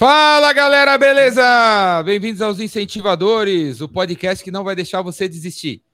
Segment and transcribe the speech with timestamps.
[0.00, 2.02] Fala galera, beleza?
[2.06, 5.84] Bem-vindos aos Incentivadores, o podcast que não vai deixar você desistir.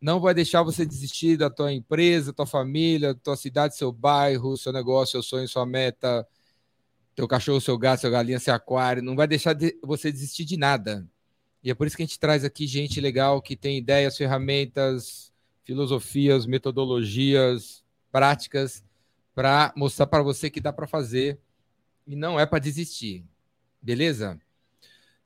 [0.00, 4.72] Não vai deixar você desistir da tua empresa, tua família, tua cidade, seu bairro, seu
[4.72, 6.26] negócio, seu sonho, sua meta,
[7.14, 9.02] teu cachorro, seu gato, seu galinha, seu aquário.
[9.02, 11.06] Não vai deixar de você desistir de nada.
[11.62, 15.30] E é por isso que a gente traz aqui gente legal que tem ideias, ferramentas,
[15.62, 18.82] filosofias, metodologias, práticas
[19.34, 21.38] para mostrar para você que dá para fazer
[22.06, 23.24] e não é para desistir.
[23.80, 24.38] Beleza?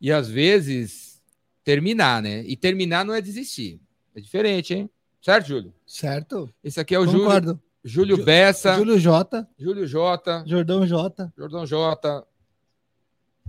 [0.01, 1.21] E às vezes
[1.62, 2.43] terminar, né?
[2.47, 3.80] E terminar não é desistir.
[4.15, 4.91] É diferente, hein?
[5.21, 5.74] Certo, Júlio?
[5.87, 6.52] Certo.
[6.65, 7.61] Esse aqui é o Concordo.
[7.85, 8.16] Júlio.
[8.16, 8.77] Júlio Bessa.
[8.77, 10.45] Júlio J, Júlio J.
[10.47, 11.33] Jordão J.
[11.37, 12.27] Jordão J.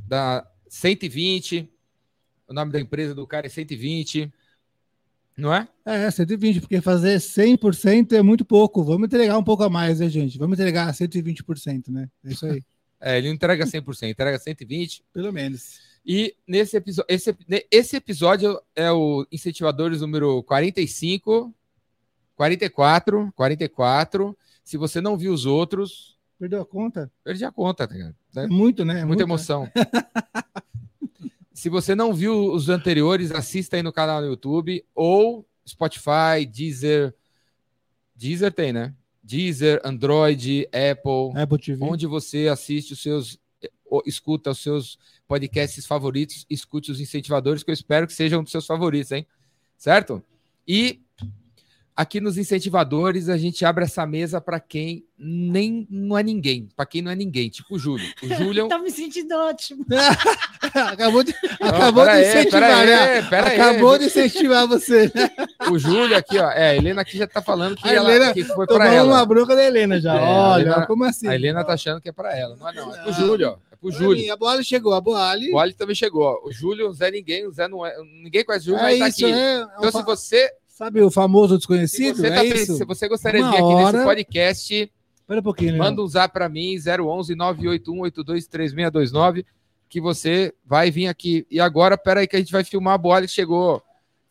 [0.08, 1.70] Da 120.
[2.48, 4.32] O nome da empresa do cara é 120.
[5.38, 5.68] Não é?
[5.86, 8.84] É, 120, porque fazer 100% é muito pouco.
[8.84, 10.38] Vamos entregar um pouco a mais, né, gente?
[10.38, 12.10] Vamos entregar 120%, né?
[12.24, 12.62] É isso aí,
[13.02, 15.04] É, ele não entrega 100%, entrega 120.
[15.12, 15.80] pelo menos.
[16.06, 17.36] E nesse episódio, esse,
[17.70, 21.54] esse episódio é o Incentivadores número 45,
[22.36, 24.38] 44, 44.
[24.64, 27.12] Se você não viu os outros, Perdeu a conta?
[27.24, 28.16] perdi a conta, tá ligado?
[28.36, 28.48] É Né?
[28.48, 28.94] muito, né?
[29.06, 29.70] Muita muito, emoção.
[31.54, 37.14] Se você não viu os anteriores, assista aí no canal no YouTube ou Spotify, Deezer.
[38.16, 38.96] Deezer tem, né?
[39.32, 41.42] Deezer, Android, Apple.
[41.42, 41.78] Apple TV.
[41.82, 43.40] onde você assiste os seus,
[43.86, 48.52] ou escuta os seus podcasts favoritos, escute os incentivadores, que eu espero que sejam dos
[48.52, 49.26] seus favoritos, hein?
[49.78, 50.22] Certo?
[50.68, 51.02] E
[51.96, 56.86] aqui nos incentivadores a gente abre essa mesa para quem nem não é ninguém, para
[56.86, 58.06] quem não é ninguém, tipo o Júlio.
[58.24, 58.68] O Júlio.
[58.68, 59.86] Tá me sentindo ótimo.
[60.74, 62.96] acabou de, Não, acabou de aí, incentivar, pera né?
[63.20, 63.60] aí, pera aí.
[63.62, 65.12] acabou de incentivar você.
[65.72, 66.50] O Júlio aqui, ó.
[66.50, 69.08] É, a Helena aqui já tá falando que, A ela, Helena que foi para ela.
[69.14, 70.16] uma bronca da Helena já.
[70.16, 71.28] É, Olha, Helena- como assim?
[71.28, 72.56] A Helena tá achando que é para ela.
[72.58, 73.14] Não é não, é pro Não.
[73.14, 73.52] Júlio, ó.
[73.52, 74.24] É Olha Júlio.
[74.24, 75.52] mim, A bola chegou, a bola ali.
[75.54, 76.42] O Ali também chegou.
[76.44, 77.96] O Júlio, o Zé Ninguém, o Zé não é.
[78.24, 79.34] Ninguém conhece o Júlio, É mas tá isso, aqui.
[79.34, 79.38] é.
[79.62, 80.50] é Então, se você,
[80.84, 82.18] Sabe o famoso se desconhecido?
[82.18, 82.76] você, é tá- isso?
[82.78, 85.78] se você gostaria de Uma vir aqui nesse hora- podcast, Espera um pouquinho, né?
[85.78, 89.46] manda um zap para mim, 011 981 823629,
[89.88, 91.46] que você vai vir aqui.
[91.52, 93.82] E agora, pera aí, que a gente vai filmar a bola que chegou.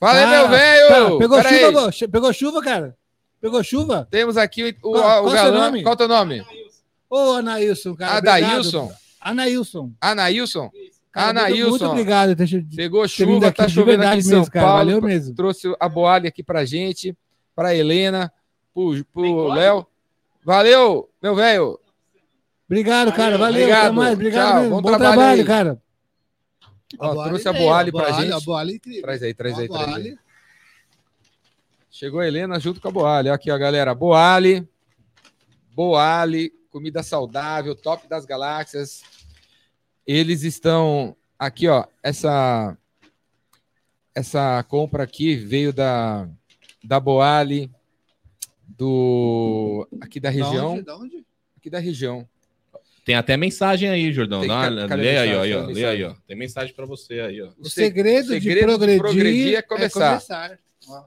[0.00, 1.18] Fala aí, Ah, meu velho!
[1.18, 2.08] pegou Pera chuva, aí.
[2.08, 2.96] Pegou chuva, cara?
[3.40, 4.08] Pegou chuva?
[4.10, 5.58] Temos aqui o, o, Qual- qual o seu galã.
[5.66, 5.82] nome?
[5.82, 6.42] Qual o teu nome?
[7.08, 8.16] Ô, Anailson, cara.
[8.18, 8.92] Adailson?
[9.20, 9.92] Anailson.
[10.00, 10.68] Anailson?
[10.70, 10.82] Cara,
[11.14, 11.70] Anailson.
[11.70, 12.36] Muito obrigado.
[12.36, 14.66] Ter, ter Pegou chuva, aqui tá chovendo aqui em São mesmo, cara.
[14.66, 14.78] Paulo.
[14.78, 15.34] Valeu mesmo.
[15.34, 17.16] trouxe a Boalha aqui pra gente,
[17.54, 18.32] pra Helena,
[18.72, 19.86] pro, pro Léo.
[20.44, 21.78] Valeu, meu velho.
[22.66, 23.36] Obrigado, cara.
[23.36, 23.62] Valeu.
[23.62, 23.86] Obrigado.
[23.86, 24.14] Até mais.
[24.14, 25.82] Obrigado bom Bom, trabalho trabalho, cara.
[26.98, 28.32] Ó, trouxe a Boalha pra gente.
[28.32, 29.02] A Boalha é incrível.
[29.02, 30.16] Traz aí, traz aí, A traz aí.
[31.90, 33.34] Chegou a Helena junto com a Boalha.
[33.34, 33.94] Aqui, ó, galera.
[33.94, 34.68] Boale.
[35.74, 39.02] Boale, comida saudável, top das galáxias.
[40.12, 41.86] Eles estão aqui, ó.
[42.02, 42.76] Essa
[44.12, 46.28] essa compra aqui veio da
[46.82, 47.70] da Boale
[48.66, 50.82] do aqui da Da região, onde?
[50.82, 51.24] Da onde?
[51.56, 52.28] aqui da região.
[53.04, 54.40] Tem até mensagem aí, Jordão.
[54.40, 56.12] Tem, Dá, lê aí, ó, ó, lê aí, ó.
[56.26, 57.52] Tem mensagem pra você aí, ó.
[57.56, 60.58] O segredo, segredo de de, progredir progredir é começar.
[60.88, 61.04] Ó.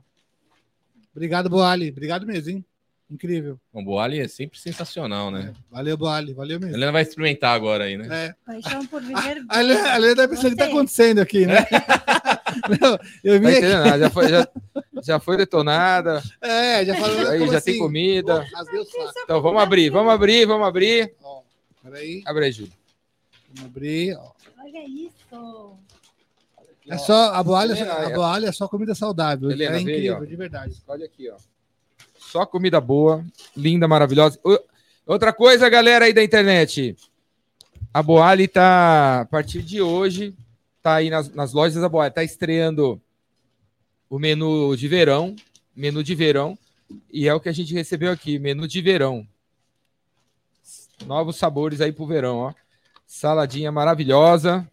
[1.14, 1.90] Obrigado, Boali.
[1.90, 2.66] Obrigado mesmo, hein?
[3.14, 3.60] Incrível.
[3.72, 5.54] O Boali é sempre sensacional, né?
[5.70, 6.34] Valeu, Boali.
[6.34, 6.76] Valeu A mesmo.
[6.76, 8.08] Helena vai experimentar agora aí, né?
[8.10, 8.36] É.
[8.44, 9.44] Paixão por viver.
[9.50, 10.72] A Helena, a Helena tá pensando o que tá Você.
[10.72, 11.58] acontecendo aqui, né?
[12.82, 14.48] Não, eu vim Tá nada, Já foi, já,
[15.04, 17.28] já foi detonada, É, já falou.
[17.30, 17.72] aí já assim?
[17.74, 18.46] tem comida.
[18.52, 18.86] Pô.
[19.24, 21.14] Então vamos abrir, vamos abrir, vamos abrir.
[21.22, 21.42] Ó,
[21.84, 22.24] peraí.
[22.26, 22.74] Abre aí, Júlio.
[23.54, 24.16] Vamos abrir.
[24.16, 24.32] Ó.
[24.60, 25.78] Olha isso.
[26.90, 29.50] É só, a boalha, Helena, a boalha é só comida saudável.
[29.52, 30.26] Helena, é aí, incrível, ó.
[30.26, 30.76] de verdade.
[30.88, 31.38] Olha aqui, ó.
[32.34, 33.24] Só comida boa,
[33.56, 34.40] linda, maravilhosa.
[35.06, 36.98] Outra coisa, galera aí da internet.
[37.94, 40.36] A Boali tá, a partir de hoje,
[40.82, 43.00] tá aí nas, nas lojas da Boali, tá estreando
[44.10, 45.36] o menu de verão,
[45.76, 46.58] menu de verão,
[47.12, 49.28] e é o que a gente recebeu aqui, menu de verão.
[51.06, 52.54] Novos sabores aí pro verão, ó.
[53.06, 54.68] Saladinha maravilhosa.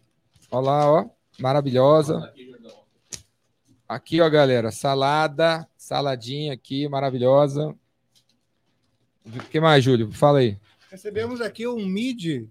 [0.49, 1.05] Olha lá, ó.
[1.37, 2.33] Maravilhosa.
[3.91, 7.75] Aqui, ó, galera, salada, saladinha aqui, maravilhosa.
[9.25, 10.09] O que mais, Júlio?
[10.13, 10.57] Fala aí.
[10.89, 12.47] Recebemos aqui um mid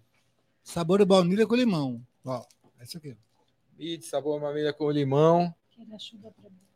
[0.62, 1.98] sabor baunilha com limão.
[2.26, 2.44] Ó,
[2.78, 3.16] é isso aqui.
[3.78, 5.54] Mid, sabor mamilha com limão.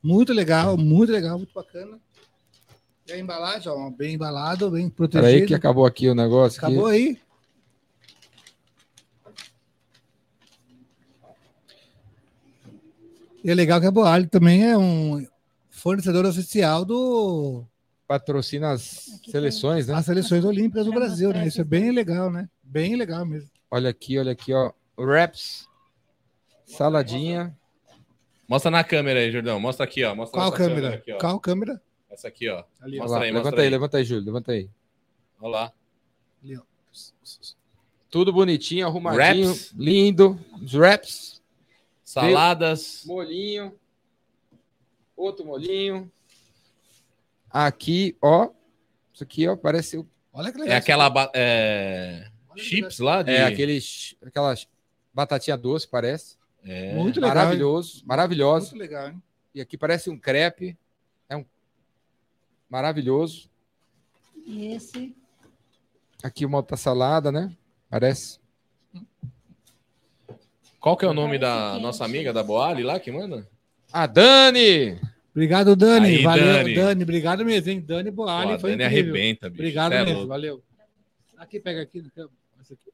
[0.02, 2.00] Muito legal, muito legal, muito bacana.
[3.06, 5.46] E a embalagem, ó, bem embalado, bem Peraí protegido.
[5.46, 6.58] que acabou aqui o negócio.
[6.58, 6.72] aqui.
[6.72, 7.18] Acabou aí.
[13.44, 15.24] E é legal que a Boalho também é um
[15.68, 17.62] fornecedor oficial do
[18.08, 19.94] Patrocina as Aqui seleções, né?
[19.94, 21.46] as seleções olímpicas do Pra Brasil, né?
[21.46, 22.48] Isso é bem legal, né?
[22.62, 23.50] Bem legal mesmo.
[23.70, 24.72] Olha aqui, olha aqui, ó.
[24.96, 25.68] wraps,
[26.64, 27.54] saladinha.
[28.48, 29.60] Mostra na câmera aí, Jordão.
[29.60, 30.14] Mostra aqui, ó.
[30.14, 30.94] Mostra Qual nessa câmera?
[30.94, 31.18] aqui, ó.
[31.18, 31.82] Qual câmera?
[32.10, 32.64] Essa aqui, ó.
[32.80, 32.98] Ali.
[32.98, 33.70] Mostra aí, levanta aí, aí.
[33.70, 34.70] levanta aí, Júlio, levanta aí.
[35.40, 35.72] Olha lá.
[36.42, 36.62] Ali, ó.
[38.10, 39.72] Tudo bonitinho, arrumadinho, Wraps.
[39.76, 40.38] lindo.
[40.62, 41.33] Os wraps,
[42.14, 43.02] Saladas.
[43.06, 43.74] molinho.
[45.16, 46.10] Outro molinho.
[47.50, 48.50] Aqui, ó.
[49.12, 50.74] Isso aqui, ó, parece o- Olha que legal.
[50.74, 53.30] É aquela é, chips lá de.
[53.30, 54.66] é aqueles aquelas
[55.12, 56.36] batatinha doce, parece.
[56.64, 56.94] É.
[56.94, 57.36] Muito legal.
[57.36, 58.70] Maravilhoso, maravilhoso.
[58.70, 59.22] Muito legal, hein?
[59.54, 60.76] E aqui parece um crepe.
[61.28, 61.44] É um
[62.68, 63.48] maravilhoso.
[64.44, 65.14] E esse.
[66.22, 67.54] Aqui uma outra salada, né?
[67.88, 68.40] Parece.
[70.84, 73.48] Qual que é o nome da nossa amiga da Boali lá que manda?
[73.90, 75.00] A Dani!
[75.30, 76.08] Obrigado, Dani.
[76.16, 76.74] Aí, valeu, Dani.
[76.74, 77.02] Dani.
[77.04, 77.80] Obrigado mesmo, hein?
[77.80, 79.14] Dani Boali, Pô, a foi Dani incrível.
[79.14, 79.62] arrebenta, bicho.
[79.62, 80.28] Obrigado Cê é mesmo, louco.
[80.28, 80.62] valeu.
[81.38, 82.04] Aqui, pega aqui.
[82.60, 82.92] Esse aqui.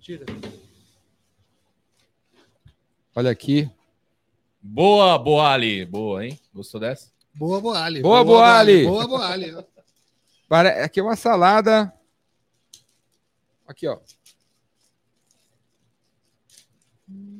[0.00, 0.24] Tira.
[3.14, 3.70] Olha aqui.
[4.62, 5.84] Boa, Boali.
[5.84, 6.40] Boa, hein?
[6.54, 7.12] Gostou dessa?
[7.34, 8.00] Boa, Boali.
[8.00, 8.84] Boa, Boali.
[8.86, 9.54] Boa, Boali.
[9.54, 9.62] ó.
[10.48, 11.92] Pare- Aqui é uma salada.
[13.66, 13.98] Aqui, ó.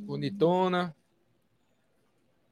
[0.09, 0.97] Bonitona.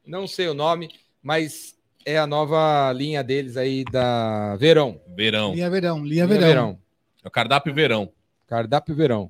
[0.05, 0.89] Não sei o nome,
[1.23, 1.75] mas
[2.05, 5.01] é a nova linha deles aí da Verão.
[5.15, 5.55] Verão.
[5.55, 6.79] Linha verão, linha Linha verão.
[7.23, 8.13] É o cardápio verão.
[8.45, 9.29] Cardápio Verão.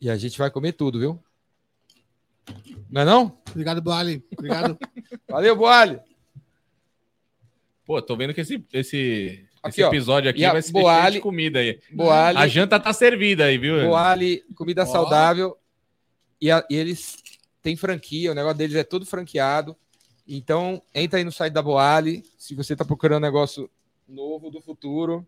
[0.00, 1.20] E a gente vai comer tudo, viu?
[2.88, 3.36] Não é não?
[3.50, 4.22] Obrigado, Boali.
[4.30, 4.78] Obrigado.
[5.28, 6.00] Valeu, Boalho.
[7.84, 11.58] Pô, tô vendo que esse, esse, Aqui, esse episódio aqui vai ser Boali- de comida
[11.58, 11.80] aí.
[11.90, 12.38] Boalho.
[12.38, 13.88] A janta tá servida aí, viu?
[13.88, 14.86] Boali, comida Ó.
[14.86, 15.58] saudável.
[16.40, 17.16] E, a- e eles
[17.62, 19.76] têm franquia, o negócio deles é todo franqueado.
[20.26, 22.22] Então, entra aí no site da Boali.
[22.36, 23.70] Se você está procurando um negócio
[24.06, 25.26] novo do futuro.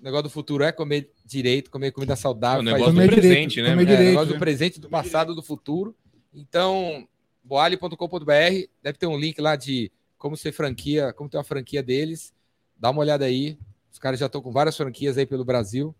[0.00, 2.60] O negócio do futuro é comer direito, comer comida É saudável.
[2.62, 3.70] o faz negócio do direito, presente, né?
[3.72, 4.00] é, direito.
[4.02, 4.38] negócio do né?
[4.40, 5.94] presente, do passado, do futuro.
[6.32, 7.06] Então,
[7.42, 12.32] boali.com.br, deve ter um link lá de como ser franquia, como ter uma franquia deles.
[12.76, 13.58] Dá uma olhada aí.
[13.92, 15.94] Os caras já estão com várias franquias aí pelo Brasil.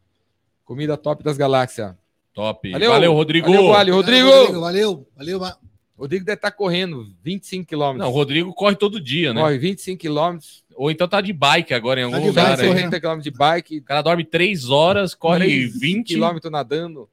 [0.64, 1.94] Comida top das galáxias.
[2.34, 2.70] Top.
[2.70, 2.90] Valeu.
[2.90, 3.46] Valeu, Rodrigo.
[3.46, 3.90] Valeu, Boali.
[3.92, 4.60] Rodrigo!
[4.60, 5.38] Valeu, valeu.
[5.40, 5.56] ma-
[5.96, 8.00] Rodrigo deve estar correndo 25 quilômetros.
[8.04, 9.40] Não, o Rodrigo corre todo dia, né?
[9.40, 12.62] Corre 25 quilômetros, Ou então tá de bike agora em algum Tá de lugar bike,
[12.62, 12.66] aí.
[12.66, 12.80] correndo.
[12.90, 17.08] 40 quilômetros de bike, O cara dorme três horas, corre 3 20 quilômetros nadando.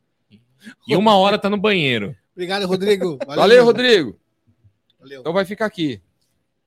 [0.87, 2.15] e uma hora tá no banheiro.
[2.35, 3.19] Obrigado, Rodrigo.
[3.27, 3.65] Valeu, mesmo.
[3.65, 4.19] Rodrigo.
[4.99, 5.21] Valeu.
[5.21, 6.01] Então vai ficar aqui.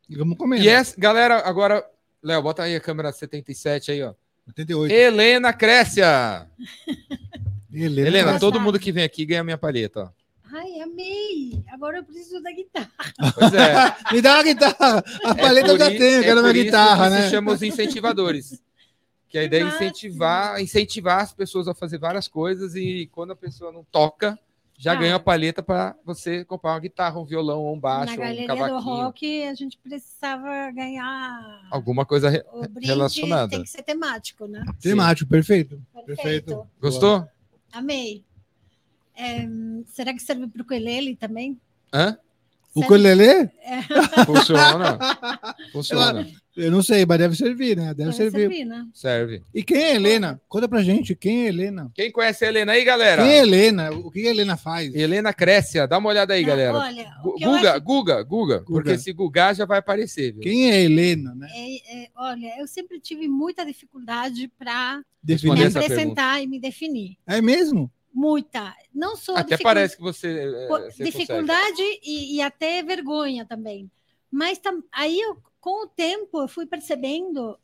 [0.09, 0.61] E vamos comer.
[0.61, 0.73] E né?
[0.73, 1.85] essa, galera, agora,
[2.23, 4.15] Léo, bota aí a câmera 77 aí, ó.
[4.47, 4.93] 88.
[4.95, 6.47] Helena Crécia.
[7.75, 10.25] Helena, Helena, todo mundo que vem aqui ganha minha palheta, ó.
[10.57, 11.65] Ai, amei!
[11.73, 12.91] Agora eu preciso da guitarra.
[13.35, 13.75] Pois é.
[14.15, 15.05] Me dá uma guitarra.
[15.25, 17.23] A paleta eu por já i- tenho, eu quero isso guitarra, que né?
[17.25, 18.63] Se chama os incentivadores.
[19.29, 23.33] Que a Que ideia é incentivar, incentivar as pessoas a fazer várias coisas e quando
[23.33, 24.39] a pessoa não toca,
[24.79, 25.03] já Cara.
[25.03, 28.43] ganha a palheta para você comprar uma guitarra, um violão, um baixo, Na um galeria
[28.43, 32.45] do cavaquinho, rock, a gente precisava ganhar alguma coisa re-
[32.81, 33.51] relacionada.
[33.51, 34.65] Tem que ser temático, né?
[34.81, 35.83] Temático, perfeito.
[36.07, 36.17] Perfeito.
[36.47, 36.67] Perfeito.
[36.81, 37.27] Gostou?
[37.75, 38.25] Amei.
[39.17, 39.47] É,
[39.87, 41.61] será que serve para o ukulele também?
[41.93, 42.17] Hã?
[42.75, 43.49] O ukulele?
[44.27, 44.99] Funciona.
[45.73, 46.27] Funciona.
[46.57, 47.87] Eu não sei, mas deve servir, né?
[47.87, 48.41] Deve Deve servir.
[48.41, 48.87] servir, né?
[48.93, 49.43] Serve.
[49.53, 50.41] E quem é Helena?
[50.49, 51.91] Conta pra gente, quem é Helena?
[51.95, 53.23] Quem conhece a Helena aí, galera?
[53.23, 53.91] Quem é Helena?
[53.91, 54.95] O que a Helena faz?
[54.95, 56.79] Helena Crécia, dá uma olhada aí, Não, galera.
[56.79, 60.33] Olha, Guga, acho Guga, Guga, porque se Gugar já vai aparecer.
[60.33, 60.43] Viu?
[60.43, 61.49] Quem é Helena, né?
[61.53, 67.17] é, é, olha, eu sempre tive muita dificuldade para me apresentar e me definir.
[67.27, 67.91] É mesmo?
[68.15, 68.73] Muita.
[68.95, 70.29] Não só Até parece que você.
[70.39, 73.91] é, po- você dificuldade e, e até vergonha também.
[74.31, 77.59] Mas tam- aí, eu, com o tempo, eu fui percebendo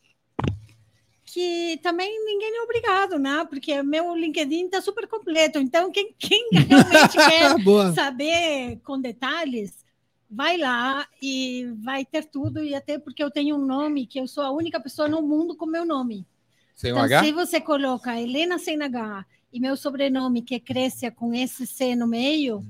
[1.25, 3.47] que também ninguém é obrigado, né?
[3.49, 5.59] Porque meu LinkedIn está super completo.
[5.61, 7.54] Então, quem, quem realmente quer
[7.95, 9.85] saber com detalhes,
[10.28, 12.64] vai lá e vai ter tudo.
[12.64, 15.57] E até porque eu tenho um nome que eu sou a única pessoa no mundo
[15.57, 16.26] com meu nome.
[16.75, 17.23] Sem um Então, H?
[17.25, 21.95] se você coloca Helena sem H e meu sobrenome, que é Crescia com esse C
[21.97, 22.64] no meio,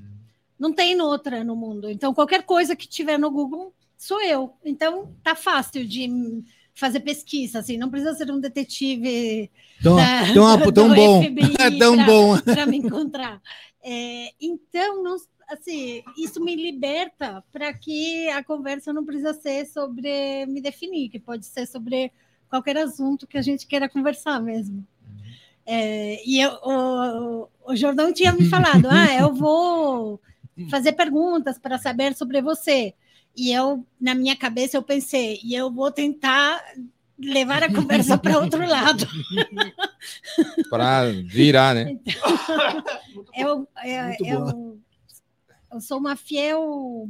[0.59, 1.89] não tem outra no mundo.
[1.89, 4.53] Então, qualquer coisa que tiver no Google, sou eu.
[4.63, 9.49] Então, tá fácil de hum, fazer pesquisa, assim, não precisa ser um detetive
[9.81, 11.23] Tão, da- tão, do tão bom.
[11.23, 12.37] FBI É tão pra- bom.
[12.41, 13.41] para me encontrar.
[13.83, 15.15] É, então, não,
[15.49, 21.19] assim, isso me liberta para que a conversa não precisa ser sobre me definir, que
[21.19, 22.11] pode ser sobre
[22.49, 24.85] qualquer assunto que a gente queira conversar mesmo.
[25.65, 30.19] É, e eu- o, o Jordão tinha me falado, ah, eu vou
[30.69, 32.93] fazer perguntas para saber sobre você.
[33.35, 36.61] E eu, na minha cabeça, eu pensei, e eu vou tentar
[37.17, 39.07] levar a conversa para outro lado.
[40.69, 41.97] Para virar, né?
[43.35, 44.79] Eu, eu, eu,
[45.71, 47.07] eu sou uma fiel.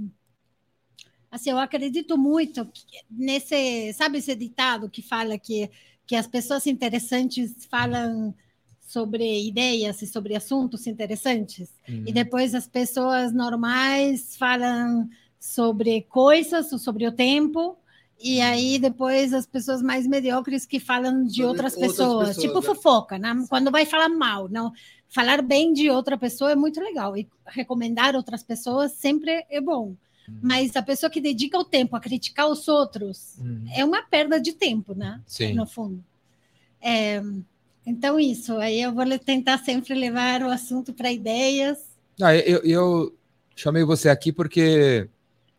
[1.31, 2.69] Assim, eu acredito muito
[3.09, 3.93] nesse.
[3.93, 5.69] Sabe esse ditado que fala que,
[6.11, 8.35] que as pessoas interessantes falam
[8.81, 12.03] sobre ideias e sobre assuntos interessantes, Uhum.
[12.05, 15.07] e depois as pessoas normais falam
[15.39, 17.77] sobre coisas sobre o tempo,
[18.21, 22.59] e aí depois as pessoas mais mediocres que falam de outras outras pessoas, pessoas, tipo
[22.59, 22.61] é.
[22.61, 23.45] fofoca, né?
[23.47, 24.73] quando vai falar mal, não.
[25.07, 29.95] Falar bem de outra pessoa é muito legal, e recomendar outras pessoas sempre é bom.
[30.41, 33.65] Mas a pessoa que dedica o tempo a criticar os outros Uhum.
[33.75, 35.21] é uma perda de tempo, né?
[35.25, 35.53] Sim.
[35.53, 36.03] no fundo.
[36.81, 37.21] É,
[37.85, 41.79] então, isso, aí eu vou tentar sempre levar o assunto para ideias.
[42.21, 43.15] Ah, eu, eu
[43.55, 45.07] chamei você aqui porque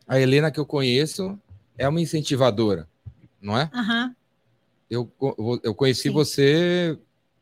[0.07, 1.39] a Helena que eu conheço
[1.77, 2.89] é uma incentivadora,
[3.41, 3.71] não é?
[3.75, 4.15] Aham.
[4.91, 5.11] Eu,
[5.63, 6.11] eu conheci Sim.
[6.11, 6.99] você,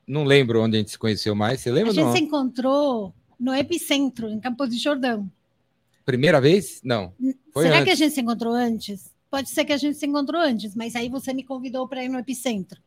[0.07, 1.61] não lembro onde a gente se conheceu mais.
[1.61, 1.93] Você A lembra?
[1.93, 2.13] gente Não?
[2.17, 5.29] se encontrou no Epicentro, em Campos de Jordão.
[6.11, 6.81] Primeira vez?
[6.85, 7.13] Não.
[7.53, 7.85] Foi Será antes.
[7.85, 9.11] que a gente se encontrou antes?
[9.31, 12.09] Pode ser que a gente se encontrou antes, mas aí você me convidou para ir
[12.09, 12.81] no Epicentro.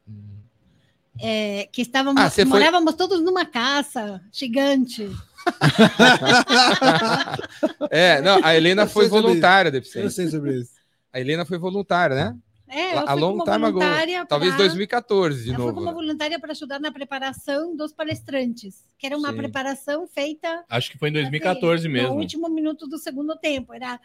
[1.21, 5.09] É, que estávamos, Ah, você foi- morávamos todos numa casa gigante.
[7.91, 10.09] É, não, a Helena Eu foi voluntária do Eu Epicentro.
[10.11, 10.71] sei sobre isso.
[11.11, 12.35] A Helena foi voluntária, né?
[12.67, 13.79] É, eu A fui long como time ago.
[13.79, 15.75] voluntária Talvez pra- 2014 de Eu fui novo.
[15.75, 15.93] como né?
[15.93, 19.37] voluntária para ajudar na preparação dos palestrantes, que era uma Sim.
[19.37, 22.13] preparação feita Acho que foi em 2014 assim, mesmo.
[22.15, 23.73] no último minuto do segundo tempo.
[23.73, 23.99] Era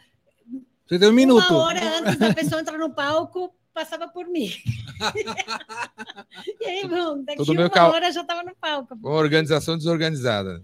[0.87, 1.49] Você tem um minuto.
[1.51, 4.49] uma hora antes da pessoa entrar no palco, passava por mim.
[6.59, 8.95] e aí, bom, daqui Tudo meio uma cal- hora já estava no palco.
[8.95, 10.63] Uma organização desorganizada.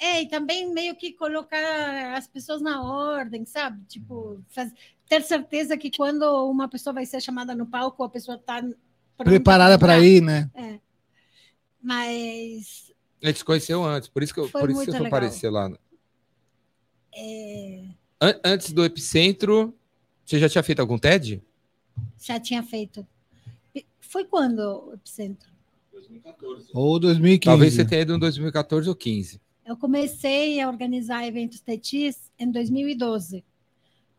[0.00, 3.84] É, e também meio que colocar as pessoas na ordem, sabe?
[3.86, 4.72] Tipo, faz-
[5.08, 8.62] ter certeza que quando uma pessoa vai ser chamada no palco, a pessoa está
[9.16, 10.48] Preparada para ir, né?
[11.82, 15.06] Mas A gente se conheceu antes, por isso que eu, Foi por isso que eu
[15.06, 15.70] aparecer lá.
[17.14, 17.84] é,
[18.20, 19.74] An- antes do Epicentro,
[20.24, 21.42] você já tinha feito algum TED?
[22.20, 23.06] já tinha feito.
[24.00, 25.48] Foi quando o Epicentro?
[26.72, 27.44] Ou 2015.
[27.44, 29.40] Talvez você tenha ido em 2014 ou 15.
[29.66, 33.44] Eu comecei a organizar eventos TETIs em 2012.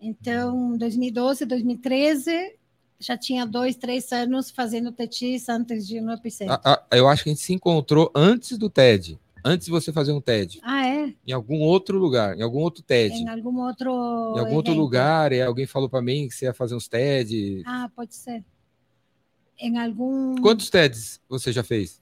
[0.02, 2.56] Então, 2012, 2013,
[3.00, 6.54] já tinha dois, três anos fazendo TETIs antes de ir no Epicentro.
[6.64, 9.20] A- a- eu acho que a gente se encontrou antes do TED.
[9.44, 10.60] Antes de você fazer um TED.
[10.62, 11.14] Ah, é?
[11.26, 13.16] Em algum outro lugar, em algum outro TED.
[13.16, 13.90] Em algum outro.
[14.36, 14.82] Em algum outro evento.
[14.82, 17.64] lugar, e alguém falou para mim que você ia fazer uns TED.
[17.66, 18.44] Ah, pode ser.
[19.58, 20.36] Em algum.
[20.42, 22.02] Quantos TEDs você já fez?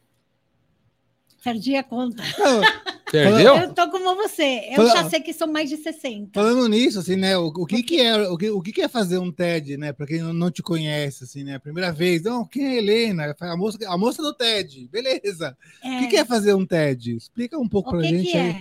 [1.44, 2.24] Perdi a conta.
[2.39, 2.62] Não,
[3.12, 3.56] Perdeu?
[3.58, 4.68] Eu tô como você.
[4.70, 6.40] Eu Fala- já sei que são mais de 60.
[6.40, 7.38] falando nisso, assim, né?
[7.38, 9.94] O, o que que é, o que, o que é fazer um TED, né?
[9.94, 11.60] Para quem não- te conhece, assim, né?
[11.60, 13.36] Primeira vez, não, quem é a Helena?
[13.40, 15.58] A moça, a moça do TED, beleza.
[15.84, 17.16] O que que é fazer um TED?
[17.16, 18.56] Explica um pouco O pra que, gente que aí.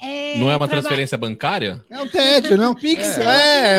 [0.00, 0.34] É?
[0.34, 1.84] É Não é uma traba- transferência bancária?
[1.90, 3.02] É um TED, não é um Pix.
[3.18, 3.22] É.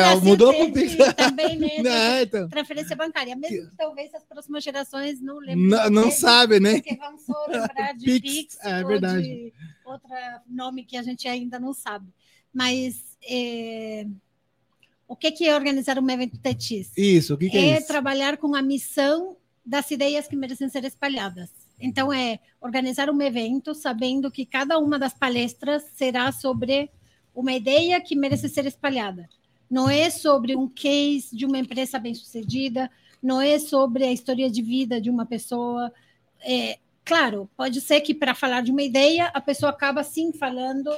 [0.04, 0.96] Assim, mudou tem- pro Pix.
[1.14, 1.68] Também, né?
[1.82, 3.34] Não, então, Transferência bancária.
[3.36, 5.68] Mesmo que talvez as próximas gerações não lembrem.
[5.68, 6.74] não, não dele, sabe, né?
[6.74, 9.22] Porque vão só lembrar de Pix, Pix, é ou verdade.
[9.22, 9.52] de
[9.84, 10.08] outro
[10.48, 12.06] nome que a gente ainda não sabe.
[12.52, 14.04] Mas é,
[15.08, 16.92] o que, que é organizar um evento TETIS?
[16.96, 17.86] Isso, o que, que é, é isso?
[17.86, 21.50] trabalhar com a missão das ideias que merecem ser espalhadas.
[21.80, 26.90] Então, é organizar um evento sabendo que cada uma das palestras será sobre
[27.34, 29.28] uma ideia que merece ser espalhada.
[29.70, 32.90] Não é sobre um case de uma empresa bem-sucedida,
[33.22, 35.92] não é sobre a história de vida de uma pessoa.
[36.40, 40.90] É, claro, pode ser que para falar de uma ideia, a pessoa acaba sim falando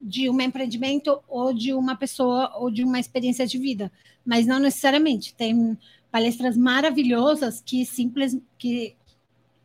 [0.00, 3.92] de um empreendimento ou de uma pessoa ou de uma experiência de vida,
[4.24, 5.34] mas não necessariamente.
[5.34, 5.76] Tem
[6.10, 8.96] palestras maravilhosas que simples que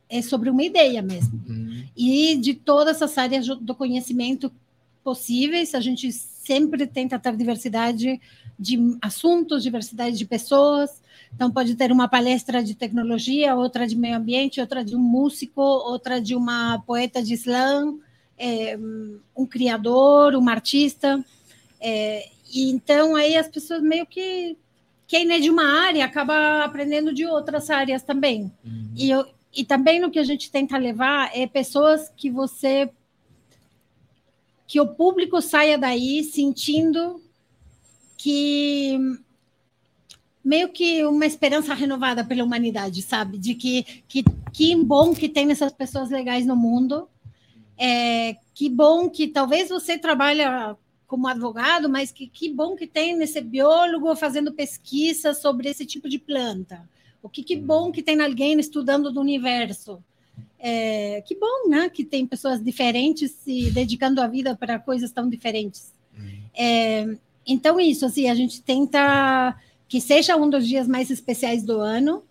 [0.09, 1.41] é sobre uma ideia mesmo.
[1.47, 4.51] Hum, E de todas as áreas do conhecimento
[5.03, 8.19] possíveis, a gente sempre tenta ter diversidade
[8.57, 11.01] de assuntos, diversidade de pessoas.
[11.33, 15.61] Então, pode ter uma palestra de tecnologia, outra de meio ambiente, outra de um músico,
[15.61, 17.99] outra de uma poeta de slam,
[18.37, 18.77] é,
[19.35, 21.23] um criador, uma artista.
[21.79, 24.57] É, e então, aí as pessoas meio que.
[25.07, 28.51] Quem é de uma área acaba aprendendo de outras áreas também.
[28.65, 28.89] hum.
[28.95, 32.91] E, eu, e também no que a gente tenta levar é pessoas que você.
[34.67, 37.21] que o público saia daí sentindo
[38.17, 38.99] que.
[40.43, 43.37] meio que uma esperança renovada pela humanidade, sabe?
[43.37, 47.07] De que que, que bom que tem essas pessoas legais no mundo.
[47.77, 53.21] É, que bom que talvez você trabalha como advogado, mas que, que bom que tem
[53.21, 56.87] esse biólogo fazendo pesquisa sobre esse tipo de planta
[57.25, 59.97] O que, que bom que tem alguém estudando do universo.
[60.59, 61.89] É, que bom, né?
[61.89, 65.91] Que tem pessoas diferentes se dedicando a vida para coisas tão diferentes.
[66.53, 71.79] É, então, isso, assim, a gente tenta que seja um dos dias mais especiais do
[71.79, 72.23] ano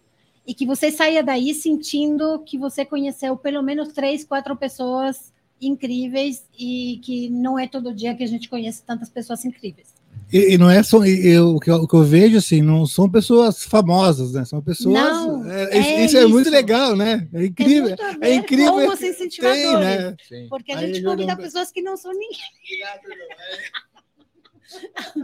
[0.46, 6.44] e que você saia daí sentindo que você conheceu pelo menos três, quatro pessoas incríveis
[6.56, 9.93] e que não é todo dia que a gente conhece tantas pessoas incríveis.
[10.33, 12.87] E, e não é só eu, o, que eu, o que eu vejo assim, não
[12.87, 14.44] são pessoas famosas, né?
[14.44, 14.94] São pessoas.
[14.94, 16.28] Não, é, é isso é isso.
[16.28, 17.28] muito legal, né?
[17.33, 17.88] É incrível.
[17.88, 18.73] muito a É, incrível.
[18.73, 19.62] com os que incentivadores.
[19.62, 20.16] tem, né?
[20.28, 22.35] Sim, Porque a Aí, gente convida pessoas que não são ninguém.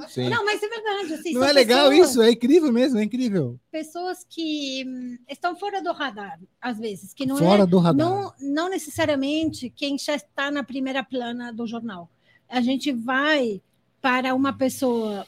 [0.09, 0.29] sim.
[0.29, 1.15] Não, mas é verdade.
[1.15, 2.23] Assim, Não é legal pessoas- isso?
[2.23, 3.59] É incrível mesmo, é incrível.
[3.71, 7.95] pessoas que hum, estão fora do radar, às vezes, que não Fora é, do radar.
[8.07, 12.09] Não, não necessariamente quem já está na primeira plana do jornal.
[12.49, 13.61] A gente vai
[14.01, 15.27] para uma pessoa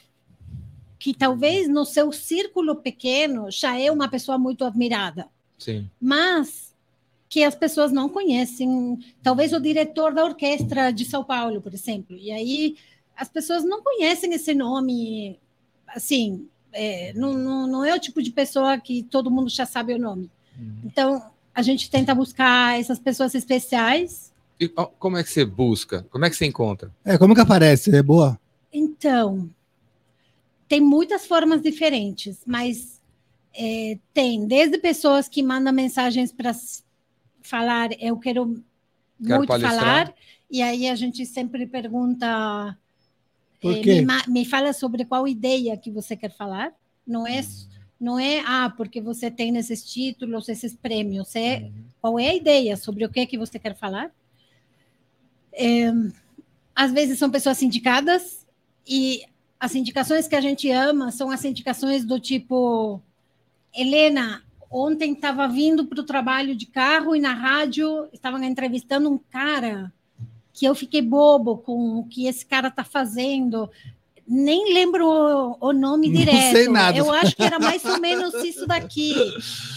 [0.97, 5.27] que talvez no seu círculo pequeno já é uma pessoa muito admirada,
[5.57, 5.89] sim.
[5.99, 6.73] mas
[7.27, 8.99] que as pessoas não conhecem.
[9.21, 12.15] Talvez o diretor da orquestra de São Paulo, por exemplo.
[12.15, 12.77] E aí
[13.17, 15.39] as pessoas não conhecem esse nome,
[15.87, 19.93] assim, é, não, não, não é o tipo de pessoa que todo mundo já sabe
[19.93, 20.29] o nome.
[20.83, 21.21] Então,
[21.53, 24.31] a gente tenta buscar essas pessoas especiais.
[24.59, 26.05] E como é que você busca?
[26.09, 26.91] Como é que você encontra?
[27.03, 27.95] É, como que aparece?
[27.95, 28.39] É boa?
[28.73, 29.49] Então,
[30.67, 32.99] tem muitas formas diferentes, mas
[33.53, 36.51] é, tem desde pessoas que mandam mensagens para
[37.43, 38.63] falar, eu quero,
[39.23, 40.07] Quero muito palestrar.
[40.07, 40.13] falar,
[40.49, 42.75] e aí a gente sempre pergunta,
[43.61, 44.01] quê?
[44.01, 46.73] me, me fala sobre qual ideia que você quer falar.
[47.05, 47.41] Não é,
[47.99, 51.69] não é, ah, porque você tem esses títulos, esses prêmios, é
[52.01, 54.11] qual é a ideia sobre o que que você quer falar.
[55.51, 55.91] É,
[56.75, 58.42] às vezes são pessoas indicadas
[58.87, 59.23] e
[59.59, 63.01] as indicações que a gente ama são as indicações do tipo
[63.73, 69.17] Helena, ontem estava vindo para o trabalho de carro e na rádio estavam entrevistando um
[69.17, 69.91] cara
[70.51, 73.69] que eu fiquei bobo com o que esse cara está fazendo.
[74.27, 76.51] Nem lembro o, o nome Não direto.
[76.51, 76.97] sei nada.
[76.97, 79.15] Eu acho que era mais ou menos isso daqui.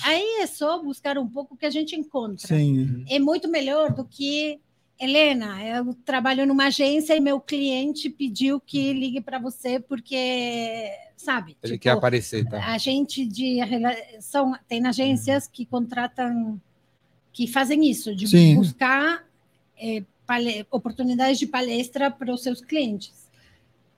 [0.04, 3.04] Aí é só buscar um pouco que a gente encontra Sim.
[3.08, 4.60] é muito melhor do que
[4.98, 5.62] Helena.
[5.64, 11.56] Eu trabalho numa agência e meu cliente pediu que ligue para você porque, sabe?
[11.62, 12.64] Ele tipo, quer aparecer, tá?
[12.72, 16.60] a gente de relação tem agências que contratam,
[17.32, 18.54] que fazem isso, de Sim.
[18.56, 19.24] buscar
[20.26, 23.26] pale- oportunidades de palestra para os seus clientes.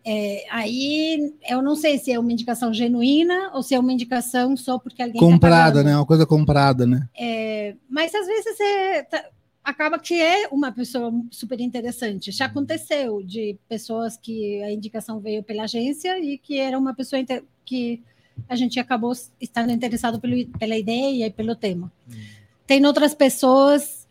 [0.05, 4.57] É, aí eu não sei se é uma indicação genuína ou se é uma indicação
[4.57, 5.85] só porque alguém tá Comprada, pagando.
[5.87, 5.97] né?
[5.97, 7.09] Uma coisa comprada, né?
[7.91, 9.29] Mas às vezes é, tá-
[9.69, 12.33] acaba que é uma pessoa super interessante.
[12.33, 17.23] Já aconteceu de pessoas que a indicação veio pela agência e que era uma pessoa
[17.67, 18.03] que
[18.49, 21.93] a gente acabou estando interessado pelo, pela ideia e pelo tema.
[22.09, 22.15] Uhum.
[22.67, 24.09] Tem outras pessoas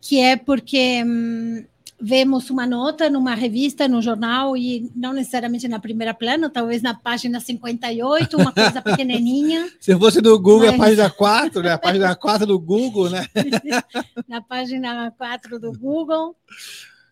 [0.00, 1.66] que é porque hum,
[2.00, 6.94] vemos uma nota numa revista, no jornal, e não necessariamente na primeira plana, talvez na
[6.94, 9.70] página 58, uma coisa pequenininha.
[9.80, 11.72] Se fosse do Google, a Mas- página 4, né?
[11.72, 13.26] A página 4 do Google, né?
[14.28, 16.36] na página 4 do Google.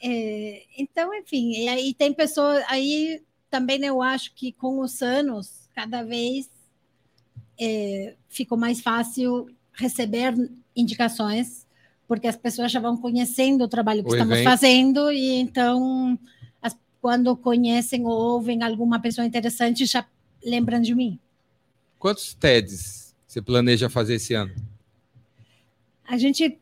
[0.02, 2.62] É, então, enfim, e aí tem pessoas.
[2.68, 6.50] Aí também eu acho que com os anos, cada vez
[7.60, 10.34] é, ficou mais fácil receber
[10.74, 11.61] indicações,
[12.12, 14.44] porque as pessoas já vão conhecendo o trabalho que O estamos evento.
[14.44, 16.18] fazendo, e então,
[16.60, 20.04] as- quando conhecem ou ouvem alguma pessoa interessante, já
[20.44, 21.18] lembram de mim.
[21.98, 24.52] Quantos TEDs você planeja fazer esse ano?
[26.06, 26.58] A gente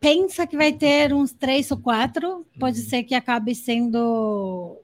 [0.00, 4.76] pensa que vai ter uns três ou quatro, pode ser que acabe sendo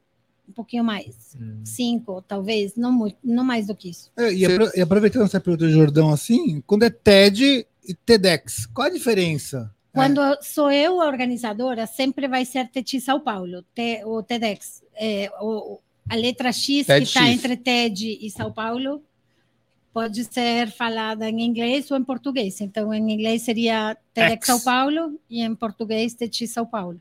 [0.48, 4.12] um pouquinho mais, cinco, talvez, não muito, não mais do que isso.
[4.16, 8.66] É, E, apro- e aproveitando essa pergunta do Jordão assim, quando é TED e TEDx,
[8.66, 9.70] qual a diferença?
[9.92, 13.64] Quando sou eu a organizadora, sempre vai ser TED São Paulo,
[14.04, 14.82] o TEDx.
[14.94, 19.02] É, o- a letra X TED que está entre TED e São Paulo
[19.92, 22.60] pode ser falada em inglês ou em português.
[22.60, 24.46] Então, em inglês seria TEDx.
[24.46, 27.00] São Paulo e em português TED São Paulo.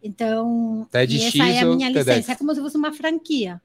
[0.00, 2.06] Então, TED e essa é a minha TEDx?
[2.08, 3.60] licença, é como se fosse uma franquia.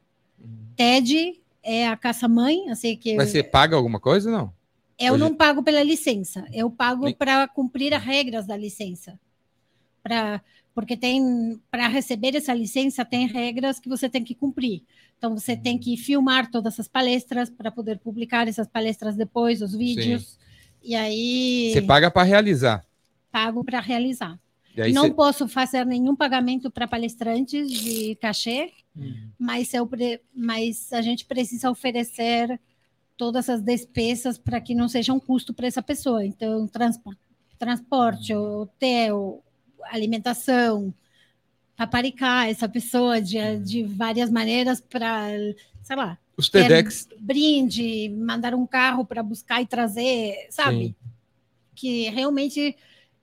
[0.76, 4.57] TED é a casa-mãe, assim que Mas você paga alguma coisa ou não?
[5.00, 9.20] Eu Hoje- não pago pela licença, eu pago Nem- para cumprir as regras da licença.
[10.04, 10.42] Pra,
[10.74, 14.84] porque tem para receber essa licença tem regras que você tem que cumprir.
[15.18, 19.76] Então você tem que filmar todas as palestras para poder publicar essas palestras depois, os
[19.76, 20.38] vídeos.
[20.84, 22.86] E aí Você paga para realizar.
[23.32, 24.40] pago para realizar.
[24.94, 28.72] Não você- posso fazer nenhum pagamento para palestrantes de cachê,
[29.38, 29.90] mas, eu,
[30.34, 32.60] mas a gente precisa oferecer
[33.18, 36.24] todas as despesas para que não seja um custo para essa pessoa.
[36.24, 37.20] Então, transporte,
[37.58, 39.44] transporte hotel,
[39.92, 40.94] alimentação,
[41.76, 45.30] paparicar essa pessoa de, de várias maneiras para,
[45.84, 47.10] sei lá, Os TEDx.
[47.20, 50.88] brinde, mandar um carro para buscar e trazer, sabe?
[50.88, 50.96] Sim.
[51.76, 52.76] Que realmente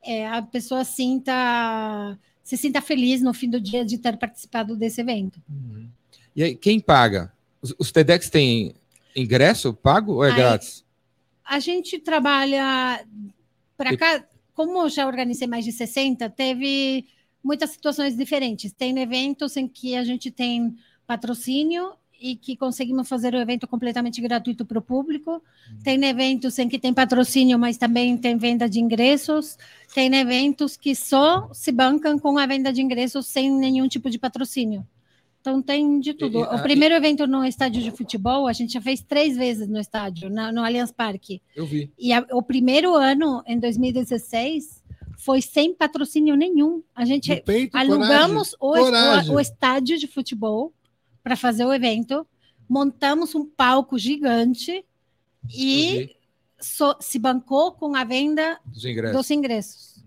[0.02, 5.00] é, a pessoa sinta se sinta feliz no fim do dia de ter participado desse
[5.00, 5.42] evento.
[5.48, 5.88] Uhum.
[6.36, 7.32] E aí, quem paga?
[7.62, 8.74] Os, os TEDx têm
[9.14, 10.84] ingresso pago ou é Aí- grátis?
[11.44, 13.04] A gente trabalha
[13.76, 14.24] para cá,
[14.54, 17.06] como eu já organizei mais de 60, teve
[17.42, 18.72] muitas situações diferentes.
[18.72, 20.74] Tem eventos em que a gente tem
[21.06, 25.42] patrocínio e que conseguimos fazer o evento completamente gratuito para o público.
[25.82, 29.58] Tem eventos em que tem patrocínio, mas também tem venda de ingressos.
[29.94, 34.18] Tem eventos que só se bancam com a venda de ingressos sem nenhum tipo de
[34.18, 34.86] patrocínio.
[35.44, 36.40] Então tem de tudo.
[36.40, 40.30] O primeiro evento no estádio de futebol, a gente já fez três vezes no estádio,
[40.30, 41.42] na- no Allianz Parque.
[41.54, 41.92] Eu vi.
[41.98, 44.82] E a- o primeiro ano, em 2016,
[45.18, 46.82] foi sem patrocínio nenhum.
[46.94, 49.32] A gente peito, alugamos o, coragem.
[49.32, 50.72] o- o estádio de futebol
[51.22, 52.26] para fazer o evento,
[52.66, 54.82] montamos um palco gigante
[55.54, 56.16] e
[56.58, 59.16] só- se bancou com a venda Dos ingressos.
[59.18, 60.04] dos ingressos.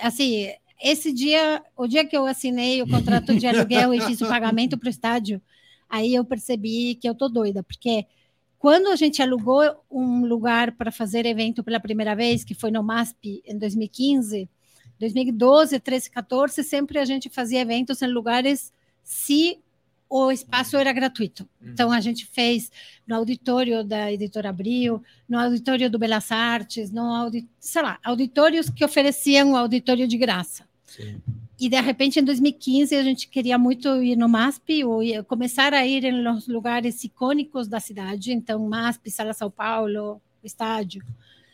[0.00, 0.46] Assim,
[0.82, 4.78] esse dia, o dia que eu assinei o contrato de aluguel e fiz o pagamento
[4.78, 5.40] para o estádio,
[5.88, 8.06] aí eu percebi que eu tô doida, porque
[8.58, 12.82] quando a gente alugou um lugar para fazer evento pela primeira vez, que foi no
[12.82, 14.48] MASP em 2015,
[14.98, 19.58] 2012, 13, 14, sempre a gente fazia eventos em lugares se
[20.10, 21.48] o espaço era gratuito.
[21.62, 22.70] Então a gente fez
[23.06, 27.48] no auditório da Editora Abril, no auditório do Belas Artes, no audi...
[27.58, 30.68] sei lá, auditórios que ofereciam o auditório de graça.
[30.90, 31.20] Sim.
[31.58, 35.86] E de repente, em 2015, a gente queria muito ir no MASP, ou começar a
[35.86, 38.32] ir los lugares icônicos da cidade.
[38.32, 41.00] Então, MASP, Sala São Paulo, estádio.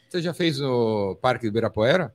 [0.09, 2.15] Você já fez o Parque do Ibirapuera?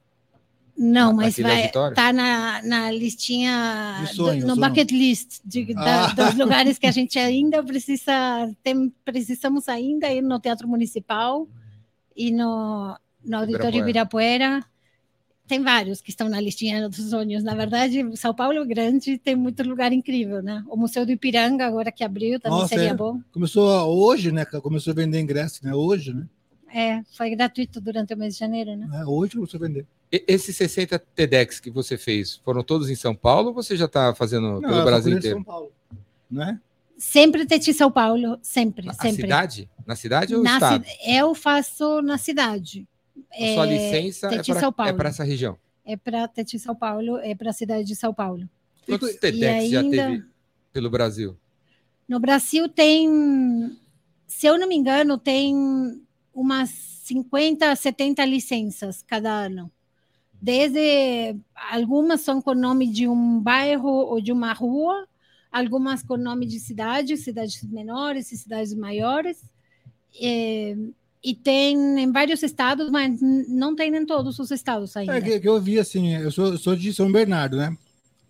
[0.75, 6.05] Não, mas vai tá na, na listinha, De sonhos, do, no bucket list de, da-
[6.05, 6.13] Ah.
[6.13, 8.11] dos lugares que a gente ainda precisa,
[8.63, 11.47] tem, precisamos ainda ir no Teatro Municipal
[12.15, 14.65] e no, no Auditório Ibirapuera.
[15.51, 17.43] Tem vários que estão na listinha dos sonhos.
[17.43, 20.63] Na verdade, São Paulo é grande, tem muito lugar incrível, né?
[20.69, 22.93] O Museu do Ipiranga, agora que abriu, também Nossa, seria é.
[22.93, 23.19] bom.
[23.33, 24.45] Começou hoje, né?
[24.45, 25.75] Começou a vender ingresso, né?
[25.75, 26.25] Hoje, né?
[26.73, 28.87] É, foi gratuito durante o mês de janeiro, né?
[29.01, 29.85] É, Hoje começou a vender.
[30.09, 33.87] E- Esses 60 TEDx que você fez, foram todos em São Paulo ou você já
[33.87, 35.35] está fazendo Não, pelo Brasil inteiro?
[35.35, 35.69] São Paulo,
[36.31, 36.61] né?
[36.97, 39.23] Sempre Teti São Paulo, sempre, A sempre.
[39.23, 39.69] cidade?
[39.85, 40.85] Na cidade ou Na estado?
[40.85, 42.87] ci- Eu faço na cidade.
[43.31, 45.57] A sua licença é para é essa região.
[45.85, 48.47] É para Teti São Paulo, é para a cidade de São Paulo.
[48.85, 50.25] Quantos TEDx já ainda- teve
[50.71, 51.37] pelo Brasil?
[52.07, 53.77] No Brasil tem,
[54.27, 55.55] se eu não me engano, tem
[56.33, 59.71] umas 50, 70 licenças cada ano.
[60.41, 65.07] Desde algumas são com nome de um bairro ou de uma rua,
[65.51, 69.43] algumas com nome de cidade, cidades menores e cidades maiores.
[70.21, 70.75] É,
[71.23, 75.17] e tem em vários estados, mas não tem em todos os estados ainda.
[75.17, 77.75] É que, que eu vi assim, eu sou, sou de São Bernardo, né?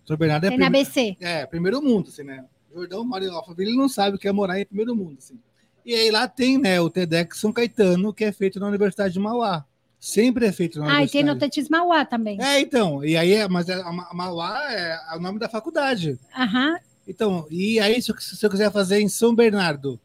[0.05, 1.17] São Bernardo é, tem na prime- ABC.
[1.21, 2.43] é primeiro mundo, assim, né?
[2.73, 5.39] Jordão mora em Alphaville, ele não sabe o que é morar em primeiro mundo, assim.
[5.85, 9.19] E aí lá tem, né, o TEDx São Caetano, que é feito na Universidade de
[9.19, 9.65] Mauá.
[9.99, 11.33] Sempre é feito na Ah, e tem universidade.
[11.33, 12.41] no Tetis Mauá também.
[12.41, 15.47] É, então, e aí, é- mas é- a Ma- a Mauá é o nome da
[15.47, 16.19] faculdade.
[16.35, 16.77] Aham,
[17.07, 19.99] Então, e aí, se eu quiser fazer em São Bernardo,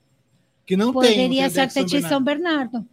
[0.67, 1.13] que não tem.
[1.15, 2.85] poderia ser TEDx Tetis São Bernardo.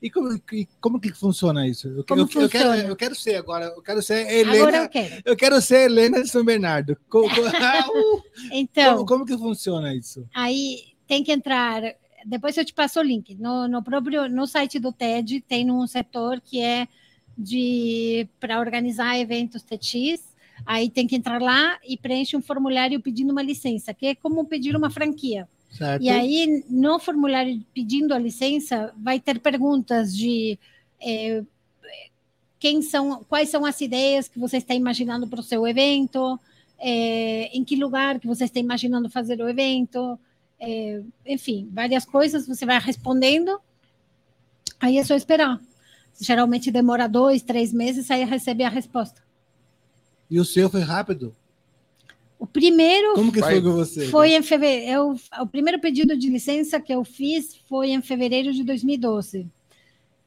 [0.00, 1.88] E como, e como que funciona isso?
[1.88, 2.88] Eu, Como eu, eu quero, funciona?
[2.88, 4.52] eu quero ser agora, eu quero ser Helena.
[4.62, 5.22] Agora eu quero.
[5.24, 6.96] Eu quero ser Helena de São Bernardo.
[7.08, 7.28] Co- co-
[7.60, 10.24] Ah, uh, Então, como, como que funciona isso?
[10.32, 11.82] aí tem que entrar.
[12.24, 13.34] Depois eu te passo o link.
[13.34, 16.86] No, no próprio no site do TED tem um setor que é
[17.36, 20.22] de para organizar eventos TEDx.
[20.64, 24.44] Aí tem que entrar lá e preenche um formulário pedindo uma licença, que é como
[24.44, 25.48] pedir uma franquia.
[25.70, 26.02] Certo?
[26.02, 30.58] E aí, no formulário pedindo a licença, vai ter perguntas de
[31.00, 31.42] eh,
[32.58, 36.38] quem são, quais são as ideias que você está imaginando para o seu evento,
[36.78, 40.18] eh, em que lugar que você está imaginando fazer o evento,
[40.58, 43.60] eh, enfim, várias coisas você vai respondendo.
[44.80, 45.60] Aí é só esperar.
[46.20, 49.22] Geralmente demora dois, três meses, aí recebe a resposta.
[50.30, 51.34] E o seu foi rápido?
[52.38, 54.06] O primeiro Como que foi com você?
[54.06, 54.90] Foi em fevereiro.
[54.92, 59.46] Eu, o primeiro pedido de licença que eu fiz foi em fevereiro de 2012.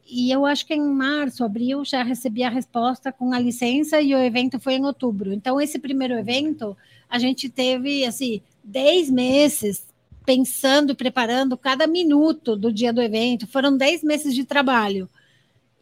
[0.05, 4.13] E eu acho que em março, abril, já recebi a resposta com a licença e
[4.13, 5.31] o evento foi em outubro.
[5.31, 6.75] Então, esse primeiro evento,
[7.09, 9.85] a gente teve, assim, 10 meses
[10.25, 13.47] pensando e preparando cada minuto do dia do evento.
[13.47, 15.09] Foram 10 meses de trabalho.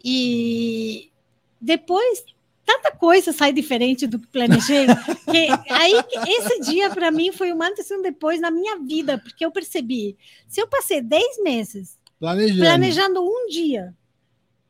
[0.05, 1.09] E
[1.59, 2.23] depois
[2.69, 4.85] tanta coisa sai diferente do que planejei.
[5.25, 5.93] que aí
[6.27, 9.51] esse dia para mim foi um antes e um depois na minha vida, porque eu
[9.51, 10.15] percebi,
[10.47, 12.61] se eu passei 10 meses planejando.
[12.61, 13.95] planejando um dia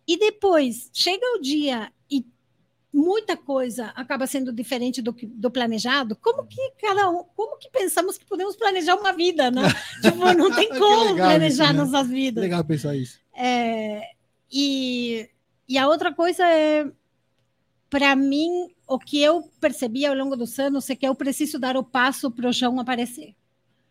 [0.07, 2.25] e depois chega o dia e
[2.93, 8.17] muita coisa acaba sendo diferente do, do planejado, como que cada um, como que pensamos
[8.17, 9.63] que podemos planejar uma vida, né?
[10.01, 11.83] tipo, não tem como planejar isso, né?
[11.83, 12.41] nossas vidas.
[12.41, 13.19] Legal pensar isso.
[13.35, 14.03] É,
[14.49, 15.29] e,
[15.67, 16.89] e a outra coisa é
[17.89, 21.75] para mim, o que eu percebi ao longo dos anos é que eu preciso dar
[21.75, 23.35] o passo para o chão aparecer.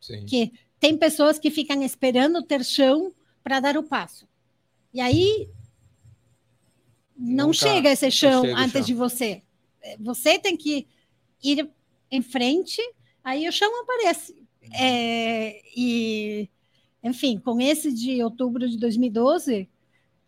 [0.01, 0.25] Sim.
[0.25, 4.29] Que tem pessoas que ficam esperando ter chão para dar o passo.
[4.95, 5.49] E aí
[7.17, 8.83] não Nunca, chega esse chão chega antes chão.
[8.83, 9.43] de você.
[9.99, 10.87] Você tem que
[11.43, 11.69] ir
[12.11, 12.81] em frente,
[13.25, 14.33] aí o chão aparece.
[14.33, 14.69] Uhum.
[14.75, 16.49] É, e,
[17.03, 19.69] enfim, com esse de outubro de 2012,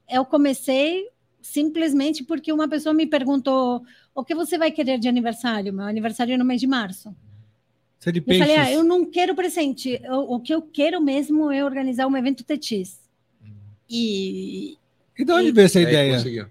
[0.09, 1.09] eu comecei
[1.43, 3.83] simplesmente porque uma pessoa me perguntou
[4.15, 5.73] o que você vai querer de aniversário?
[5.73, 7.15] Meu aniversário é no mês de março.
[7.99, 10.01] Você de eu falei, ah, eu não quero presente.
[10.09, 12.99] o que eu quero mesmo é organizar um evento TETIS.
[13.89, 14.79] E...
[15.19, 16.51] E de onde e, veio essa ideia?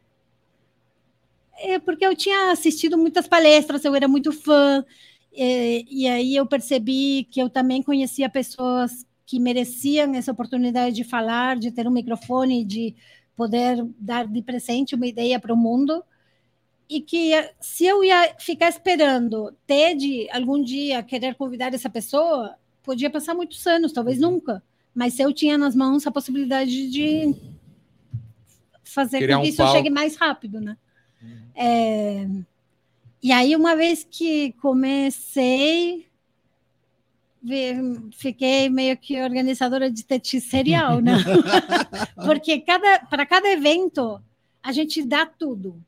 [1.58, 4.86] É porque eu tinha assistido muitas palestras, eu era muito fã,
[5.34, 11.04] e, e aí eu percebi que eu também conhecia pessoas que mereciam essa oportunidade de
[11.04, 12.96] falar, de ter um microfone, de
[13.40, 16.04] poder dar de presente uma ideia para o mundo
[16.90, 23.10] e que se eu ia ficar esperando TED algum dia querer convidar essa pessoa, podia
[23.10, 24.32] passar muitos anos, talvez uhum.
[24.32, 24.62] nunca.
[24.94, 27.34] Mas se eu tinha nas mãos a possibilidade de
[28.84, 29.72] fazer Criar com que um isso pau.
[29.72, 30.76] chegue mais rápido, né?
[31.22, 31.40] Uhum.
[31.56, 32.28] É...
[33.24, 36.09] E aí, uma vez que comecei,
[38.12, 41.14] fiquei meio que organizadora de TT serial, né?
[42.26, 44.22] Porque cada, para cada evento
[44.62, 45.82] a gente dá tudo.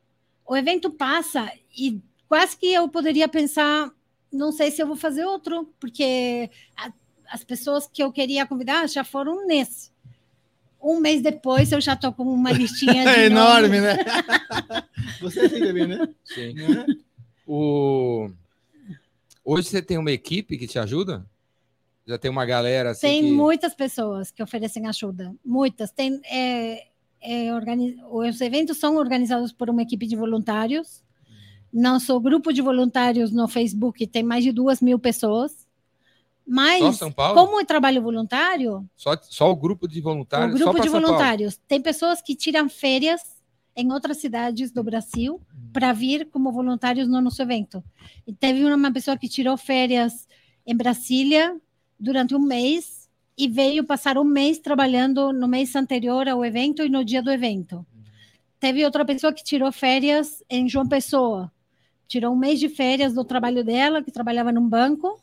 [0.45, 3.91] O evento passa e quase que eu poderia pensar,
[4.31, 6.91] não sei se eu vou fazer outro, porque a,
[7.29, 9.91] as pessoas que eu queria convidar já foram nesse.
[10.81, 13.97] Um mês depois eu já estou com uma listinha de É enorme, né?
[15.21, 16.07] Você assim também, né?
[16.23, 16.55] Sim.
[17.45, 18.29] O...
[19.43, 21.25] Hoje você tem uma equipe que te ajuda?
[22.11, 23.07] Já tem uma galera assim.
[23.07, 23.31] Tem que...
[23.31, 25.91] muitas pessoas que oferecem ajuda, muitas.
[25.91, 26.87] Tem, é,
[27.21, 27.95] é, organiz...
[28.11, 31.01] Os eventos são organizados por uma equipe de voluntários.
[31.71, 35.65] Nosso grupo de voluntários no Facebook tem mais de duas mil pessoas.
[36.45, 38.85] Mas, como é trabalho voluntário.
[38.97, 40.53] Só, só o grupo de voluntários?
[40.53, 41.57] O grupo de voluntários.
[41.65, 43.21] Tem pessoas que tiram férias
[43.73, 45.39] em outras cidades do Brasil
[45.71, 47.81] para vir como voluntários no nosso evento.
[48.27, 50.27] E teve uma pessoa que tirou férias
[50.67, 51.55] em Brasília
[52.01, 56.89] durante um mês e veio passar um mês trabalhando no mês anterior ao evento e
[56.89, 57.85] no dia do evento.
[58.59, 61.51] Teve outra pessoa que tirou férias em João Pessoa.
[62.07, 65.21] Tirou um mês de férias do trabalho dela, que trabalhava num banco,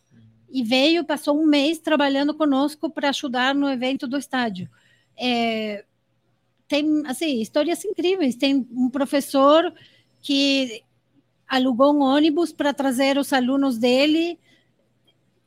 [0.50, 4.68] e veio, passou um mês trabalhando conosco para ajudar no evento do estádio.
[5.16, 5.84] É,
[6.66, 8.36] tem, assim, histórias incríveis.
[8.36, 9.72] Tem um professor
[10.22, 10.82] que
[11.46, 14.38] alugou um ônibus para trazer os alunos dele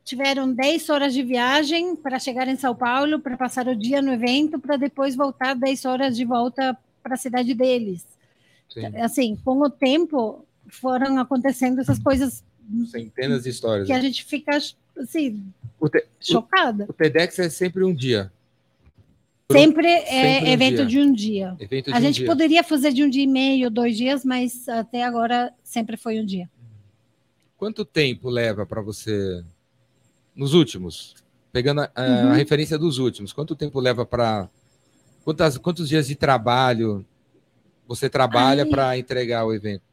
[0.03, 4.11] tiveram 10 horas de viagem para chegar em São Paulo, para passar o dia no
[4.11, 8.05] evento, para depois voltar 10 horas de volta para a cidade deles.
[8.69, 8.85] Sim.
[8.97, 12.43] Assim, com o tempo, foram acontecendo essas coisas.
[12.89, 13.87] Centenas de histórias.
[13.87, 14.03] Que a né?
[14.03, 14.57] gente fica,
[14.97, 15.43] assim,
[15.79, 16.85] o te, chocada.
[16.85, 18.31] O, o TEDx é sempre um dia.
[19.51, 20.85] Sempre é sempre um evento dia.
[20.85, 21.57] de um dia.
[21.91, 22.25] A um gente dia.
[22.25, 26.25] poderia fazer de um dia e meio, dois dias, mas até agora sempre foi um
[26.25, 26.49] dia.
[27.57, 29.43] Quanto tempo leva para você
[30.41, 31.13] nos últimos,
[31.51, 32.31] pegando a, uhum.
[32.31, 34.49] a referência dos últimos, quanto tempo leva para.
[35.23, 37.05] Quantos, quantos dias de trabalho
[37.87, 39.83] você trabalha para entregar o evento?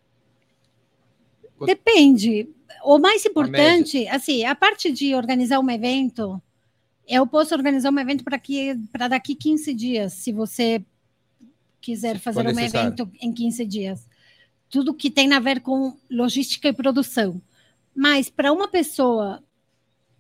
[1.67, 2.49] Depende.
[2.83, 6.41] O mais importante, a assim, a parte de organizar um evento,
[7.07, 10.83] eu posso organizar um evento para daqui 15 dias, se você
[11.79, 14.09] quiser se fazer um evento em 15 dias.
[14.71, 17.43] Tudo que tem a ver com logística e produção.
[17.95, 19.43] Mas para uma pessoa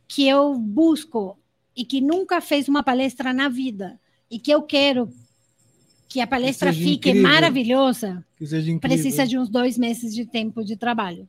[0.08, 1.38] que eu busco
[1.76, 5.08] e que nunca fez uma palestra na vida e que eu quero
[6.08, 7.22] que a palestra que fique incrível.
[7.22, 8.24] maravilhosa,
[8.80, 11.28] precisa de uns dois meses de tempo de trabalho.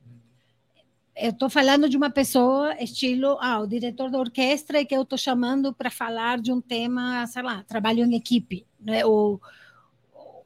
[1.15, 5.01] Eu estou falando de uma pessoa, estilo, ah, o diretor da orquestra, e que eu
[5.01, 9.05] estou chamando para falar de um tema, sei lá, trabalho em equipe, né?
[9.05, 9.41] ou,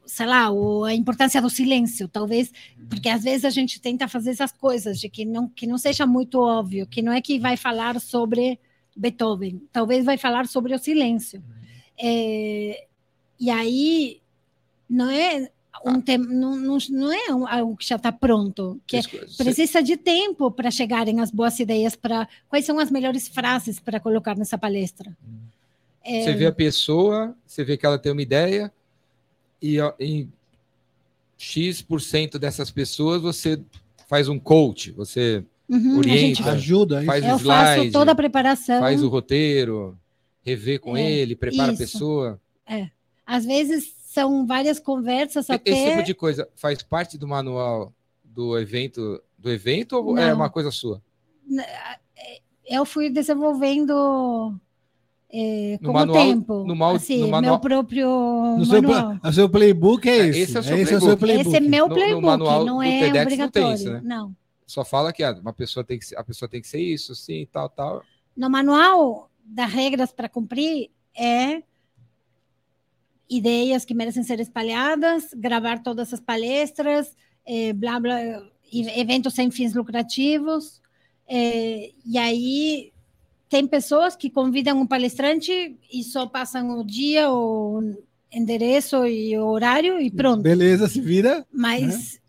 [0.06, 2.52] sei lá, ou a importância do silêncio, talvez,
[2.88, 6.06] porque às vezes a gente tenta fazer essas coisas de que não que não seja
[6.06, 8.58] muito óbvio, que não é que vai falar sobre
[8.96, 9.62] Beethoven.
[9.72, 11.42] Talvez vai falar sobre o silêncio.
[11.98, 12.86] É,
[13.38, 14.20] e aí
[14.88, 15.50] não é
[15.84, 19.02] um tema, não, não, não é algo que já está pronto, que é,
[19.36, 23.98] precisa de tempo para chegarem as boas ideias para quais são as melhores frases para
[23.98, 25.16] colocar nessa palestra.
[26.02, 26.22] É...
[26.22, 28.72] Você vê a pessoa, você vê que ela tem uma ideia
[29.64, 30.30] e em
[31.38, 33.58] X% dessas pessoas você
[34.06, 39.02] faz um coach, você uhum, orienta, ajuda, faz o slide, faço toda a preparação, faz
[39.02, 39.98] o roteiro,
[40.44, 41.82] rever com é, ele, prepara isso.
[41.82, 42.40] a pessoa.
[42.66, 42.90] É.
[43.26, 45.70] Às vezes são várias conversas até...
[45.70, 47.90] Esse tipo de coisa faz parte do manual
[48.22, 50.28] do evento, do evento ou é Não.
[50.28, 51.02] é uma coisa sua?
[52.66, 54.54] Eu fui desenvolvendo
[55.36, 56.64] é, no com manual, o tempo.
[56.64, 59.18] No, mal, assim, no manual, meu próprio no seu, manual.
[59.24, 60.40] o seu playbook é esse.
[60.42, 60.92] Esse é o seu, esse playbook.
[60.92, 61.48] É, o seu playbook.
[61.48, 63.68] Esse é meu playbook, no, no manual não é TEDx obrigatório.
[63.68, 64.00] Não, isso, né?
[64.04, 64.36] não.
[64.64, 67.48] Só fala que ah, uma pessoa tem que, a pessoa tem que ser isso, sim,
[67.50, 68.02] tal, tal.
[68.36, 71.62] No manual das regras para cumprir é
[73.28, 78.18] ideias que merecem ser espalhadas, gravar todas as palestras, é, blá, blá,
[78.72, 80.80] eventos sem fins lucrativos.
[81.26, 82.93] É, e aí
[83.54, 87.94] tem pessoas que convidam um palestrante e só passam o dia, o
[88.32, 90.42] endereço e o horário e pronto.
[90.42, 91.46] Beleza, se vira.
[91.52, 92.20] Mas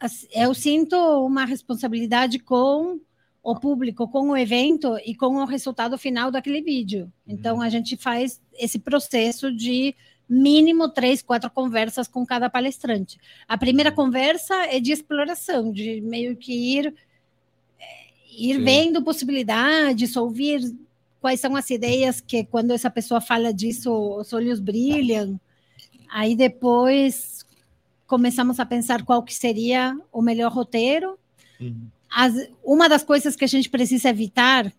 [0.00, 0.08] né?
[0.32, 2.98] eu sinto uma responsabilidade com
[3.42, 7.12] o público, com o evento e com o resultado final daquele vídeo.
[7.28, 7.62] Então, uhum.
[7.62, 9.94] a gente faz esse processo de
[10.26, 13.18] mínimo três, quatro conversas com cada palestrante.
[13.46, 16.94] A primeira conversa é de exploração, de meio que ir,
[18.40, 20.60] ir vendo possibilidades, ouvir
[21.20, 25.38] quais são as ideias que, quando essa pessoa fala disso, os olhos brilham.
[26.08, 27.44] Aí depois
[28.06, 31.18] começamos a pensar qual que seria o melhor roteiro.
[31.60, 31.86] Uhum.
[32.10, 34.72] As, uma das coisas que a gente precisa evitar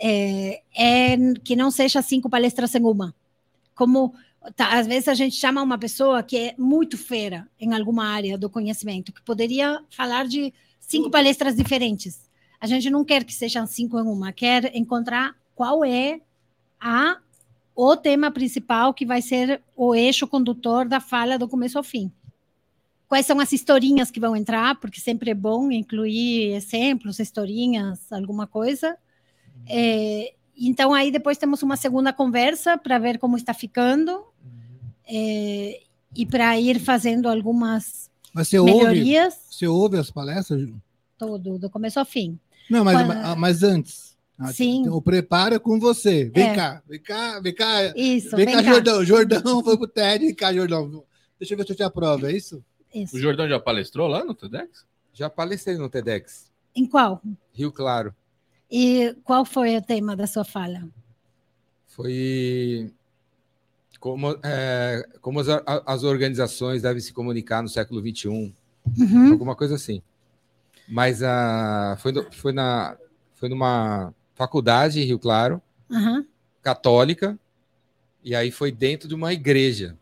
[0.00, 3.14] é, é que não seja cinco palestras em uma.
[3.74, 4.14] Como
[4.56, 8.38] tá, às vezes a gente chama uma pessoa que é muito feira em alguma área
[8.38, 12.27] do conhecimento, que poderia falar de cinco palestras diferentes.
[12.60, 16.20] A gente não quer que sejam cinco em uma, quer encontrar qual é
[16.80, 17.18] a
[17.74, 22.10] o tema principal que vai ser o eixo condutor da fala do começo ao fim
[23.08, 28.46] quais são as historinhas que vão entrar, porque sempre é bom incluir exemplos, historinhas, alguma
[28.46, 28.96] coisa.
[29.66, 34.24] É, então, aí depois temos uma segunda conversa para ver como está ficando
[35.06, 35.80] é,
[36.14, 39.34] e para ir fazendo algumas você melhorias.
[39.34, 40.68] Ouve, você ouve as palestras?
[41.16, 42.38] Todo, do começo ao fim.
[42.70, 43.36] Não, mas, Quando...
[43.36, 44.16] mas antes.
[44.52, 44.82] Sim.
[44.82, 46.30] Então, prepara com você.
[46.32, 46.54] Vem é.
[46.54, 47.92] cá, vem cá, vem cá.
[47.96, 49.04] Isso, vem, vem cá, cá, Jordão.
[49.04, 50.26] Jordão foi pro TED.
[50.26, 51.04] Vem cá, Jordão.
[51.38, 52.62] Deixa eu ver se eu te aprovo, é isso?
[52.94, 53.16] Isso.
[53.16, 54.86] O Jordão já palestrou lá no TEDx?
[55.12, 56.50] Já palestrei no TEDx.
[56.74, 57.20] Em qual?
[57.52, 58.14] Rio Claro.
[58.70, 60.86] E qual foi o tema da sua fala?
[61.86, 62.92] Foi
[63.98, 68.28] como, é, como as, as, organizações devem se comunicar no século XXI.
[68.28, 69.32] Uhum.
[69.32, 70.02] Alguma coisa assim.
[70.88, 72.96] Mas uh, foi, no, foi, na,
[73.34, 76.24] foi numa faculdade em Rio Claro, uhum.
[76.62, 77.38] católica,
[78.24, 79.96] e aí foi dentro de uma igreja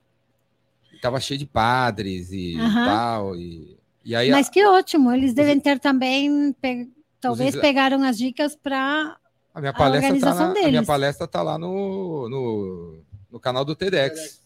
[1.06, 2.84] tava cheio de padres e uhum.
[2.84, 3.36] tal.
[3.36, 6.90] E, e aí, Mas que ótimo, eles devem ter também, pe...
[7.20, 7.60] talvez os...
[7.60, 9.16] pegaram as dicas para
[9.54, 10.68] a minha palestra a tá organização tá na, deles.
[10.68, 12.98] A minha palestra tá lá no, no,
[13.30, 14.42] no canal do TEDx.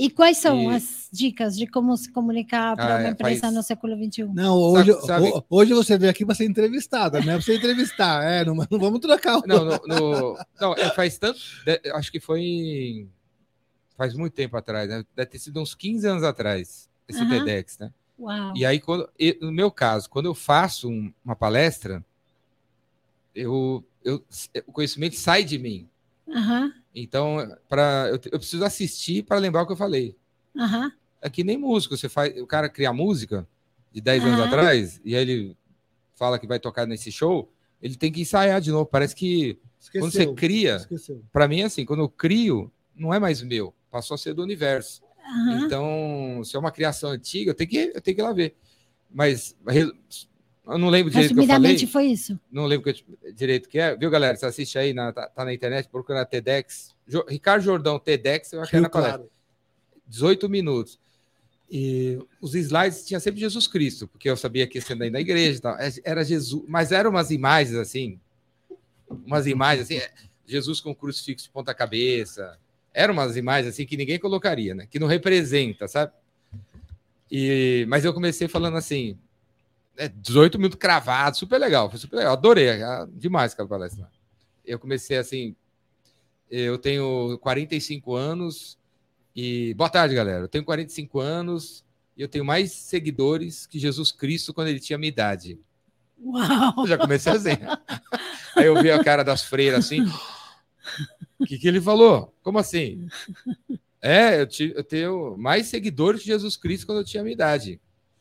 [0.00, 0.74] E quais são e...
[0.74, 3.54] as dicas de como se comunicar para ah, uma é, empresa faz...
[3.54, 4.24] no século XXI?
[4.32, 5.44] Não, hoje, sabe, sabe...
[5.50, 7.34] hoje você veio aqui para ser entrevistada, né?
[7.34, 9.42] Para você entrevistar, é, não, não vamos trocar o...
[9.46, 11.38] Não, no, no, não é, faz tanto,
[11.92, 13.06] acho que foi
[13.94, 15.04] faz muito tempo atrás, né?
[15.14, 17.28] Deve ter sido uns 15 anos atrás, esse uhum.
[17.28, 17.92] TEDx, né?
[18.18, 18.54] Uau.
[18.56, 19.06] E aí, quando,
[19.42, 22.02] no meu caso, quando eu faço um, uma palestra,
[23.34, 24.24] eu, eu,
[24.66, 25.86] o conhecimento sai de mim.
[26.26, 26.72] Uhum.
[26.94, 30.16] Então, para eu, eu, preciso assistir para lembrar o que eu falei.
[30.54, 30.90] Uhum.
[31.22, 33.46] É que nem músico, você faz, o cara cria música
[33.92, 35.56] de 10 anos atrás e aí ele
[36.14, 38.86] fala que vai tocar nesse show, ele tem que ensaiar de novo.
[38.86, 40.00] Parece que Esqueceu.
[40.00, 40.86] quando você cria,
[41.32, 44.42] para mim é assim, quando eu crio, não é mais meu passou a ser do
[44.42, 45.02] universo.
[45.18, 45.66] Uhum.
[45.66, 48.56] Então, se é uma criação antiga, eu tenho que, eu tenho que ir lá ver.
[49.10, 49.56] Mas
[50.70, 51.86] eu não lembro direito que eu falei.
[51.86, 52.38] foi isso.
[52.50, 53.96] Não lembro que eu, direito que é.
[53.96, 54.36] Viu, galera?
[54.36, 56.94] Você assiste aí, na, tá, tá na internet, procura na TEDx.
[57.06, 59.26] Jo, Ricardo Jordão, TEDx, eu acho que é na palestra.
[60.06, 60.98] 18 minutos.
[61.70, 65.60] E os slides tinha sempre Jesus Cristo, porque eu sabia que ia ser na igreja
[65.60, 65.78] tal.
[65.78, 68.18] É, era Jesus, mas eram umas imagens assim,
[69.08, 70.10] umas imagens assim, é,
[70.44, 72.58] Jesus com crucifixo de ponta cabeça,
[72.92, 74.88] eram umas imagens assim que ninguém colocaria, né?
[74.90, 76.12] Que não representa, sabe?
[77.30, 79.16] E, mas eu comecei falando assim,
[79.96, 84.10] é, 18 minutos cravados, super legal, foi super legal, adorei, é, demais aquela palestra.
[84.64, 85.54] eu comecei assim.
[86.50, 88.76] Eu tenho 45 anos
[89.36, 89.72] e.
[89.74, 90.42] Boa tarde, galera.
[90.44, 91.84] Eu tenho 45 anos
[92.16, 95.60] e eu tenho mais seguidores que Jesus Cristo quando ele tinha minha idade.
[96.20, 96.74] Uau!
[96.78, 97.50] Eu já comecei assim.
[98.56, 100.00] Aí eu vi a cara das freiras assim.
[101.38, 102.34] O que, que ele falou?
[102.42, 103.08] Como assim?
[104.02, 107.80] É, eu, ti- eu tenho mais seguidores que Jesus Cristo quando eu tinha minha idade.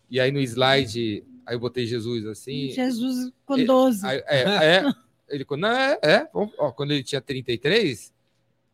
[0.09, 2.69] E aí no slide, aí eu botei Jesus assim.
[2.71, 4.05] Jesus com E- 12.
[4.05, 4.41] Aí, é,
[4.77, 4.83] é,
[5.29, 8.13] ele quando não, é, é, ó, quando ele tinha 33,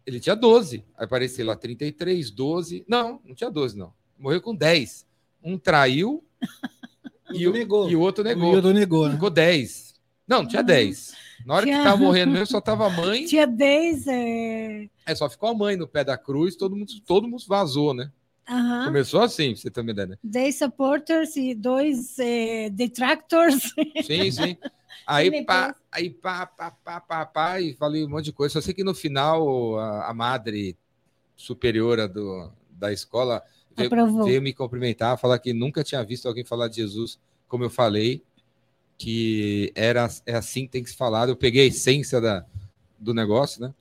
[0.06, 0.84] ele tinha 12.
[0.98, 2.84] Aí apareceu lá 33, 12.
[2.88, 3.94] Não, não tinha 12 não.
[4.20, 5.06] Morreu com 10.
[5.44, 6.24] Um traiu
[7.34, 7.90] e, o, negou.
[7.90, 8.56] e o outro O negou.
[8.58, 9.14] Yodo negou, né?
[9.16, 9.94] Ficou 10.
[10.28, 11.14] Não, não tinha 10.
[11.46, 13.26] Na hora que Tinha- tava morrendo mesmo, só tava a mãe.
[13.26, 14.08] Tinha 10.
[14.08, 14.90] É...
[15.06, 18.12] É, só ficou a mãe no pé da cruz, todo mundo, todo mundo vazou, né?
[18.48, 18.86] Aham.
[18.86, 20.18] Começou assim, você ideia, né?
[20.24, 23.74] 10 supporters e dois é, detractors.
[24.04, 24.58] Sim, sim.
[25.08, 28.54] Aí pá, aí pá, pá, pá, pá, pá, e falei um monte de coisa.
[28.54, 30.76] Só sei que no final a, a madre
[31.36, 33.44] superiora do, da escola
[33.76, 33.90] veio,
[34.24, 38.24] veio me cumprimentar, falar que nunca tinha visto alguém falar de Jesus como eu falei,
[38.98, 41.30] que era é assim que tem que se falar.
[41.30, 42.46] Eu peguei a essência da,
[42.98, 43.74] do negócio, né?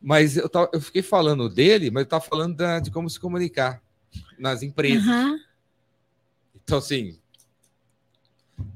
[0.00, 3.20] Mas eu, tava, eu fiquei falando dele, mas eu tava falando da- de como se
[3.20, 3.82] comunicar
[4.38, 5.06] nas empresas.
[5.06, 5.38] Aham.
[6.62, 7.16] Então, assim,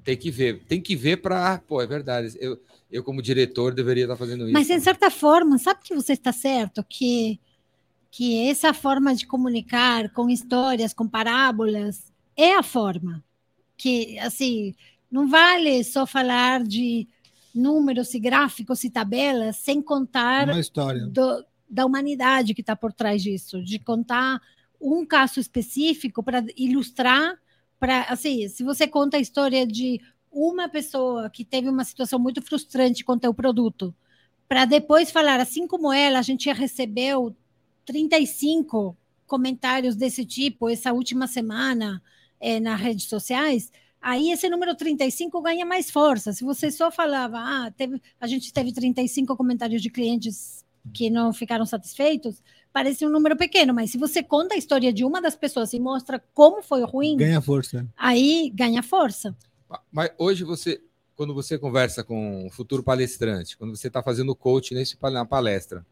[0.02, 0.62] tem que ver.
[0.64, 1.58] Tem que ver para.
[1.58, 2.36] Pô, é verdade.
[2.40, 2.60] Eu,
[2.90, 4.52] eu, como diretor, deveria estar fazendo isso.
[4.52, 6.84] Mas, em certa forma, sabe que você está certo?
[6.88, 7.38] Que,
[8.10, 13.22] que essa forma de comunicar com histórias, com parábolas, é a forma.
[13.76, 14.74] Que, assim,
[15.10, 17.06] não vale só falar de
[17.54, 21.06] números e gráficos e tabelas sem contar Uma história.
[21.06, 24.40] do- da humanidade que está por trás disso, de contar
[24.84, 27.38] um caso específico para ilustrar,
[27.80, 32.42] para assim, se você conta a história de uma pessoa que teve uma situação muito
[32.42, 33.94] frustrante com teu produto,
[34.48, 37.34] para depois falar, assim como ela, a gente recebeu
[37.86, 42.02] 35 comentários desse tipo essa última semana
[42.40, 43.72] eh, nas redes sociais,
[44.02, 46.32] aí esse número 35 ganha mais força.
[46.32, 51.32] Se você só falava, ah, teve, a gente teve 35 comentários de clientes que não
[51.32, 52.42] ficaram satisfeitos,
[52.74, 55.78] parece um número pequeno, mas se você conta a história de uma das pessoas e
[55.78, 57.86] mostra como foi ruim, Ganha força.
[57.96, 59.34] aí ganha força.
[59.92, 60.82] Mas hoje você,
[61.14, 65.86] quando você conversa com um futuro palestrante, quando você está fazendo coach nesse, na palestra,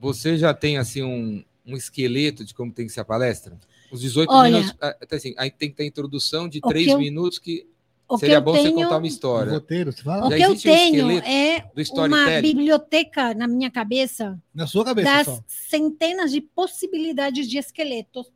[0.00, 3.56] você já tem assim um, um esqueleto de como tem que ser a palestra?
[3.92, 4.76] Os 18 Olha, minutos.
[4.80, 7.68] até assim, aí tem que ter a introdução de três que eu- minutos que
[8.08, 9.52] O que seria eu bom você tenho, contar uma O história.
[9.52, 10.30] roteiro, você o fala?
[10.30, 15.26] Já que eu um tenho é uma biblioteca na minha cabeça Na sua cabeça das
[15.26, 15.44] só.
[15.46, 18.30] centenas de possibilidades de esqueletos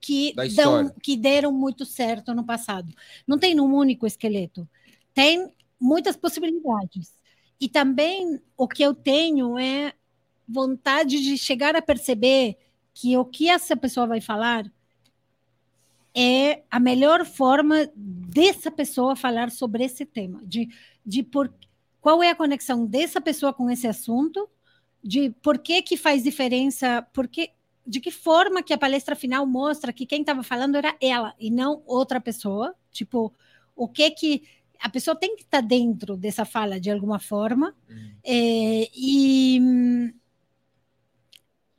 [0.00, 2.92] que, dão, que deram muito certo no passado.
[3.26, 4.68] Não tem um único esqueleto,
[5.12, 5.48] tem
[5.80, 7.12] muitas possibilidades.
[7.60, 9.92] E também o que eu tenho é
[10.46, 12.56] vontade de chegar a perceber
[12.92, 14.70] que o que essa pessoa vai falar
[16.14, 20.68] é a melhor forma dessa pessoa falar sobre esse tema, de,
[21.04, 21.52] de por,
[22.00, 24.48] qual é a conexão dessa pessoa com esse assunto,
[25.02, 27.50] de por que que faz diferença, porque
[27.86, 31.50] de que forma que a palestra final mostra que quem estava falando era ela e
[31.50, 33.32] não outra pessoa, tipo,
[33.76, 34.42] o que que
[34.80, 38.10] a pessoa tem que estar dentro dessa fala de alguma forma, Hum.
[38.24, 40.12] é, e hum,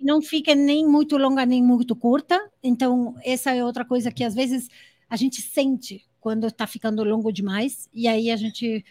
[0.05, 2.39] não fica nem muito longa nem muito curta.
[2.63, 4.69] Então, essa é outra coisa que às vezes
[5.09, 8.85] a gente sente quando está ficando longo demais, e aí a gente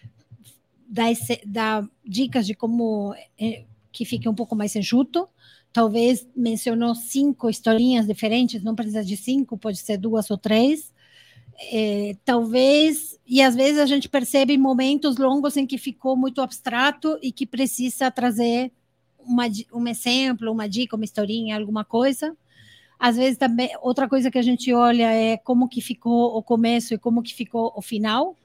[0.88, 5.28] dá, esse- dá dicas de como é, que fique um pouco mais enxuto.
[5.72, 10.92] Talvez mencionou cinco historinhas diferentes, não precisa de cinco, pode ser duas ou três.
[11.72, 17.18] É, talvez, e às vezes a gente percebe momentos longos em que ficou muito abstrato
[17.22, 18.72] e que precisa trazer
[19.26, 22.36] uma, um exemplo, uma dica, uma historinha, alguma coisa.
[22.98, 26.94] Às vezes também, outra coisa que a gente olha é como que ficou o começo
[26.94, 28.36] e como que ficou o final.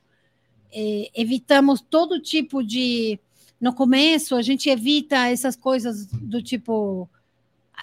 [0.72, 3.20] É, evitamos todo tipo de...
[3.60, 7.10] No começo, a gente evita essas coisas do tipo...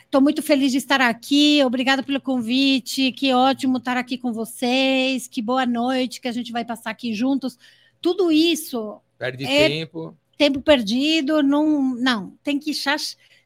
[0.04, 5.26] Estou muito feliz de estar aqui, obrigada pelo convite, que ótimo estar aqui com vocês,
[5.26, 7.58] que boa noite, que a gente vai passar aqui juntos.
[8.00, 10.16] Tudo isso Perde É- tempo.
[10.36, 12.96] Tempo perdido, não, não, tem que já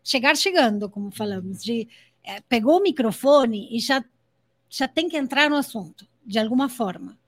[0.03, 1.89] chegar chegando, como falamos, de
[2.25, 4.05] eh, pegou o microfone e já
[4.69, 7.19] já tem que entrar no assunto de alguma forma.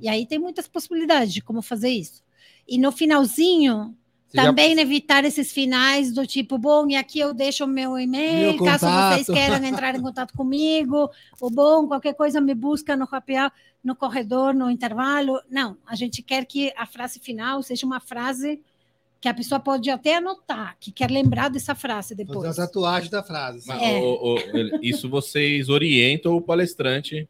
[0.00, 2.22] E aí tem muitas possibilidades de como fazer isso.
[2.68, 3.96] E no finalzinho
[4.28, 7.98] Você já- também evitar esses finais do tipo, bom, e aqui eu deixo o meu
[7.98, 11.10] e-mail, Meu caso vocês queiram entrar em contato comigo,
[11.40, 13.50] ou bom, qualquer coisa me busca no happy hour,
[13.82, 15.40] no corredor, no intervalo.
[15.50, 18.62] Não, a gente quer que a frase final seja uma frase
[19.20, 22.46] que a pessoa pode até anotar, que quer lembrar dessa frase Fazer depois.
[22.46, 23.66] uma tatuagem da frase.
[23.68, 23.98] Mas, É.
[23.98, 24.38] o- o-
[24.82, 27.28] isso vocês orientam o palestrante.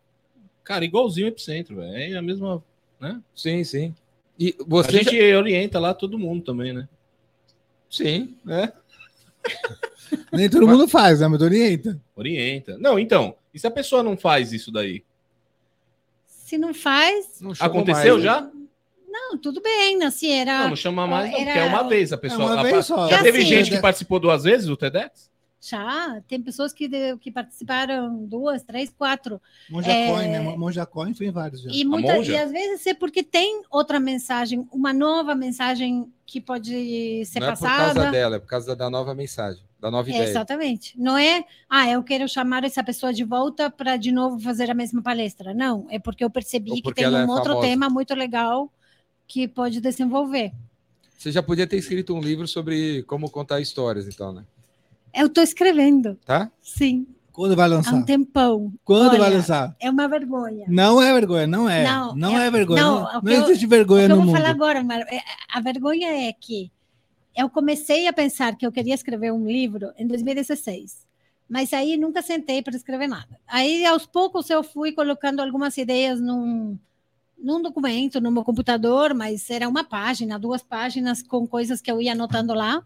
[0.62, 2.14] Cara, igualzinho o Epicentro, velho.
[2.14, 2.62] É a mesma.
[3.00, 3.20] Né?
[3.34, 3.94] Sim, sim.
[4.38, 6.88] E A você gente já- orienta lá todo mundo também, né?
[7.90, 8.72] Sim, né?
[10.32, 11.26] Nem todo mundo faz, né?
[11.28, 12.00] Mas orienta.
[12.14, 12.78] Orienta.
[12.78, 13.34] Não, então.
[13.52, 15.02] E se a pessoa não faz isso daí?
[16.26, 18.50] Se não faz, Não Aconteceu mais, né?
[19.10, 20.62] Não, tudo bem, assim, era...
[20.62, 22.52] Não, não chama mais, não, era- porque é uma vez a pessoa.
[22.52, 23.08] uma a- vez só.
[23.08, 23.76] Já É teve assim, gente né?
[23.76, 25.28] que participou duas vezes do TEDx?
[25.62, 26.88] Já, tem pessoas que,
[27.18, 29.38] que participaram duas, três, quatro.
[29.68, 30.06] Monja É.
[30.08, 30.40] Coin, né?
[30.56, 31.70] Monja Coin foi em vários já.
[31.70, 32.32] E, muita, monja?
[32.32, 37.48] e às vezes é porque tem outra mensagem, uma nova mensagem que pode ser Não
[37.48, 37.94] é por passada.
[37.94, 40.30] causa dela, é por causa da nova mensagem, da nova É, ideia.
[40.30, 40.98] exatamente.
[40.98, 44.74] Não é, ah, eu quero chamar essa pessoa de volta para de novo fazer a
[44.74, 45.52] mesma palestra.
[45.52, 47.66] Não, é porque eu percebi Ou que porque tem um é outro famosa.
[47.68, 48.72] tema muito legal
[49.30, 50.52] que pode desenvolver.
[51.16, 54.44] Você já podia ter escrito um livro sobre como contar histórias, então, né?
[55.14, 56.50] Eu estou escrevendo, Tá?
[56.60, 58.04] sim, Quando vai há um lançar?
[58.04, 58.72] tempão.
[58.84, 59.76] Quando vai Olha, lançar?
[59.78, 60.64] É uma vergonha.
[60.68, 61.84] Não é vergonha, não é.
[61.84, 62.82] Não, Não, é, é- vergonha.
[62.82, 64.36] não, Não, o não eu- existe O vergonha que eu no vou mundo.
[64.36, 66.70] falar agora, Mar, é, a vergonha é que
[67.36, 71.06] eu comecei a pensar que eu queria escrever um livro em 2016,
[71.48, 73.38] mas aí nunca sentei para escrever nada.
[73.46, 76.76] Aí, aos poucos, eu fui colocando algumas ideias num,
[77.42, 82.00] num documento, no meu computador, mas era uma página, duas páginas com coisas que eu
[82.00, 82.84] ia anotando lá.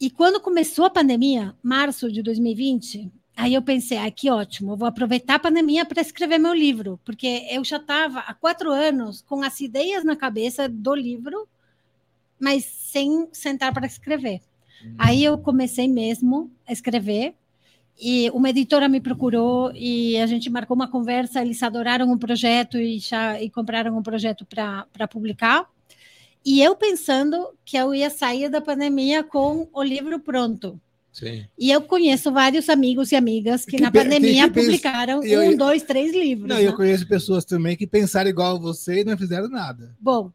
[0.00, 4.86] E quando começou a pandemia, março de 2020, aí eu pensei, ah, que ótimo, vou
[4.86, 9.42] aproveitar a pandemia para escrever meu livro, porque eu já estava há quatro anos com
[9.42, 11.48] as ideias na cabeça do livro,
[12.38, 14.40] mas sem sentar para escrever.
[14.98, 17.34] Aí eu comecei mesmo a escrever,
[18.00, 22.78] e uma editora me procurou e a gente marcou uma conversa, eles adoraram o projeto
[22.78, 25.68] e, já, e compraram um projeto para publicar.
[26.44, 30.78] E eu pensando que eu ia sair da pandemia com o livro pronto.
[31.10, 31.46] Sim.
[31.56, 35.56] E eu conheço vários amigos e amigas que, Que na pandemia que publicaram eu- um,
[35.56, 36.48] dois, três livros.
[36.48, 36.66] Não, né?
[36.66, 39.96] eu conheço pessoas também que pensaram igual a você e não fizeram nada.
[40.00, 40.32] Bom,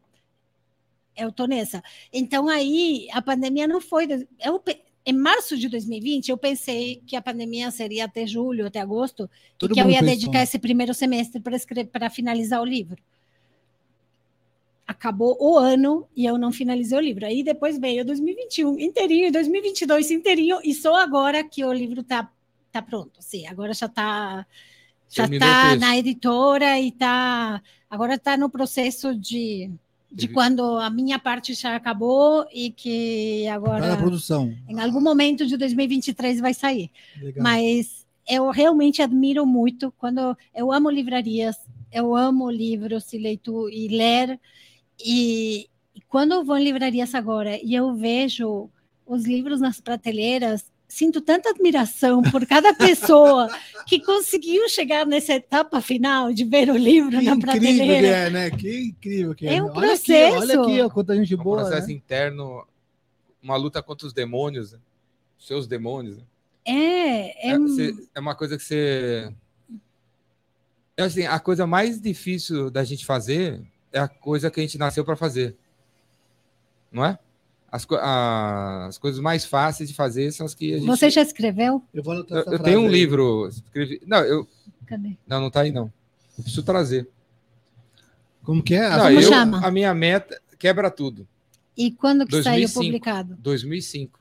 [1.14, 1.82] eu tô nessa.
[2.10, 4.26] Então aí a pandemia não foi.
[4.42, 4.62] Eu,
[5.10, 9.72] em março de 2020, eu pensei que a pandemia seria até julho, até agosto, Todo
[9.72, 10.14] e que eu ia pensou.
[10.14, 11.42] dedicar esse primeiro semestre
[11.90, 13.02] para finalizar o livro.
[14.86, 17.26] Acabou o ano e eu não finalizei o livro.
[17.26, 22.30] Aí depois veio 2021 inteirinho, 2022 inteirinho, e só agora que o livro tá,
[22.70, 23.20] tá pronto.
[23.20, 24.46] Sim, agora já tá
[25.08, 29.68] já tá na editora e tá agora tá no processo de
[30.12, 34.54] de quando a minha parte já acabou e que Para a agora produção.
[34.68, 36.90] em algum momento de 2023 vai sair.
[37.20, 37.42] Legal.
[37.42, 41.56] Mas eu realmente admiro muito quando eu amo livrarias,
[41.92, 44.40] eu amo livros e leitura e ler
[45.04, 48.68] e, e quando eu vou em livrarias agora e eu vejo
[49.06, 53.48] os livros nas prateleiras, sinto tanta admiração por cada pessoa
[53.86, 58.06] que conseguiu chegar nessa etapa final de ver o livro Que na incrível que prateleira.
[58.08, 58.50] é, né?
[58.50, 59.54] Que incrível que é.
[59.54, 60.60] É um olha aqui, olha processo.
[60.62, 61.58] aqui, ó, quanta gente É um boa.
[61.60, 61.92] processo né?
[61.94, 62.66] interno,
[63.42, 64.78] uma luta contra os demônios, né?
[65.38, 66.18] seus demônios.
[66.18, 66.24] né?
[66.66, 69.32] É, é, É, você- é uma coisa que você.
[70.96, 73.62] É assim, a coisa mais difícil da gente fazer
[73.92, 75.56] é a coisa que a gente nasceu para fazer.
[76.92, 77.18] Não é?
[77.72, 80.86] As, a- as coisas mais fáceis de fazer são as que a gente.
[80.86, 81.82] Você já escreveu?
[81.94, 82.92] Eu vou anotar Eu, essa eu tenho um aí.
[82.92, 83.46] livro.
[83.48, 84.00] Escrevi...
[84.06, 84.48] Não, eu.
[84.86, 85.16] Cadê?
[85.26, 85.92] Não, não tá aí, não.
[86.36, 87.08] Eu preciso trazer.
[88.42, 88.88] Como que é?
[88.90, 89.64] Não, Como eu, chama?
[89.64, 91.28] A minha meta quebra tudo.
[91.76, 92.82] E quando que saiu 2005.
[92.84, 93.36] publicado?
[93.38, 94.18] 2005.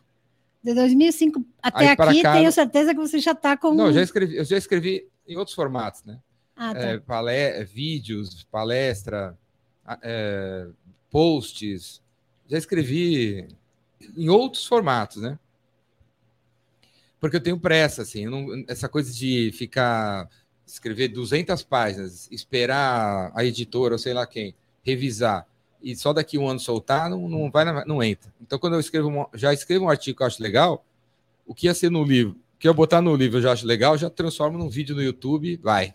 [0.64, 3.74] De 2005 até Aí aqui, cá- tenho certeza que você já está com.
[3.74, 6.20] Não, eu já escrevi, eu já escrevi em outros formatos, né?
[6.56, 6.80] Ah, tá.
[6.82, 9.38] É, palé- vídeos, palestra,
[10.04, 10.68] é,
[11.10, 12.02] posts.
[12.50, 13.48] Já escrevi
[14.18, 15.38] em outros formatos, né?
[17.20, 18.26] Porque eu tenho pressa, assim.
[18.26, 20.28] não- essa coisa de ficar
[20.66, 25.46] escrever 200 páginas, esperar a editora ou sei lá quem revisar
[25.82, 28.32] e só daqui um ano soltar, não, não vai, não entra.
[28.42, 30.86] Então, quando eu escrevo, uma- já escrevo um artigo que eu acho legal,
[31.46, 33.66] o que ia ser no livro, o que eu botar no livro eu já acho
[33.66, 35.94] legal, já transformo num vídeo no YouTube, vai.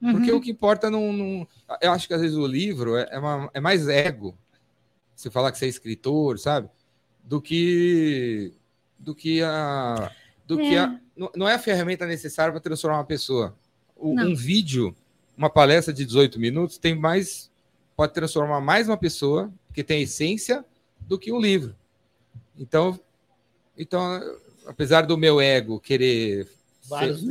[0.00, 0.38] Porque Uhum.
[0.38, 1.46] o que importa não, não-
[1.80, 4.36] Eu acho que às vezes o livro é, é uma- é mais ego.
[5.22, 6.68] Você falar que você é escritor, sabe?
[7.22, 8.52] Do que.
[8.98, 10.10] Do que a.
[10.44, 11.00] Do que a.
[11.36, 13.56] Não, é a ferramenta necessária para transformar uma pessoa.
[13.94, 14.96] O- um vídeo,
[15.36, 17.48] uma palestra de 18 minutos, tem mais.
[17.96, 20.64] Pode transformar mais uma pessoa, que tem a essência,
[21.02, 21.76] do que um livro.
[22.58, 22.98] Então,
[23.78, 24.20] então
[24.66, 26.48] apesar do meu ego querer
[27.18, 27.26] ser-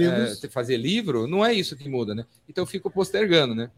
[0.46, 2.26] é, fazer livro, não é isso que muda, né?
[2.48, 3.70] Então eu fico postergando, né?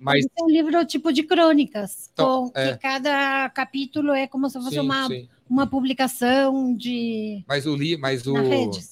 [0.00, 2.72] Mas ser um livro tipo de crônicas, Então, com, é.
[2.72, 5.28] que cada capítulo é como se fosse sim, uma, sim.
[5.48, 7.44] uma publicação de.
[7.46, 8.34] Mas o li, mas o,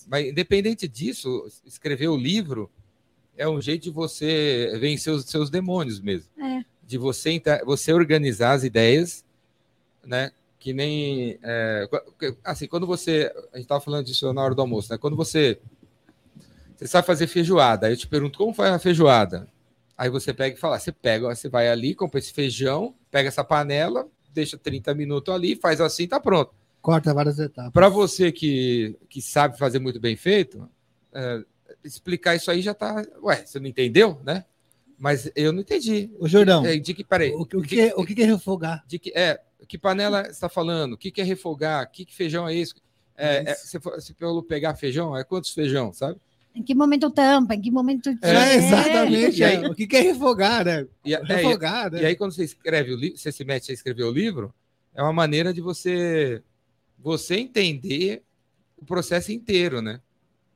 [0.09, 2.71] mas independente disso, escrever o livro
[3.37, 6.29] é um jeito de você vencer os seus demônios mesmo.
[6.41, 6.65] É.
[6.85, 9.25] De você você organizar as ideias,
[10.05, 10.33] né?
[10.59, 11.89] Que nem é,
[12.43, 14.99] assim, quando você a gente estava falando disso na hora do almoço, né?
[14.99, 15.59] Quando você
[16.77, 19.49] você sabe fazer feijoada, aí eu te pergunto como faz a feijoada.
[19.97, 23.43] Aí você pega e fala, você pega, você vai ali, compra esse feijão, pega essa
[23.43, 26.53] panela, deixa 30 minutos ali, faz assim, tá pronto.
[26.83, 27.73] Corta várias etapas.
[27.73, 30.69] Para você que, que sabe fazer muito bem feito,
[31.15, 31.43] é,
[31.83, 33.03] explicar isso aí já tá.
[33.23, 34.45] Ué, você não entendeu, né?
[34.99, 36.11] Mas eu não entendi.
[36.19, 37.33] Ô, Jordão, É, de que, peraí.
[37.33, 38.85] o, que- o de, que é, o que é refogar?
[38.87, 40.93] de que, é, que panela você está falando?
[40.93, 41.91] O que, que é refogar?
[41.91, 42.75] Que, que feijão é esse?
[43.17, 45.17] É, é, você, for- você falou pegar feijão?
[45.17, 46.19] É quantos feijão, sabe?
[46.57, 47.55] Em que momento tampa?
[47.55, 48.09] Em que momento.
[48.23, 49.39] É, exatamente.
[49.41, 49.69] E aí- é.
[49.69, 50.87] O que é refogar, né?
[51.05, 52.01] E, é, e- Refogar, né?
[52.03, 54.55] E aí, quando você escreve o livro, você se mete a escrever o livro,
[54.95, 56.43] é uma maneira de você
[56.99, 58.23] você entender
[58.79, 60.01] o processo inteiro, né?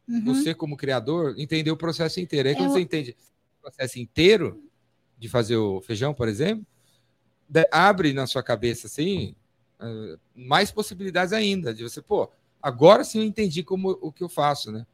[0.09, 0.25] Uhum.
[0.25, 2.49] Você, como criador, entender o processo inteiro.
[2.49, 3.15] Aí, quando você entende
[3.59, 4.61] o processo inteiro
[5.19, 6.67] de fazer o feijão, por exemplo,
[7.71, 9.35] abre na sua cabeça, assim,
[9.79, 12.31] eh, mais possibilidades ainda, de você, pô,
[12.63, 14.87] agora sim eu entendi como o que eu faço, né?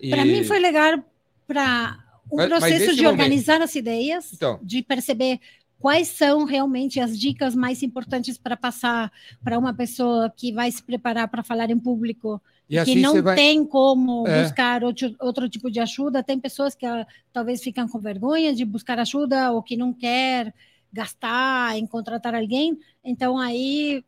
[0.00, 1.02] E- Para mim foi legal
[1.46, 1.98] para
[2.30, 4.58] um Mas- mas processo nesse de momento- organizar as ideias, Então.
[4.62, 5.40] de perceber
[5.78, 9.10] quais são realmente as dicas mais importantes para passar
[9.42, 13.20] para uma pessoa que vai se preparar para falar em público e que assim não
[13.22, 13.34] vai...
[13.34, 14.42] tem como É.
[14.42, 16.22] buscar outro, outro tipo de ajuda.
[16.22, 20.54] Tem pessoas que ah, talvez ficam com vergonha de buscar ajuda ou que não quer
[20.92, 22.78] gastar em contratar alguém.
[23.02, 24.04] Então, aí,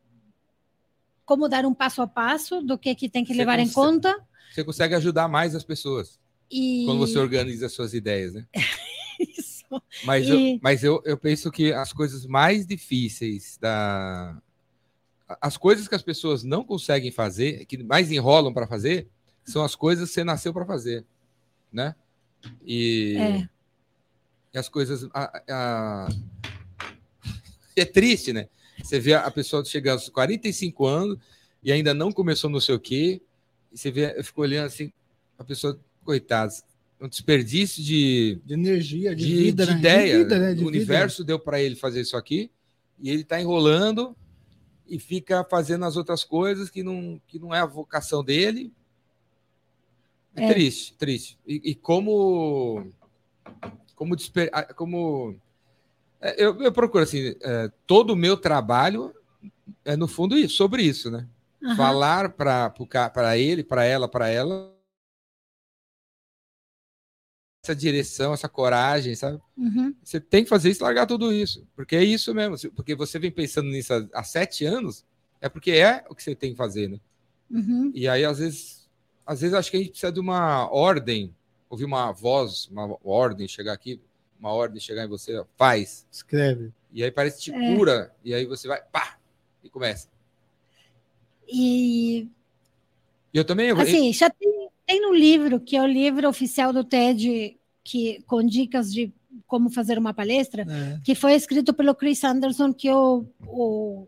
[1.25, 3.75] como dar um passo a passo do que, que tem que Você levar em consegue-
[3.75, 4.17] conta.
[4.53, 6.19] Você consegue ajudar mais as pessoas
[6.51, 6.85] E...
[6.87, 8.47] quando você organiza as suas ideias, né?
[9.19, 9.65] Isso.
[10.05, 14.41] Mas, E- eu, mas eu, eu penso que as coisas mais difíceis da.
[15.41, 19.09] As coisas que as pessoas não conseguem fazer, que mais enrolam para fazer,
[19.45, 21.07] são as coisas que você nasceu para fazer,
[21.73, 21.95] né?
[22.67, 23.49] E, É.
[24.55, 25.09] e as coisas.
[25.15, 26.09] a- a-
[27.75, 28.49] É triste, né?
[28.83, 31.19] Você vê a pessoa chegando aos 45 anos
[31.63, 33.23] e ainda não começou não sei o quê,
[33.73, 34.93] e você vê, eu fico olhando assim,
[35.39, 36.53] a pessoa, coitada,
[37.01, 39.79] um desperdício de, De energia, de, de, vida, de né?
[39.79, 40.13] ideia.
[40.19, 40.49] De vida, né?
[40.49, 40.69] De o vida.
[40.69, 42.51] universo deu para ele fazer isso aqui
[43.01, 44.17] e ele está enrolando
[44.87, 48.73] e fica fazendo as outras coisas que não, que não é a vocação dele.
[50.35, 50.53] É, É.
[50.53, 51.39] triste, triste.
[51.47, 52.93] E, e como
[53.95, 55.37] como desper, como
[56.21, 59.15] é, eu, eu procuro assim, é, todo o meu trabalho
[59.85, 61.27] é no fundo isso, sobre isso, né?
[61.77, 64.73] Falar para ele, para ela, para ela
[67.65, 69.41] essa direção, essa coragem, sabe?
[69.57, 69.95] Uhum.
[70.03, 72.73] Você tem que fazer isso, largar tudo isso, porque é isso mesmo.
[72.73, 75.05] Porque você vem pensando nisso há, há sete anos,
[75.41, 76.99] é porque é o que você tem que fazer, né?
[77.49, 77.93] Uhum.
[77.95, 78.91] E aí às vezes,
[79.25, 81.33] às vezes acho que a gente precisa de uma ordem,
[81.71, 84.01] ouvir uma voz, uma ordem chegar aqui,
[84.41, 86.05] uma ordem chegar em você, ó, faz.
[86.11, 86.73] Escreve.
[86.93, 87.77] E aí parece que te É.
[87.77, 89.19] cura, e aí você vai, pá,
[89.63, 90.09] e começa.
[91.53, 92.29] E
[93.33, 96.85] eu também, eu, assim, já tem, tem no livro, que é o livro oficial do
[96.85, 99.13] TED, que, com dicas de
[99.47, 101.01] como fazer uma palestra, É.
[101.05, 104.07] que foi escrito pelo Chris Anderson, que é o, o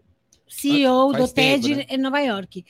[0.48, 1.86] CEO Faz do TED tempo, né?
[1.90, 2.64] em Nova York.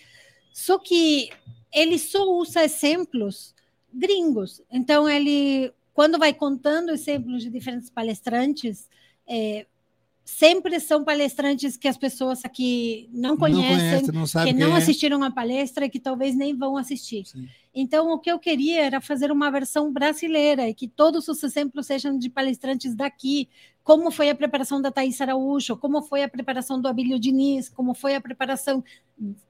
[0.52, 1.30] Só que
[1.72, 3.54] ele só usa exemplos
[3.92, 4.60] gringos.
[4.70, 8.88] Então, ele, quando vai contando exemplos de diferentes palestrantes,
[9.26, 9.66] é,
[10.38, 14.78] sempre são palestrantes que as pessoas aqui não conhecem, não conhece, não que não é.
[14.78, 17.24] assistiram a palestra e que talvez nem vão assistir.
[17.24, 17.48] Sim.
[17.72, 21.86] Então, o que eu queria era fazer uma versão brasileira e que todos os exemplos
[21.86, 23.48] sejam de palestrantes daqui,
[23.84, 27.94] como foi a preparação da Thais Araújo, como foi a preparação do Abílio Diniz, como
[27.94, 28.82] foi a preparação,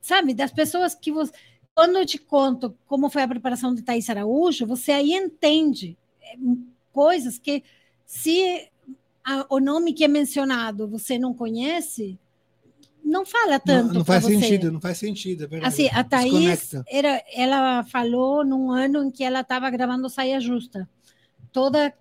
[0.03, 1.33] sabe, das pessoas que você...
[1.75, 6.37] Quando eu te conto como foi a preparação de Thais Araújo, você aí entende é,
[6.93, 7.63] coisas que,
[8.05, 8.71] se
[9.25, 12.19] a- o nome que é mencionado você não conhece,
[13.05, 15.49] não fala tanto Não, não faz sentido, não faz sentido.
[15.51, 15.67] É.
[15.67, 16.85] Assim, a Thaís, Desconecta.
[16.89, 20.89] era, ela falou num ano em que ela estava gravando Saia Justa.
[21.53, 21.93] Toda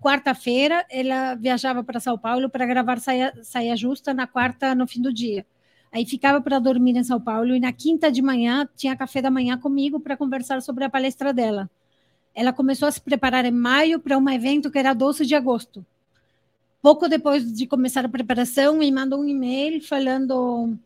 [0.00, 5.00] quarta-feira ela viajava para São Paulo para gravar Saia, Saia Justa na quarta, no fim
[5.00, 5.44] do dia.
[5.92, 9.30] Aí ficava para dormir em São Paulo e na quinta de manhã tinha café da
[9.30, 11.70] manhã comigo para conversar sobre a palestra dela.
[12.34, 15.84] Ela começou a se preparar em maio para um evento que era 12 de agosto.
[16.86, 20.78] Pouco depois de começar a preparação, me mandou um e-mail falando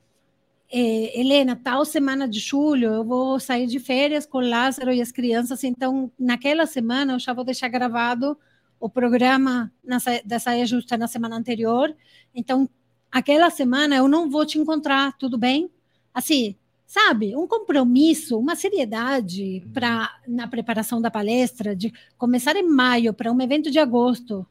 [0.73, 5.13] é, Helena, tal semana de julho eu vou sair de férias com Lázaro e as
[5.13, 8.35] crianças, então naquela semana eu já vou deixar gravado
[8.81, 11.95] o programa na, sa- da saia justa na semana anterior.
[12.35, 12.67] Então,
[13.13, 15.71] aquela semana eu não vou te encontrar, tudo bem?
[16.15, 23.13] Assim, sabe, um compromisso, uma seriedade para na preparação da palestra, de começar em maio
[23.13, 24.47] para um evento de agosto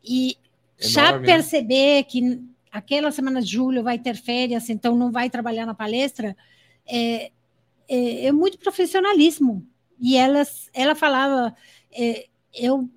[0.00, 0.38] e
[0.78, 1.34] já Enorme, né?
[1.34, 6.36] perceber que aquela semana de julho vai ter férias, então não vai trabalhar na palestra,
[6.86, 7.30] é,
[7.88, 9.66] é, é muito profissionalismo.
[10.00, 11.54] E elas, ela falava,
[11.92, 12.88] é, eu,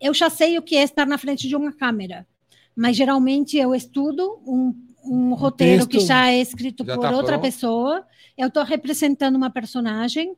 [0.00, 2.26] eu já sei o que é estar na frente de uma câmera,
[2.74, 4.74] mas geralmente eu estudo um,
[5.04, 7.42] um roteiro que texto já é escrito já por tá outra pronto.
[7.42, 8.06] pessoa,
[8.38, 10.36] eu estou representando uma personagem,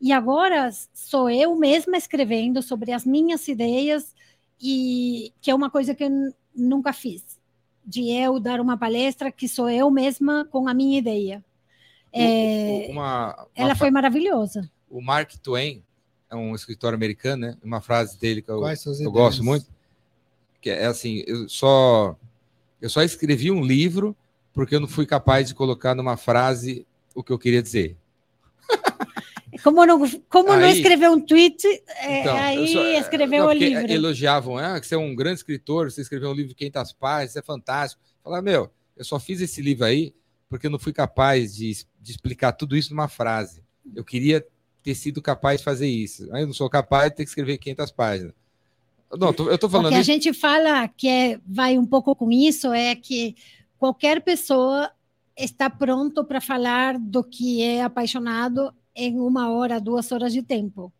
[0.00, 4.14] e agora sou eu mesma escrevendo sobre as minhas ideias,
[4.60, 7.38] e que é uma coisa que eu nunca fiz,
[7.84, 11.44] de eu dar uma palestra que sou eu mesma com a minha ideia.
[12.12, 14.70] É, Uma, uma ela foi maravilhosa.
[14.88, 15.82] O Mark Twain
[16.28, 17.56] é um escritor americano, né?
[17.62, 18.62] Uma frase dele que eu,
[19.00, 19.66] eu gosto muito,
[20.60, 22.16] que é assim, eu só
[22.80, 24.16] eu só escrevi um livro
[24.52, 27.96] porque eu não fui capaz de colocar numa frase o que eu queria dizer.
[29.62, 31.66] Como não, como não Aí- escrever um tweet,
[31.98, 33.90] é, Então, aí só- escreveu não, o livro.
[33.90, 37.36] Elogiavam, ah, que você é um grande escritor, você escreveu um livro de 500 páginas,
[37.36, 38.02] é fantástico.
[38.22, 40.14] Falar, meu, eu só fiz esse livro aí
[40.48, 43.62] porque eu não fui capaz de, de explicar tudo isso numa frase.
[43.94, 44.44] Eu queria
[44.82, 46.28] ter sido capaz de fazer isso.
[46.32, 48.32] Aí eu não sou capaz de ter que escrever 500 páginas.
[49.18, 52.72] Não, eu O falando que a gente fala que é, vai um pouco com isso
[52.72, 53.34] é que
[53.78, 54.90] qualquer pessoa
[55.36, 60.92] está pronto para falar do que é apaixonado em uma hora, duas horas de tempo.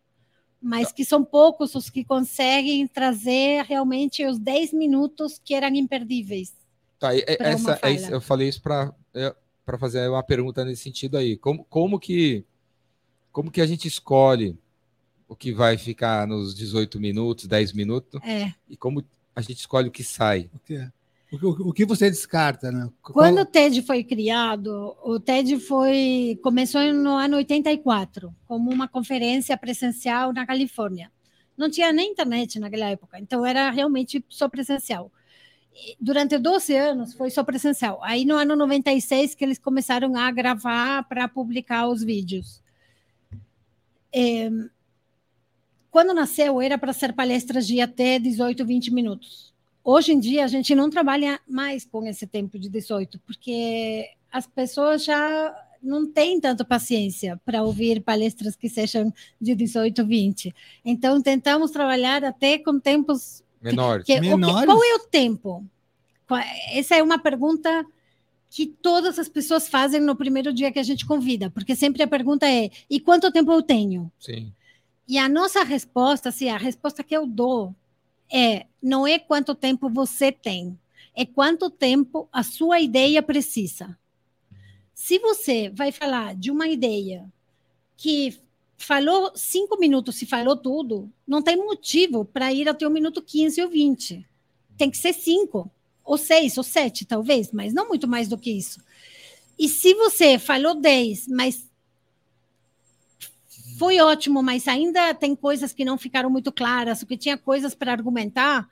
[0.63, 6.53] Mas que são poucos os que conseguem trazer realmente os 10 minutos que eram imperdíveis.
[6.99, 8.95] Tá, e- uma essa, é isso, eu falei isso para
[9.65, 11.37] para fazer uma pergunta nesse sentido aí.
[11.37, 12.45] Como, como que
[13.33, 14.59] como que a gente escolhe
[15.29, 18.53] o que vai ficar nos 18 minutos, 10 minutos É.
[18.69, 20.51] e como a gente escolhe o que sai?
[20.53, 20.93] O que, é?
[21.33, 22.89] O, que- você descarta, né?
[23.03, 29.57] Quando o TED foi criado, o TED foi começou no ano 84, como uma conferência
[29.57, 31.11] presencial na Califórnia.
[31.57, 35.13] Não tinha nem internet naquela época, então era realmente só presencial.
[35.73, 38.01] E Durante 12 anos foi só presencial.
[38.03, 42.61] Aí no ano 96 que eles começaram a gravar para publicar os vídeos.
[44.13, 44.51] É,
[45.91, 49.50] quando nasceu era para ser palestras de até 18, 20 minutos.
[49.83, 54.47] Hoje em dia, a gente não trabalha mais com esse tempo de 18, porque as
[54.47, 60.55] pessoas já não têm tanta paciência para ouvir palestras que sejam de 18, 20.
[60.85, 63.43] Então, tentamos trabalhar até com tempos.
[63.61, 64.05] Menores.
[64.05, 64.67] Que, que- Menores?
[64.67, 65.65] qual é o tempo?
[66.73, 67.85] Essa é uma pergunta
[68.51, 72.07] que todas as pessoas fazem no primeiro dia que a gente convida, porque sempre a
[72.07, 74.13] pergunta é: e quanto tempo eu tenho?
[74.21, 74.53] Sim.
[75.09, 77.75] E a nossa resposta, assim, a resposta que eu dou
[78.33, 80.79] é: não é quanto tempo você tem,
[81.15, 83.99] é quanto tempo a sua ideia precisa.
[84.95, 87.31] Se você vai falar de uma ideia
[87.97, 88.39] que
[88.77, 93.63] falou cinco minutos e falou tudo, não tem motivo para ir até o minuto 15
[93.63, 94.27] ou 20.
[94.77, 95.71] Tem que ser cinco,
[96.05, 98.81] ou seis, ou sete, talvez, mas não muito mais do que isso.
[99.59, 101.70] E se você falou 10, mas
[103.81, 107.91] foi ótimo, mas ainda tem coisas que não ficaram muito claras, porque tinha coisas para
[107.91, 108.69] argumentar,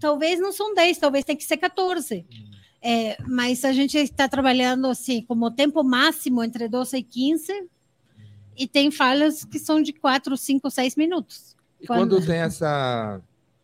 [0.00, 2.24] talvez não são 10, talvez tenha que ser 14.
[2.80, 7.68] É, mas a gente está trabalhando assim, como tempo máximo entre 12 e 15,
[8.56, 11.54] e tem falas que são de 4, 5, 6 minutos.
[11.78, 13.20] E Quando- quando tem essa.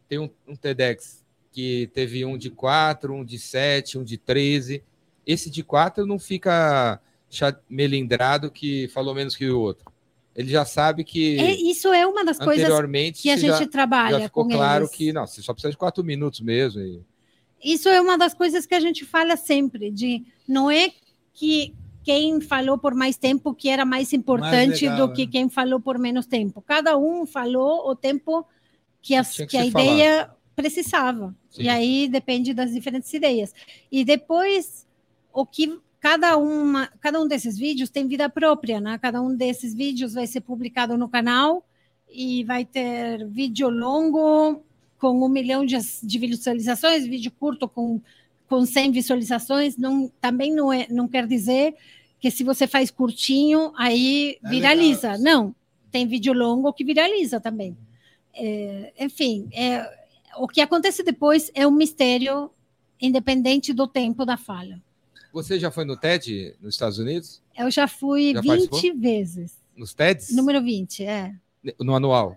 [0.06, 4.82] Tem um, um TEDx que teve um de 4, um de 7, um de 13.
[5.26, 7.00] Esse de 4 não fica
[7.66, 9.91] melindrado que falou menos que o outro.
[10.34, 12.66] Ele já sabe que É, isso é uma das coisas
[13.20, 14.96] que a você já, gente trabalha já ficou claro eles.
[14.96, 16.80] que não, você só precisa de 4 minutos mesmo.
[16.80, 17.02] e-
[17.62, 20.90] Isso é uma das coisas que a gente fala sempre, de não é
[21.34, 25.30] que quem falou por mais tempo que era mais importante legal, do que né?
[25.32, 26.60] quem falou por menos tempo.
[26.62, 28.44] Cada um falou o tempo
[29.00, 31.34] que, as- que que a ideia precisava.
[31.50, 31.62] Sim.
[31.64, 33.52] E aí depende das diferentes ideias.
[33.90, 34.86] E depois
[35.32, 38.98] o que cada uma, cada um desses vídeos tem vida própria, né?
[38.98, 41.64] Cada um desses vídeos vai ser publicado no canal
[42.10, 44.60] e vai ter vídeo longo
[44.98, 48.00] com um milhão de, de visualizações, vídeo curto com
[48.48, 51.74] com 100 visualizações, não, também não, é, não quer dizer
[52.20, 55.12] que se você faz curtinho, aí É viraliza.
[55.12, 55.22] legal.
[55.22, 55.54] Não,
[55.90, 57.74] tem vídeo longo que viraliza também.
[58.34, 59.90] É, enfim, é,
[60.36, 62.50] o que acontece depois é um mistério
[63.00, 64.78] independente do tempo da fala.
[65.32, 67.40] Você já foi no TED nos Estados Unidos?
[67.56, 69.00] Eu já fui Já 20 participou?
[69.00, 69.56] vezes.
[69.76, 70.34] Nos TEDs?
[70.34, 71.34] Número 20, é.
[71.80, 72.36] No anual.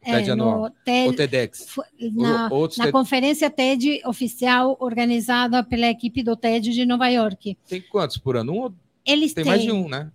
[0.00, 0.60] É, TED anual.
[0.62, 1.66] no TED, O TEDx.
[2.14, 7.58] Na, O- na TED conferência TED oficial organizada pela equipe do TED de Nova York.
[7.68, 8.66] Tem quantos por ano?
[8.66, 8.74] Um
[9.04, 10.12] Eles tem têm mais de um, né?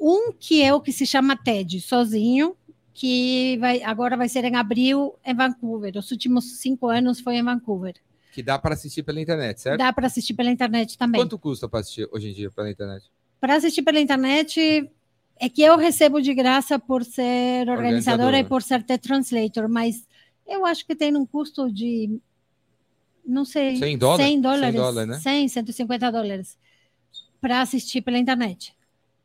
[0.00, 2.56] um que é o que se chama TED, sozinho,
[2.94, 5.92] que vai, agora vai ser em abril em Vancouver.
[5.96, 7.94] Os últimos cinco anos foi em Vancouver.
[8.32, 9.78] Que dá para assistir pela internet, certo?
[9.78, 11.20] Dá para assistir pela internet também.
[11.20, 13.04] Quanto custa para assistir hoje em dia pela internet?
[13.38, 14.90] Para assistir pela internet,
[15.38, 18.38] é que eu recebo de graça por ser organizadora Organizadora.
[18.38, 20.06] e por ser TED Translator, mas
[20.46, 22.18] eu acho que tem um custo de,
[23.26, 24.24] não sei, 100 dólares?
[24.26, 25.18] 100 100 dólares, dólares, né?
[25.20, 26.58] 100, 150 dólares
[27.40, 28.74] para assistir pela internet.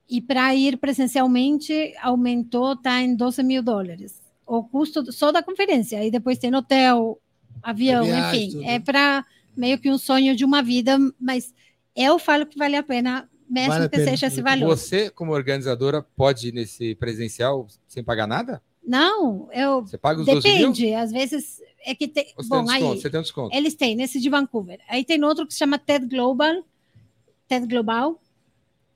[0.10, 4.22] E para ir presencialmente, aumentou, está em 12 mil dólares.
[4.46, 7.20] O custo só da conferência, e depois tem hotel,
[7.64, 8.58] avião, viagem, enfim.
[8.58, 8.66] tudo.
[8.70, 11.54] É para meio que um sonho de uma vida, mas
[11.96, 14.10] eu falo que vale a pena, mesmo Vale que pena.
[14.12, 14.68] seja esse valor.
[14.68, 18.62] Você, como organizadora, pode ir nesse presencial sem pagar nada?
[18.86, 20.58] Não, eu Você paga os 12 mil?
[20.72, 20.94] depende.
[20.94, 22.26] Às vezes é que tem.
[22.36, 22.92] Você tem um Bom, desconto?
[22.94, 23.56] aí Você tem um desconto.
[23.56, 24.80] eles têm nesse de Vancouver.
[24.88, 26.64] Aí tem outro que se chama TED Global,
[27.48, 28.22] TED Global,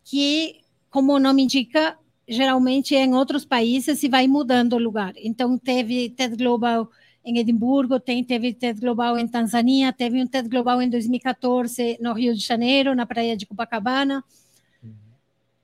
[0.03, 1.97] que, como o nome indica,
[2.27, 5.13] geralmente é em outros países e vai mudando o lugar.
[5.17, 6.89] Então teve TED Global
[7.23, 12.13] em Edimburgo, tem, teve TED Global em Tanzânia, teve um TED Global em 2014 no
[12.13, 14.23] Rio de Janeiro, na praia de Copacabana.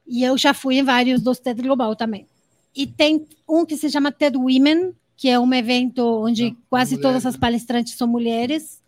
[0.06, 2.28] E eu já fui em vários dos TED Global também.
[2.76, 6.96] E tem um que se chama TED Women, que é um evento onde Ah, quase
[6.96, 7.40] mulheres, todas as né?
[7.40, 8.82] palestrantes são mulheres,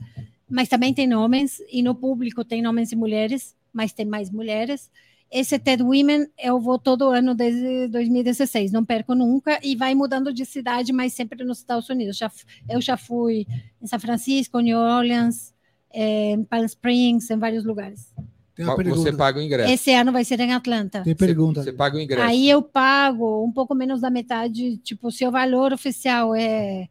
[0.47, 4.91] mas também tem homens, e no público tem homens e mulheres, mas tem mais mulheres.
[5.31, 10.33] Esse TED Women eu vou todo ano desde 2016, não perco nunca, e vai mudando
[10.33, 12.17] de cidade, mas sempre nos Estados Unidos.
[12.17, 12.31] Já,
[12.67, 13.45] eu já fui
[13.81, 15.53] em São Francisco, New Orleans,
[15.93, 18.11] eh, em Palm Springs, em vários lugares.
[18.57, 19.71] Você paga o ingresso.
[19.71, 21.01] Esse ano vai ser em Atlanta.
[21.03, 21.61] Tem pergunta.
[21.63, 22.27] Você, você paga o ingresso.
[22.27, 26.89] Aí eu pago um pouco menos da metade, tipo, se o valor oficial é,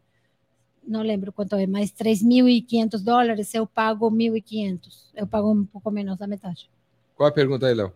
[0.87, 4.79] não lembro quanto é, mas 3.500 dólares, eu pago 1.500.
[5.15, 6.71] Eu pago um pouco menos da metade.
[7.15, 7.93] Qual a pergunta aí, Léo?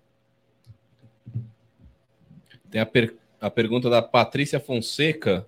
[2.72, 5.46] Tem a, per- a pergunta da Patrícia Fonseca.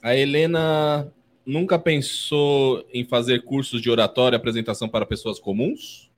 [0.00, 1.12] A Helena
[1.44, 6.08] nunca pensou em fazer cursos de oratória e apresentação para pessoas comuns?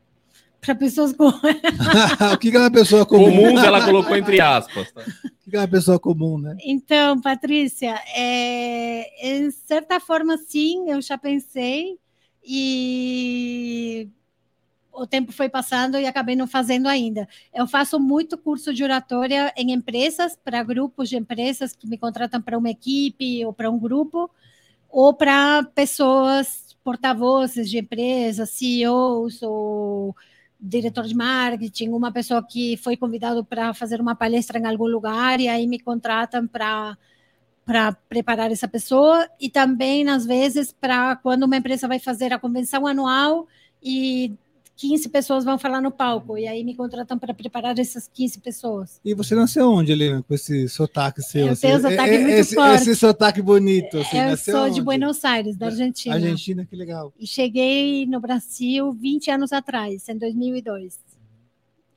[0.60, 1.28] Para pessoas com.
[2.34, 3.24] o que é uma pessoa comum?
[3.24, 4.92] Comuns ela colocou entre aspas.
[4.92, 5.00] tá?
[5.00, 6.58] O que que é uma pessoa comum, né?
[6.62, 11.98] Então, Patrícia, é, em certa forma, sim, eu já pensei
[12.44, 14.10] e
[14.96, 17.28] o tempo foi passando e acabei não fazendo ainda.
[17.54, 22.40] Eu faço muito curso de oratória em empresas, para grupos de empresas que me contratam
[22.40, 24.30] para uma equipe ou para um grupo,
[24.88, 30.16] ou para pessoas porta-vozes de empresas, CEOs ou
[30.58, 35.40] diretor de marketing, uma pessoa que foi convidado para fazer uma palestra em algum lugar
[35.40, 36.96] e aí me contratam para
[37.64, 42.38] para preparar essa pessoa e também às vezes para quando uma empresa vai fazer a
[42.38, 43.48] convenção anual
[43.82, 44.32] e
[44.76, 49.00] 15 pessoas vão falar no palco e aí me contratam para preparar essas 15 pessoas.
[49.04, 51.46] E você nasceu onde, Helena, com esse sotaque seu?
[51.46, 51.62] Eu assim?
[51.62, 52.82] tenho um sotaque É- é- muito esse, forte.
[52.82, 53.98] Esse sotaque bonito.
[53.98, 54.82] Assim, eu sou de onde?
[54.82, 56.14] Buenos Aires, da Argentina.
[56.14, 57.12] Argentina, que legal.
[57.18, 60.98] E cheguei no Brasil 20 anos atrás, em 2002.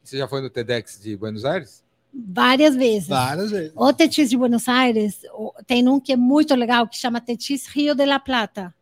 [0.01, 1.83] Você já foi no TEDx de Buenos Aires?
[2.13, 3.07] Várias vezes.
[3.07, 3.71] Várias vezes.
[3.75, 5.21] O Tetis de Buenos Aires
[5.67, 8.73] tem um que é muito legal, que chama Tetis Rio de la Plata.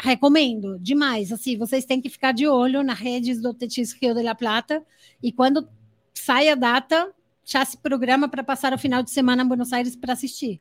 [0.00, 1.32] Recomendo demais.
[1.32, 4.82] Assim, vocês têm que ficar de olho nas redes do Tetis Rio de la Plata.
[5.22, 5.68] E quando
[6.14, 7.10] sai a data,
[7.44, 10.60] já se programa para passar o final de semana em Buenos Aires para assistir.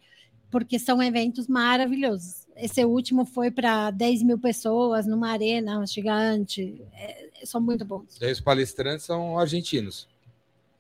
[0.50, 2.48] Porque são eventos maravilhosos.
[2.56, 6.82] Esse último foi para 10 mil pessoas numa arena gigante.
[6.94, 8.18] É, são muito bons.
[8.20, 10.08] E os palestrantes são argentinos.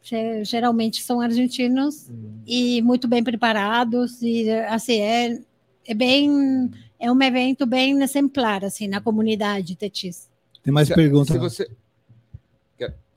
[0.01, 2.09] Ge- Geralmente são argentinos
[2.47, 5.41] e muito bem preparados e assim é,
[5.85, 10.29] é bem é um evento bem exemplar assim na comunidade Tetis.
[10.63, 11.33] Tem mais Se- perguntas.
[11.33, 11.71] Se você,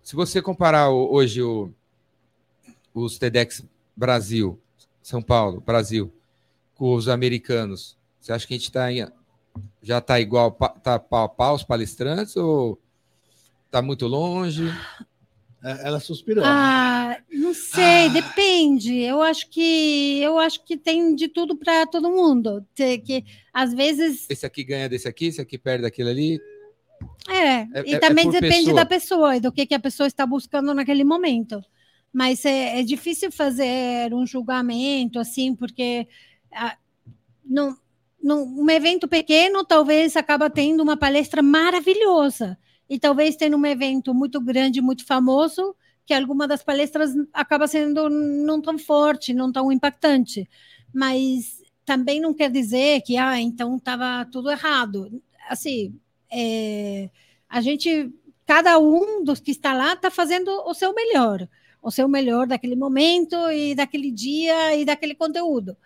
[0.03, 1.71] se você comparar hoje o-
[2.93, 3.65] os TEDx
[3.97, 4.59] Brasil,
[5.03, 6.13] São Paulo, Brasil,
[6.75, 9.07] com os americanos, você acha que a gente tá em-
[9.83, 12.79] já está igual, pa- tá pau a pau os palestrantes ou
[13.67, 14.65] está muito longe?
[15.63, 16.43] É, Ela suspirou.
[16.47, 18.09] Ah, não sei, Ah.
[18.09, 18.97] depende.
[18.99, 22.65] Eu acho que eu acho que tem de tudo para todo mundo.
[22.75, 26.41] Que às vezes Esse aqui ganha desse aqui, esse aqui perde daquele ali.
[27.29, 28.75] É, É- e é- também é depende pessoa.
[28.75, 31.63] da pessoa e do que, que a pessoa está buscando naquele momento.
[32.13, 36.09] Mas é, é difícil fazer um julgamento assim, porque
[36.53, 36.77] ah,
[37.45, 37.77] num,
[38.23, 42.59] num um evento pequeno talvez acaba tendo uma palestra maravilhosa
[42.91, 48.11] e talvez tendo um evento muito grande, muito famoso, que alguma das palestras acaba sendo
[48.11, 50.51] não tão forte, não tão impactante.
[50.93, 55.23] Mas também não quer dizer que, ah, então estava tudo errado.
[55.49, 55.97] Assim,
[56.29, 57.09] é,
[57.49, 58.13] a gente,
[58.45, 61.49] cada um dos que está lá está fazendo o seu melhor,
[61.81, 65.77] o seu melhor daquele momento e daquele dia e daquele conteúdo.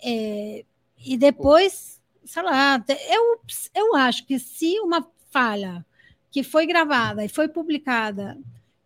[0.00, 0.64] É,
[1.04, 3.40] e depois, sei lá, eu,
[3.74, 5.84] eu acho que se uma fala
[6.32, 8.36] que foi gravada e foi publicada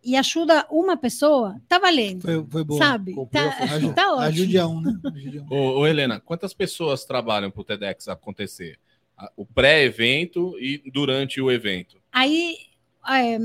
[0.03, 2.21] e ajuda uma pessoa, tá valendo.
[2.21, 2.77] Foi, foi boa.
[2.77, 3.15] Sabe?
[3.31, 4.21] Tá, Aju- tá ótimo.
[4.27, 4.99] Ajude a um, né?
[5.15, 5.47] Ajude a um.
[5.49, 8.77] Ô, ô, Helena, quantas pessoas trabalham para o TEDx acontecer?
[9.35, 11.97] O pré-evento e durante o evento?
[12.11, 12.55] Aí,
[13.09, 13.37] é,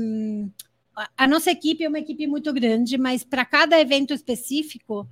[0.95, 5.07] a- a nossa equipe é uma equipe muito grande, mas para cada evento específico,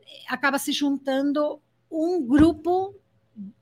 [0.00, 1.58] eh, acaba se juntando
[1.90, 2.94] um grupo,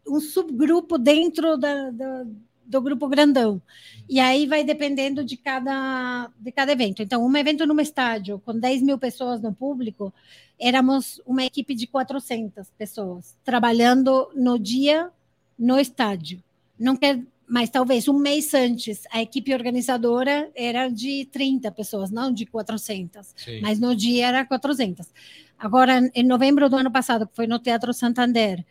[0.07, 2.27] um subgrupo dentro da- da-
[2.71, 3.61] do grupo grandão.
[4.09, 7.03] E aí vai dependendo de cada, de cada evento.
[7.03, 10.15] Então, um evento num estádio com 10 mil pessoas no público,
[10.59, 15.11] éramos uma equipe de 400 pessoas trabalhando no dia
[15.59, 16.43] no estádio.
[16.79, 22.33] Não quer, mas talvez um mês antes a equipe organizadora era de 30 pessoas, não
[22.33, 23.35] de 400.
[23.37, 23.61] Sim.
[23.61, 25.07] Mas no dia era 400.
[25.59, 28.65] Agora, em novembro do ano passado, que foi no Teatro Santander,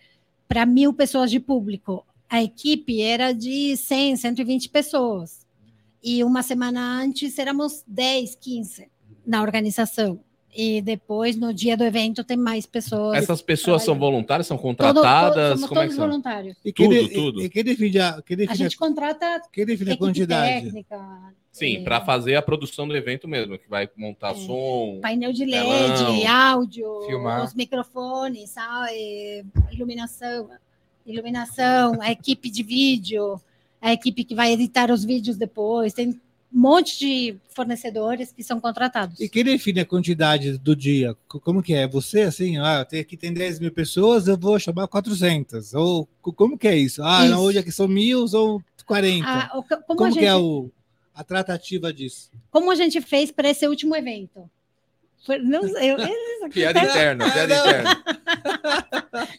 [0.48, 5.46] para mil pessoas de público, a equipe era de 100, 120 pessoas.
[6.04, 8.88] E uma semana antes éramos 10, 15
[9.26, 10.20] na organização.
[10.56, 13.18] E depois, no dia do evento, tem mais pessoas.
[13.18, 15.54] Essas pessoas são voluntárias, são Todo- contratadas?
[15.60, 16.08] somos Como é que todos são?
[16.08, 16.58] voluntários.
[16.66, 17.42] E quem, Tudo, de- tudo.
[17.44, 20.64] E quem define a, quem A define a, gente contrata quem define a quantidade?
[20.66, 20.98] técnica,
[21.52, 24.36] Sim, é, para fazer a produção do evento mesmo, que vai montar É.
[24.36, 25.00] som.
[25.02, 26.28] painel de LED, Telão.
[26.28, 27.44] áudio, Filmar.
[27.44, 29.46] os microfones, sabe?
[29.72, 30.50] iluminação,
[31.12, 33.40] iluminação, a equipe de vídeo,
[33.82, 36.20] a equipe que vai editar os vídeos depois, tem um
[36.60, 39.20] monte de fornecedores que são contratados.
[39.20, 41.16] E quem define a quantidade do dia?
[41.28, 41.88] Co- Como que é?
[41.88, 45.74] Você, assim, ah, tem, aqui tem 10 mil pessoas, eu vou chamar 400.
[45.76, 47.04] Ou co- como que é isso?
[47.04, 47.36] Ah, Isso.
[47.36, 49.28] não, hoje aqui são mil ou 40.
[49.30, 50.72] Ah, como, como a que gente, é o,
[51.14, 52.32] a tratativa disso?
[52.50, 54.50] como a gente fez para esse último evento?
[55.44, 57.62] Não eu- eles, Piada interna, piada não.
[57.68, 58.04] interna.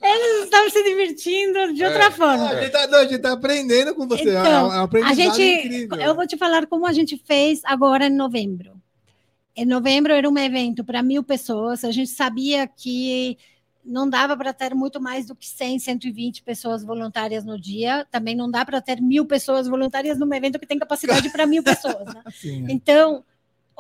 [0.03, 2.07] eles estavam se divertindo de outra É.
[2.07, 2.51] Ah, forma.
[2.51, 4.23] a, gente tá, não, a gente tá aprendendo com você.
[4.23, 5.99] Então, é um- é A gente, incrível.
[6.01, 8.73] eu vou te falar como a gente fez agora em novembro.
[9.57, 11.85] Em novembro era um evento para mil pessoas.
[11.85, 13.37] A gente sabia que
[13.85, 18.07] não dava para ter muito mais do que 100, 120 pessoas voluntárias no dia.
[18.11, 21.63] Também não dá para ter mil pessoas voluntárias num evento que tem capacidade para mil
[21.65, 22.05] pessoas.
[22.07, 22.23] Né?
[22.33, 22.73] Sim, é.
[22.73, 23.25] Então,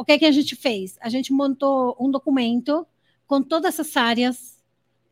[0.01, 0.97] o que, que a gente fez?
[1.01, 2.87] A gente montou um documento
[3.27, 4.63] com todas as áreas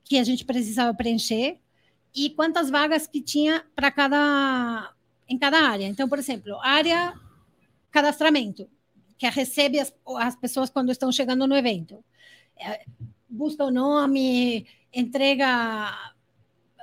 [0.04, 1.58] que a gente precisava preencher
[2.14, 4.92] e quantas vagas que tinha para cada
[5.28, 5.86] em cada área.
[5.86, 7.12] Então, por exemplo, área
[7.90, 8.66] cadastramento,
[9.18, 12.02] que recebe as, as pessoas quando estão chegando no evento.
[12.58, 12.84] É,
[13.28, 15.94] busca o nome, entrega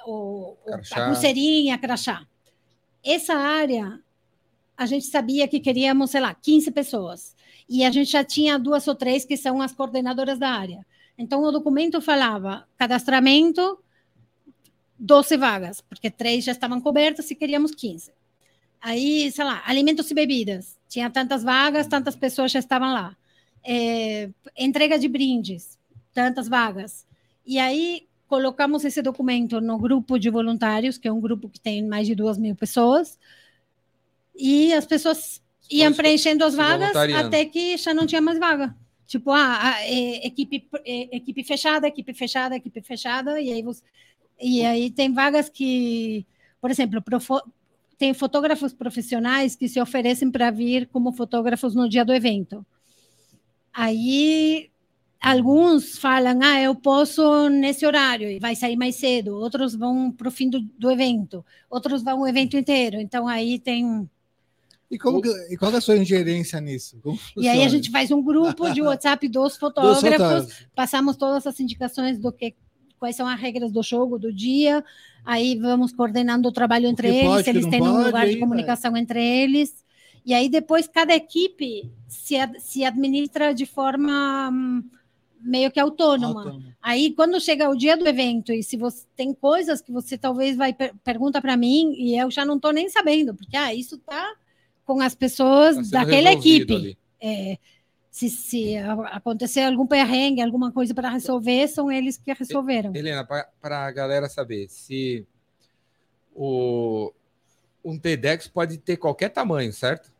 [0.06, 1.04] o- Crachá.
[1.04, 2.26] a pulseirinha, crachá.
[3.04, 4.00] Essa área,
[4.78, 7.35] a gente sabia que queríamos, sei lá, 15 pessoas.
[7.68, 10.86] E a gente já tinha duas ou três que são as coordenadoras da área.
[11.18, 13.80] Então, o documento falava cadastramento,
[15.00, 18.12] 12 vagas, porque três já estavam cobertas e queríamos 15.
[18.82, 20.78] Aí, sei lá, alimentos e bebidas.
[20.88, 23.16] Tinha tantas vagas, tantas pessoas já estavam lá.
[23.64, 25.80] É, entrega de brindes,
[26.14, 27.06] tantas vagas.
[27.46, 31.86] E aí, colocamos esse documento no grupo de voluntários, que é um grupo que tem
[31.86, 33.18] mais de duas mil pessoas,
[34.36, 38.76] e as pessoas iam preenchendo as vagas até que já não tinha mais vaga.
[39.08, 43.84] Tipo, ah, ah, é, equipe, é, equipe fechada, equipe fechada, equipe fechada, e aí, você,
[44.42, 46.26] e aí tem vagas que,
[46.60, 47.40] por exemplo, profo,
[47.98, 52.66] tem fotógrafos profissionais que se oferecem para vir como fotógrafos no dia do evento.
[53.72, 54.72] Aí
[55.22, 59.38] alguns falam, ah, eu posso nesse horário e vai sair mais cedo.
[59.38, 61.46] Outros vão para o fim do, do evento.
[61.70, 63.00] Outros vão o evento inteiro.
[63.00, 64.10] Então aí tem
[64.90, 67.00] E, como que- e qual é a sua ingerência nisso?
[67.38, 70.68] E aí a gente faz um grupo de WhatsApp dos Dos fotógrafos, fotógrafos.
[70.76, 72.56] passamos todas as indicações do que
[73.00, 74.84] quais são as regras do jogo do dia.
[75.26, 78.96] Aí vamos coordenando o trabalho entre que eles, pode, eles têm um lugar de comunicação
[78.96, 79.84] entre eles.
[80.24, 84.84] E aí depois cada equipe se, se administra de forma hum,
[85.42, 86.42] meio que autônoma.
[86.42, 86.76] Autônomo.
[86.82, 90.56] Aí, quando chega o dia do evento, e se você tem coisas que você talvez
[90.56, 93.98] vai per pergunta para mim, e eu já não estou nem sabendo, porque ah, isso
[94.00, 94.34] tá
[94.86, 96.98] com as pessoas Tá daquela equipe.
[97.22, 97.58] É,
[98.12, 102.96] se, se acontecer algum perrengue, alguma coisa para resolver, são eles que resolveram.
[102.96, 105.28] Helena, para a galera saber, se
[106.34, 107.12] o,
[107.84, 110.15] um TEDx pode ter qualquer tamanho, certo?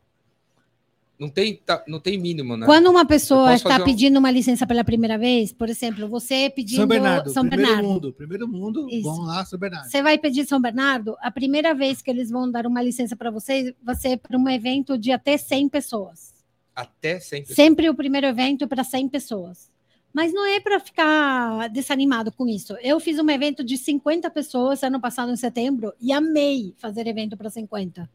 [1.18, 2.66] Não tem, tá- não tem mínimo, né?
[2.66, 6.76] Quando uma pessoa está um- pedindo uma licença pela primeira vez, por exemplo, você pedindo
[6.80, 7.88] São Bernardo, São primeiro Bernardo.
[7.94, 8.12] mundo.
[8.12, 9.02] Primeiro mundo, Isso.
[9.02, 9.88] vamos lá, São Bernardo.
[9.88, 13.30] Você vai pedir São Bernardo, a primeira vez que eles vão dar uma licença para
[13.30, 16.34] você vai ser para um evento de até 100 pessoas.
[16.74, 17.54] Até sempre.
[17.54, 19.70] Sempre o primeiro evento para 100 pessoas.
[20.12, 22.74] Mas não é para ficar desanimado com isso.
[22.82, 27.36] Eu fiz um evento de 50 pessoas ano passado, em setembro, e amei fazer evento
[27.36, 28.08] para 50.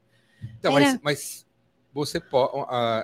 [0.60, 1.46] Então, mas, Era- mas
[1.94, 2.52] você pode.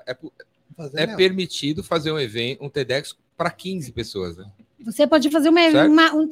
[0.08, 0.32] é, po-
[0.76, 4.46] Fazer, é permitido fazer um evento, um TEDx para 15 pessoas, né?
[4.82, 6.28] Você pode fazer uma, uma- um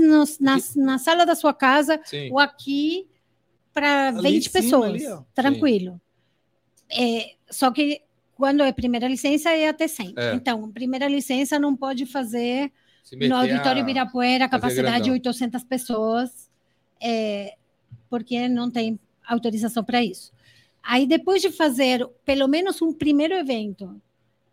[0.00, 2.30] no- na, na sala da sua casa Sim.
[2.30, 3.06] ou aqui
[3.72, 4.90] para Ali 20 em cima, pessoas.
[4.90, 6.00] ali, tranquilo.
[6.90, 8.02] É, só que
[8.34, 10.12] quando é primeira licença é até 100.
[10.16, 10.34] É.
[10.34, 12.70] Então, primeira licença não pode fazer
[13.12, 15.12] no Auditório a- Ibirapuera, capacidade de grandão.
[15.14, 16.50] 800 pessoas,
[17.00, 17.54] é,
[18.10, 20.32] porque não tem autorização para isso.
[20.86, 24.00] Aí, depois de fazer pelo menos um primeiro evento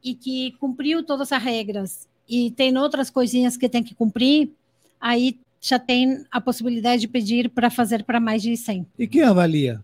[0.03, 4.49] e que cumpriu todas as regras e tem outras coisinhas que tem que cumprir,
[4.99, 8.85] aí já tem a possibilidade de pedir para fazer para mais de 100.
[8.97, 9.83] E quem avalia?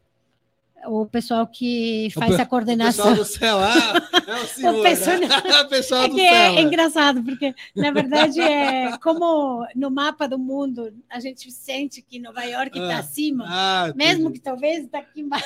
[0.87, 3.13] O pessoal que O faz pe- a coordenação.
[3.13, 3.57] O pessoal do céu.
[3.59, 4.83] Ah, é o senhor.
[4.83, 5.27] pessoal- né?
[5.61, 6.33] o pessoal É do que céu.
[6.33, 12.19] é engraçado, porque, na verdade, é como no mapa do mundo, a gente sente que
[12.19, 15.45] Nova York está Ah, acima, Ah, mesmo que talvez está aqui embaixo.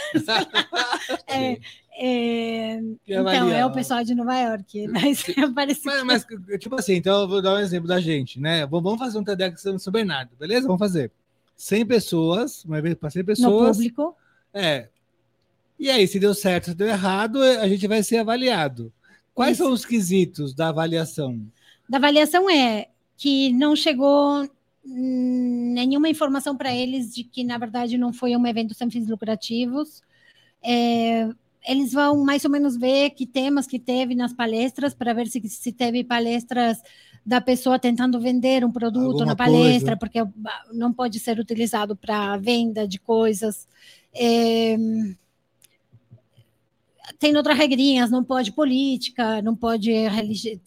[1.27, 1.57] É,
[1.95, 2.75] é,
[3.07, 4.87] então, avalia, é o pessoal de Nova York.
[4.87, 6.05] Mas é parecido.
[6.05, 8.65] Mas, mas, tipo assim, então eu vou dar um exemplo da gente, né?
[8.65, 10.65] Vamos fazer um TEDx em São Bernardo, beleza?
[10.67, 11.11] Vamos fazer.
[11.55, 13.77] 100 pessoas, uma vez para 100 no pessoas.
[13.77, 14.15] público.
[14.53, 14.89] É.
[15.79, 18.91] E aí, se deu certo, se deu errado, a gente vai ser avaliado.
[19.33, 19.63] Quais Isso.
[19.63, 21.41] são os quesitos da avaliação?
[21.89, 24.47] Da avaliação é que não chegou
[24.85, 29.07] hum, nenhuma informação para eles de que, na verdade, não foi um evento sem fins
[29.07, 30.01] lucrativos.
[30.63, 31.29] É,
[31.67, 35.41] eles vão mais ou menos ver que temas que teve nas palestras, para ver se,
[35.49, 36.81] se teve palestras
[37.25, 39.97] da pessoa tentando vender um produto Alguma na palestra, coisa.
[39.97, 43.67] porque ah, não pode ser utilizado para venda de coisas.
[44.13, 44.75] É,
[47.19, 49.91] tem outras regrinhas, não pode política, não pode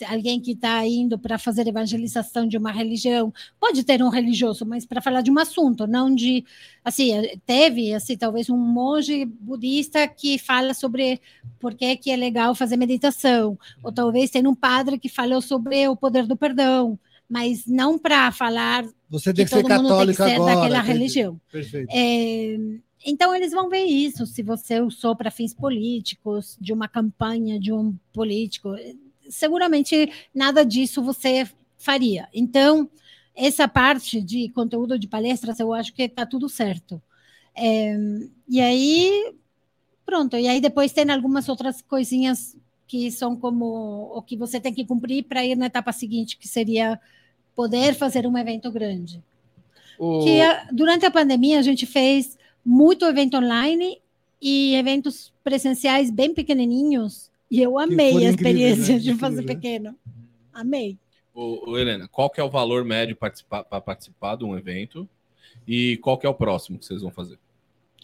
[0.08, 4.84] alguém que está indo para fazer evangelização de uma religião, pode ter um religioso, mas
[4.84, 6.44] para falar de um assunto, não de
[6.84, 7.10] assim,
[7.46, 11.20] teve assim talvez um monge budista que fala sobre
[11.58, 15.88] por que, que é legal fazer meditação, ou talvez tem um padre que falou sobre
[15.88, 20.34] o poder do perdão, mas não para falar Você tem que ser que católico ser
[20.34, 20.54] agora.
[20.54, 20.92] daquela entendi.
[20.92, 21.40] religião.
[21.50, 21.88] Perfeito.
[21.90, 22.56] É,
[23.06, 27.72] então, eles vão ver isso, se você usou para fins políticos, de uma campanha de
[27.72, 28.74] um político.
[29.28, 31.48] Seguramente nada disso você
[31.78, 32.28] faria.
[32.34, 32.88] Então,
[33.34, 37.00] essa parte de conteúdo de palestras, eu acho que está tudo certo.
[37.54, 37.96] É,
[38.48, 39.32] e aí,
[40.04, 40.36] pronto.
[40.36, 44.84] E aí, depois tem algumas outras coisinhas que são como o que você tem que
[44.84, 47.00] cumprir para ir na etapa seguinte, que seria
[47.54, 49.22] poder fazer um evento grande
[49.98, 54.02] O- que a- durante a pandemia a gente fez muito evento online
[54.42, 59.00] e eventos presenciais bem pequenininhos e eu amei a experiência né?
[59.00, 59.54] de fazer né?
[59.54, 59.94] pequeno.
[60.52, 60.98] Amei.
[61.32, 65.08] Ô, ô, Helena, qual que é o valor médio para participar de um evento?
[65.66, 67.38] E qual que é o próximo que vocês vão fazer?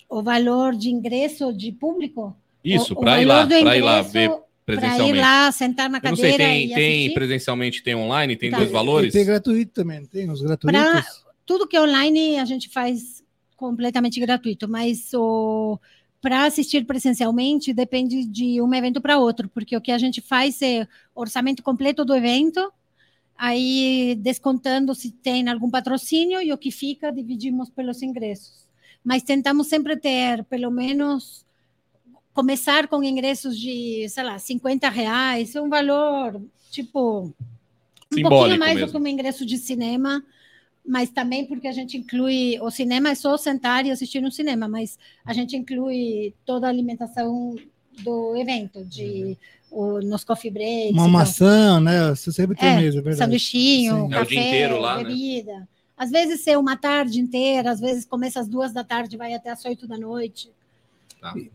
[0.08, 2.36] O valor de ingresso de público?
[2.64, 4.42] Isso, para ir lá, para ir lá ver Para ir
[4.78, 5.18] presencialmente.
[5.20, 7.14] lá, sentar na Eu não sei, cadeira tem, e tem assistir.
[7.14, 8.58] presencialmente, tem online, tem Tá.
[8.58, 9.12] dois E valores?
[9.12, 11.24] tem gratuito também, tem os gratuitos?
[11.44, 13.21] Tudo que é online a gente faz
[13.62, 15.78] completamente gratuito, mas o
[16.20, 20.62] para assistir presencialmente depende de um evento para outro, porque o que a gente faz
[20.62, 20.86] é
[21.16, 22.72] orçamento completo do evento,
[23.36, 28.68] aí descontando se tem algum patrocínio e o que fica dividimos pelos ingressos.
[29.03, 31.45] Mas tentamos sempre ter pelo menos
[32.32, 37.32] começar com ingressos de, sei lá, 50 reais, é um valor tipo um
[38.12, 38.92] pouquinho Simbólico mais do mesmo.
[38.92, 40.24] que um ingresso de cinema,
[40.84, 44.68] mas também porque a gente inclui o cinema é só sentar e assistir um cinema,
[44.68, 47.57] mas a gente inclui toda a alimentação
[48.03, 49.37] do evento, de
[49.71, 52.11] o, nos coffee breaks, Uma então, maçã, né?
[52.11, 53.18] Você sempre tem É, mesmo, é verdade.
[53.18, 54.00] sanduichinho, Sim.
[54.00, 55.04] É o café, dia inteiro lá, né?
[55.04, 55.68] bebida.
[55.96, 59.50] Às vezes é uma tarde inteira, às vezes começa às duas da tarde, vai até
[59.50, 60.50] às oito da noite.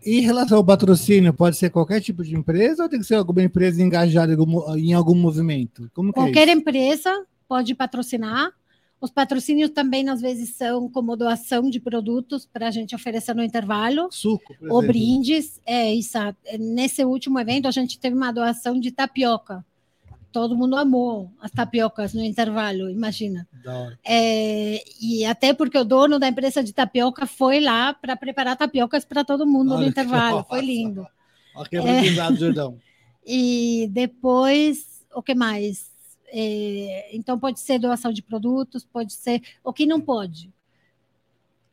[0.06, 3.16] E em relação ao patrocínio, pode ser qualquer tipo de empresa ou tem que ser
[3.16, 5.92] alguma empresa engajada em algum, em algum movimento?
[5.94, 6.62] Como que Qualquer é isso?
[6.62, 8.52] empresa pode patrocinar.
[9.00, 13.44] Os patrocínios também, às vezes, são como doação de produtos para a gente oferecer no
[13.44, 14.08] intervalo.
[14.12, 16.38] Suco, por Ou brindes, é exato.
[16.60, 19.64] Nesse último evento, a gente teve uma doação de tapioca.
[20.32, 23.48] Todo mundo amou as tapiocas no intervalo, imagina.
[24.04, 29.06] É, e até porque o dono da empresa de tapioca foi lá para preparar tapiocas
[29.06, 30.44] para todo mundo Olha no intervalo.
[30.50, 31.08] Foi lindo.
[31.56, 32.78] Ó, que aprendizado, Jordão.
[33.30, 35.92] E depois, o que mais?
[36.28, 39.42] É, então, pode ser doação de produtos, pode ser.
[39.64, 40.52] O que não pode?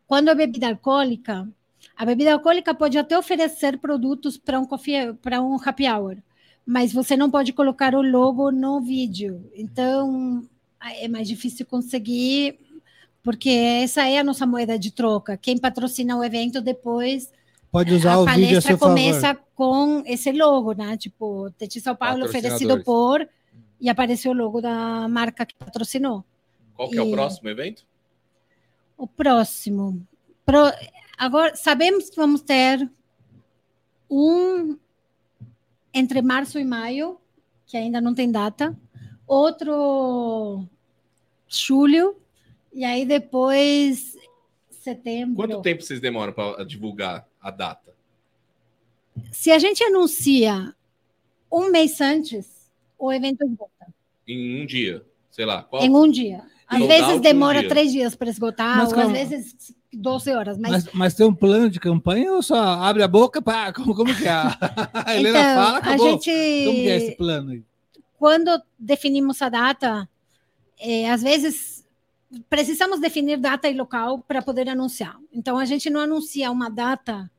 [0.07, 1.49] Quando é bebida alcoólica,
[1.97, 6.17] a bebida alcoólica pode até oferecer produtos para um, coffee, para um happy hour,
[6.65, 9.51] mas você não pode colocar o logo no vídeo.
[9.55, 10.47] Então,
[10.81, 12.59] é mais difícil conseguir,
[13.23, 15.37] porque essa é a nossa moeda de troca.
[15.37, 17.33] Quem patrocina o evento depois
[17.75, 19.43] Pode usar a o vídeo a palestra seu começa favor.
[19.57, 20.97] com esse logo, né?
[20.97, 23.29] Tipo, Teti São Paulo oferecido por
[23.85, 26.25] e apareceu o logo da marca que patrocinou.
[26.75, 27.87] Qual que é o E- próximo evento?
[28.97, 30.07] O próximo.
[30.47, 30.73] Pro-
[31.19, 32.91] Agora, sabemos que vamos ter
[34.11, 34.79] um
[35.93, 37.21] entre março e maio,
[37.67, 38.75] que ainda não tem data,
[39.27, 40.67] outro
[41.47, 42.17] julho,
[42.73, 44.17] e aí depois
[44.71, 45.37] setembro.
[45.37, 47.95] Quanto tempo vocês demoram para divulgar a data?
[49.31, 50.75] Se a gente anuncia
[51.53, 52.54] um mês antes,
[52.99, 53.87] o evento esgota.
[54.27, 55.05] Em um dia?
[55.31, 55.63] Sei lá.
[55.63, 55.83] Qual?
[55.83, 56.43] Em um dia.
[56.67, 57.69] Às Sold vezes um demora dia.
[57.69, 59.13] três dias para esgotar, Mas ou às calma.
[59.13, 60.59] vezes 12 horas.
[60.59, 63.43] Mas, Mas, mas tem um plano de campanha ou só abre a boca?
[63.43, 64.31] Pá, como, como que é?
[65.05, 66.11] A Helena então, fala, a acabou.
[66.11, 66.31] gente.
[66.65, 67.63] Como que é esse plano aí?
[68.17, 70.09] quando definimos a data,
[70.79, 71.87] é, às vezes
[72.49, 75.19] precisamos definir data e local para poder anunciar.
[75.31, 77.31] Então a gente não anuncia uma data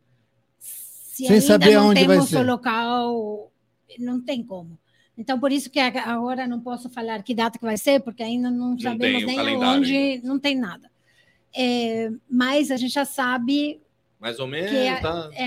[0.59, 2.37] se Sem ainda saber não temos ser.
[2.37, 3.51] o local,
[3.97, 4.77] não tem como.
[5.17, 8.21] Então por isso que ag- agora não posso falar que data que vai ser, porque
[8.23, 10.89] ainda não, sabemos tem o nem calendário onde, não tem nada.
[11.55, 13.79] É, mas a gente já sabe
[14.19, 14.99] Mais ou menos, que é-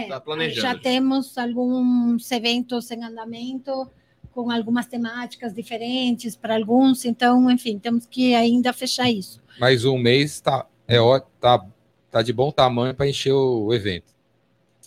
[0.09, 0.61] tá, planejando.
[0.62, 3.90] já temos alguns eventos em andamento
[4.32, 9.40] com algumas temáticas diferentes para alguns, então, enfim, temos que ainda fechar isso.
[9.59, 10.97] Mas um mês tá, é,
[11.40, 11.66] tá,
[12.11, 14.15] tá de bom tamanho para encher o evento.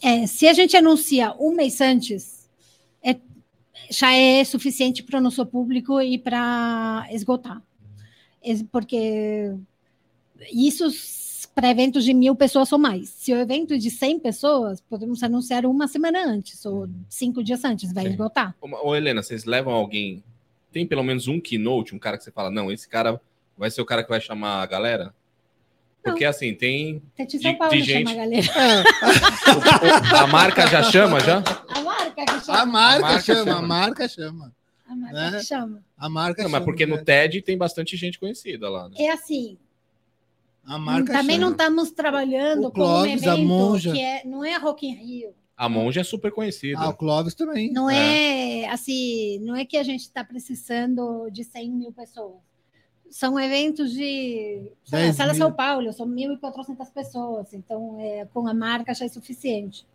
[0.02, 2.41] É, se a gente anuncia um mês antes,
[3.92, 7.62] já é suficiente para o nosso público e para esgotar.
[8.42, 9.54] É, porque
[10.52, 10.90] isso
[11.54, 13.10] para eventos de mil pessoas ou mais.
[13.10, 17.64] Se o evento é de 100 pessoas, podemos anunciar uma semana antes ou cinco dias
[17.66, 18.12] antes, vai Sim.
[18.12, 18.56] esgotar.
[18.62, 20.24] Ô, ô, Helena, vocês levam alguém.
[20.72, 23.20] Tem pelo menos um keynote, um cara que você fala, não, esse cara
[23.58, 25.14] vai ser o cara que vai chamar a galera?
[26.04, 27.02] Porque assim, tem.
[27.16, 28.84] Tete De- São Paulo de chama gente- a
[30.14, 31.44] o- a marca já chama já?
[31.70, 32.60] A marca que chama.
[32.60, 33.58] A marca, marca chama, chama.
[33.58, 34.54] a marca chama.
[34.88, 35.44] A marca né?
[35.44, 35.84] chama.
[35.98, 36.96] A marca Não, mas chama, porque né?
[36.96, 38.96] no TED tem bastante gente conhecida lá, né?
[39.00, 39.58] É assim,
[40.66, 41.46] A marca também chama.
[41.46, 43.92] não estamos trabalhando O com um Clóvis, a evento Monja.
[43.94, 45.34] que é, não é Rock in Rio.
[45.56, 46.80] A Monja é super conhecida.
[46.80, 47.72] Ah, o Clóvis também.
[47.72, 48.68] Não é.
[48.70, 52.38] assim, não é que a gente está precisando de 100 mil pessoas.
[53.12, 54.62] São eventos de
[54.92, 55.38] lá, 10 Sala mil.
[55.42, 59.86] São Paulo, são 1.400 pessoas, então é, com a marca já é suficiente.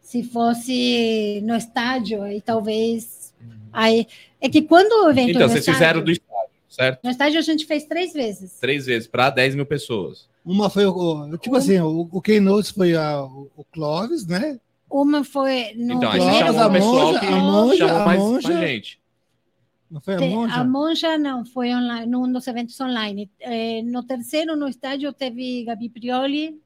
[0.00, 3.32] Se fosse no estádio, aí talvez.
[3.72, 4.06] Aí,
[4.40, 7.00] é que quando o evento então, vocês estádio, fizeram do estádio, certo?
[7.04, 8.58] No estádio a gente fez três vezes.
[8.60, 10.28] Três vezes, para 10 mil pessoas.
[10.44, 11.36] Uma foi o.
[11.38, 14.58] Tipo Um- assim, o, o Keynote foi a- o, Clóvis, né?
[14.90, 17.96] Uma foi no Então, você Clóvis, chamou a o pessoal Monja, que a Monja, chamou
[17.96, 18.48] a mais, Monja.
[18.48, 19.00] mais gente.
[19.90, 20.54] Não foi a Monja?
[20.54, 23.30] A Monja não, foi online, num dos eventos online.
[23.40, 26.60] Eh, no terceiro, no estádio, teve Gabi Prioli.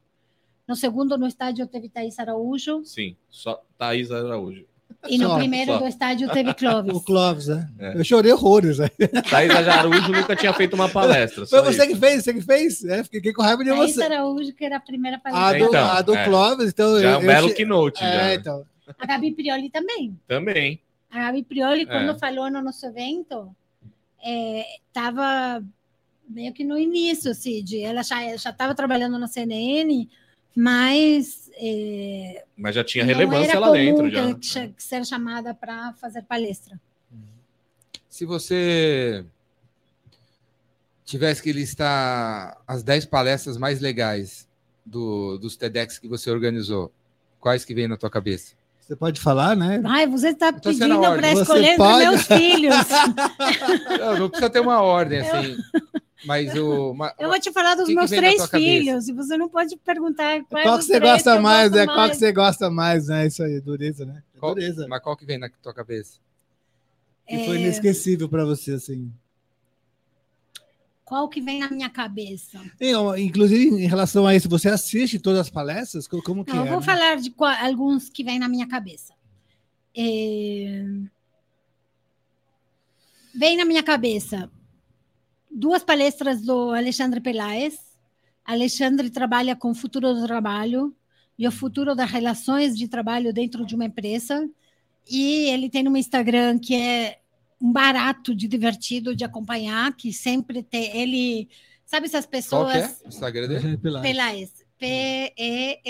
[0.67, 2.83] No segundo, no estádio, teve Thaís Araújo.
[2.85, 4.65] Sim, só Thaís Araújo.
[5.09, 5.79] E no Só, primeiro só.
[5.79, 6.93] do estádio, teve Clóvis.
[6.95, 7.69] O Clóvis, né?
[7.77, 7.97] É.
[7.97, 8.77] Eu chorei horrores.
[8.79, 8.87] Né?
[9.29, 11.45] Thaís Araújo nunca tinha feito uma palestra.
[11.45, 11.87] Foi você isso.
[11.87, 12.85] que fez, você que fez.
[12.85, 14.03] É, fiquei com raiva de Thaís você.
[14.03, 15.59] Araújo, que era a primeira A palestra.
[15.59, 16.23] do, Então, a do é.
[16.25, 17.01] Clóvis, então.
[17.01, 17.99] Já é eu- um eu belo che- keynote.
[17.99, 18.35] já, É, né?
[18.35, 18.65] então.
[18.97, 20.17] A Gabi Prioli também.
[20.27, 20.79] Também.
[21.13, 22.17] A Gabi Prioli, quando É.
[22.17, 23.55] falou no nosso evento,
[24.87, 25.63] estava
[26.27, 27.79] meio que no início, Cid.
[27.81, 30.09] Ela já estava trabalhando na CNN,
[30.55, 34.05] mas eh, Mas já tinha relevância lá dentro.
[34.05, 34.21] que Já.
[34.21, 36.79] ela cha- ser chamada para fazer palestra.
[38.09, 39.23] Se você
[41.05, 44.47] tivesse que listar as 10 palestras mais legais
[44.85, 46.91] do, dos TEDx que você organizou,
[47.39, 48.55] quais que vem na tua cabeça?
[48.85, 49.81] Você pode falar, né?
[49.85, 51.17] Ai, você está Então, pedindo ordem.
[51.17, 51.99] para escolher pode?
[52.07, 52.75] meus filhos.
[53.99, 55.57] Não, não precisa ter uma ordem, assim.
[56.25, 56.93] Mas o.
[56.93, 59.49] ma- Eu vou te falar dos Que que meus na três filhos, e você não
[59.49, 61.85] pode perguntar qual, Qual é que você gosta mais, né?
[61.85, 63.27] Qual que você gosta mais, né?
[63.27, 64.21] Isso aí, dureza, né?
[64.35, 64.85] É qual, Dureza.
[64.87, 66.17] mas qual que vem na tua cabeça?
[67.27, 69.11] Que foi inesquecível para você, assim.
[71.13, 72.59] Qual que vem na minha cabeça?
[72.81, 76.07] E, ó, Inclusive, em relação a isso, você assiste todas as palestras?
[76.07, 76.65] Co- Como que Não, é?
[76.65, 76.85] eu vou né?
[76.87, 77.31] falar de
[77.61, 79.13] alguns que vêm na minha cabeça.
[79.95, 80.83] É,
[83.35, 84.49] Vem na minha cabeça
[85.51, 87.77] duas palestras do Alexandre Peláez.
[88.43, 90.95] Alexandre trabalha com o futuro do trabalho
[91.37, 94.49] e o futuro das relações de trabalho dentro de uma empresa.
[95.07, 97.19] E ele tem um Instagram que é
[97.63, 100.97] um barato de divertido de acompanhar, que sempre tem.
[100.97, 101.47] Ele.
[101.85, 102.73] Sabe essas pessoas.
[102.73, 103.77] Qual que é o Instagram dele?
[103.77, 104.51] Pelaes.
[104.77, 105.87] P-E-L-L-A-E-S.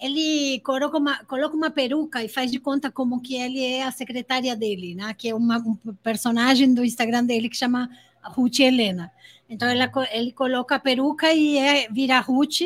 [0.00, 3.92] Ele coloca uma, coloca uma peruca e faz de conta como que ele é a
[3.92, 5.14] secretária dele, né?
[5.14, 7.88] Que é uma, um personagem do Instagram dele que chama
[8.24, 9.12] Ruth Helena.
[9.48, 12.62] Então ela, ele coloca a peruca e é, vira Ruth.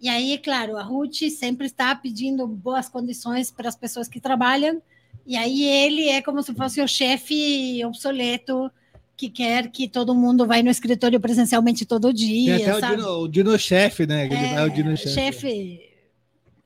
[0.00, 4.80] E aí, claro, a Ruth sempre está pedindo boas condições para as pessoas que trabalham.
[5.26, 8.70] E aí ele é como se fosse o chefe obsoleto
[9.16, 12.56] que quer que todo mundo vai no escritório presencialmente todo dia.
[12.56, 12.94] Tem até sabe?
[12.94, 14.26] o Dino, o Dino chefe, né?
[14.26, 15.14] É, vai o Dino chefe.
[15.14, 15.90] chefe,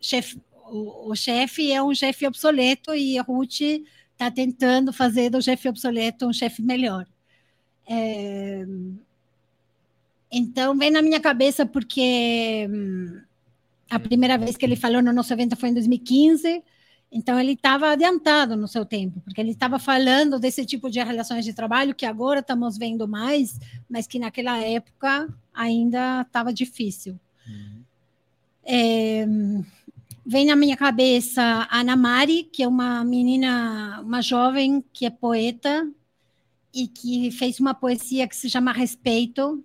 [0.00, 3.60] chefe, o, o chefe é um chefe obsoleto e a Ruth
[4.12, 7.06] está tentando fazer do chefe obsoleto um chefe melhor.
[7.86, 8.64] É,
[10.30, 13.20] então, vem na minha cabeça porque hum,
[13.90, 16.62] a primeira vez que ele falou no nosso evento foi em 2015,
[17.10, 21.44] então ele estava adiantado no seu tempo, porque ele estava falando desse tipo de relações
[21.44, 23.58] de trabalho que agora estamos vendo mais,
[23.88, 27.18] mas que naquela época ainda estava difícil.
[28.64, 29.24] É,
[30.26, 35.10] vem na minha cabeça a Ana Mari, que é uma menina, uma jovem que é
[35.10, 35.88] poeta
[36.74, 39.64] e que fez uma poesia que se chama Respeito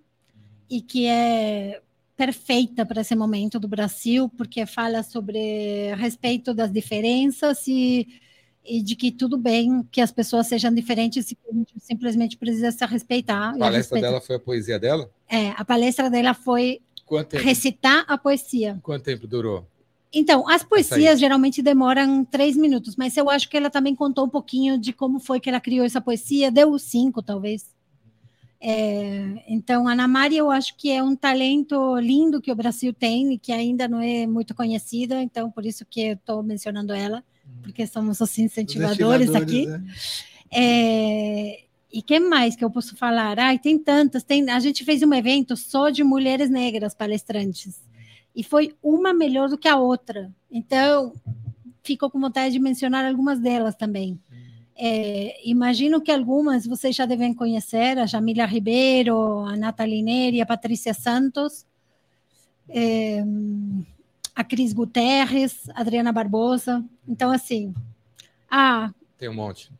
[0.70, 1.82] e que é
[2.16, 8.06] perfeita para esse momento do Brasil, porque fala sobre respeito das diferenças e,
[8.64, 12.36] e de que tudo bem que as pessoas sejam diferentes e que a gente simplesmente
[12.36, 13.54] precisa se respeitar.
[13.54, 15.10] A palestra dela foi a poesia dela?
[15.28, 16.80] É, a palestra dela foi
[17.32, 18.78] recitar a poesia.
[18.82, 19.66] quanto tempo durou?
[20.14, 24.28] Então, as poesias geralmente demoram três minutos, mas eu acho que ela também contou um
[24.28, 27.64] pouquinho de como foi que ela criou essa poesia, deu cinco, talvez.
[28.64, 33.32] É, então, Ana Maria, eu acho que é um talento lindo que o Brasil tem
[33.32, 37.24] e que ainda não é muito conhecida, então por isso que eu estou mencionando ela,
[37.60, 39.66] porque somos Os incentivadores aqui.
[39.66, 39.82] né?
[40.54, 43.36] É, e que mais que eu posso falar?
[43.40, 44.22] Ai, tem tantas.
[44.22, 47.80] Tem, a gente fez um evento só de mulheres negras palestrantes.
[48.34, 50.30] E foi uma melhor do que a outra.
[50.48, 51.12] Então,
[51.82, 54.20] fico com vontade de mencionar algumas delas também.
[54.84, 60.46] É, imagino que algumas vocês já devem conhecer, a Jamila Ribeiro, a Nathalie Neri, a
[60.46, 61.64] Patrícia Santos,
[62.68, 63.22] é,
[64.34, 66.84] a Cris Guterres, a Adriana Barbosa.
[67.06, 67.72] Então, assim,
[68.50, 69.70] ah, Tem um monte.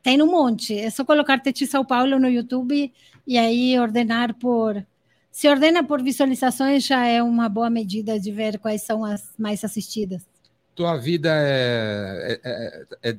[0.00, 0.78] tem um monte.
[0.78, 2.92] É só colocar Teti São Paulo no YouTube
[3.26, 4.86] e aí ordenar por.
[5.32, 9.64] Se ordena por visualizações, já é uma boa medida de ver quais são as mais
[9.64, 10.22] assistidas.
[10.72, 13.16] Tua vida é, é, é,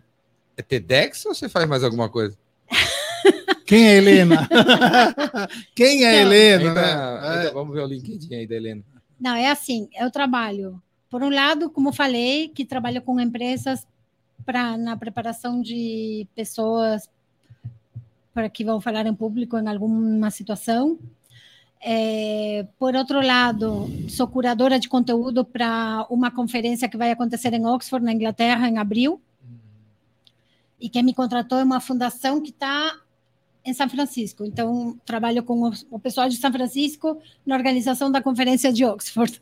[0.57, 2.37] é, é TEDx ou você faz mais alguma coisa?
[3.65, 4.49] Quem é a Helena?
[5.75, 6.69] Quem é a Então, Helena?
[6.69, 6.81] Ainda-
[7.21, 7.27] né?
[7.37, 8.83] ainda- vamos ver o LinkedIn aí da Helena.
[9.19, 13.87] Não, é assim, eu trabalho, por um lado, como falei, que trabalho com empresas
[14.45, 17.07] para na preparação de pessoas
[18.33, 20.97] para que vão falar em público em alguma situação.
[21.85, 27.65] É, por outro lado, sou curadora de conteúdo para uma conferência que vai acontecer em
[27.65, 29.21] Oxford, na Inglaterra, em abril.
[30.83, 32.99] E quem me contratou é uma fundação que está
[33.63, 34.43] em São Francisco.
[34.43, 39.41] Então, trabalho com o- pessoal de São Francisco na organização da conferência de Oxford.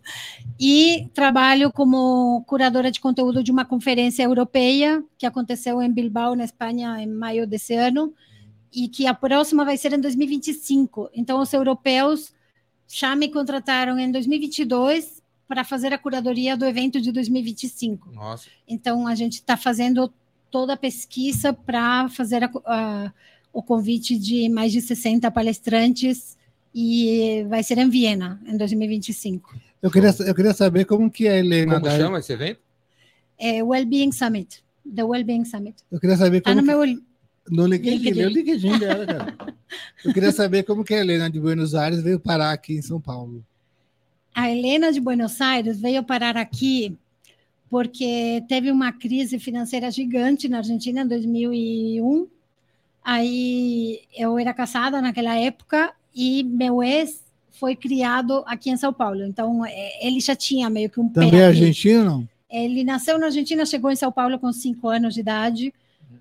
[0.60, 6.44] E trabalho como curadora de conteúdo de uma conferência europeia que aconteceu em Bilbao, na
[6.44, 8.14] Espanha, em maio desse ano,
[8.72, 11.10] e que a próxima vai ser em 2025.
[11.12, 12.32] Então, os europeus
[12.88, 18.12] já me contrataram em 2022 para fazer a curadoria do evento de 2025.
[18.12, 18.48] Nossa.
[18.68, 20.14] Então, a gente está fazendo
[20.52, 23.14] toda a pesquisa para fazer a- a-
[23.54, 26.38] o convite de mais de 60 palestrantes
[26.76, 29.56] e vai ser em Viena, em 2025.
[29.82, 31.74] Eu queria, eu queria saber como que é a Helena.
[31.76, 32.60] Como da- chama esse evento?
[33.40, 34.64] É Wellbeing Summit,
[34.96, 35.76] The Wellbeing Summit.
[35.92, 37.02] Eu queria saber Está como no que- meu...
[37.50, 38.22] no LinkedIn, LinkedIn.
[38.24, 39.36] no LinkedIn dela, cara.
[40.06, 43.00] Eu queria saber como que a Helena de Buenos Aires veio parar aqui em São
[43.02, 43.44] Paulo.
[44.36, 46.96] A Helena de Buenos Aires veio parar aqui
[47.72, 52.28] porque teve uma crise financeira gigante na Argentina em 2001.
[53.02, 59.24] Aí eu era casada naquela época e meu ex foi criado aqui em São Paulo.
[59.24, 61.60] Então eh, ele já tinha meio que um pé Também é aqui.
[61.60, 62.28] argentino?
[62.50, 65.74] Ele nasceu na Argentina, chegou em São Paulo com cinco anos de idade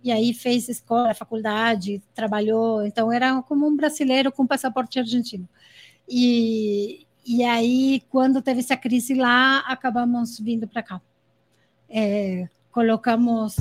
[0.04, 2.86] e aí fez escola, faculdade, trabalhou.
[2.86, 5.48] Então era como um brasileiro com passaporte argentino.
[6.08, 11.00] E, e aí, quando teve essa crise lá, acabamos vindo para cá.
[11.90, 13.56] É, colocamos.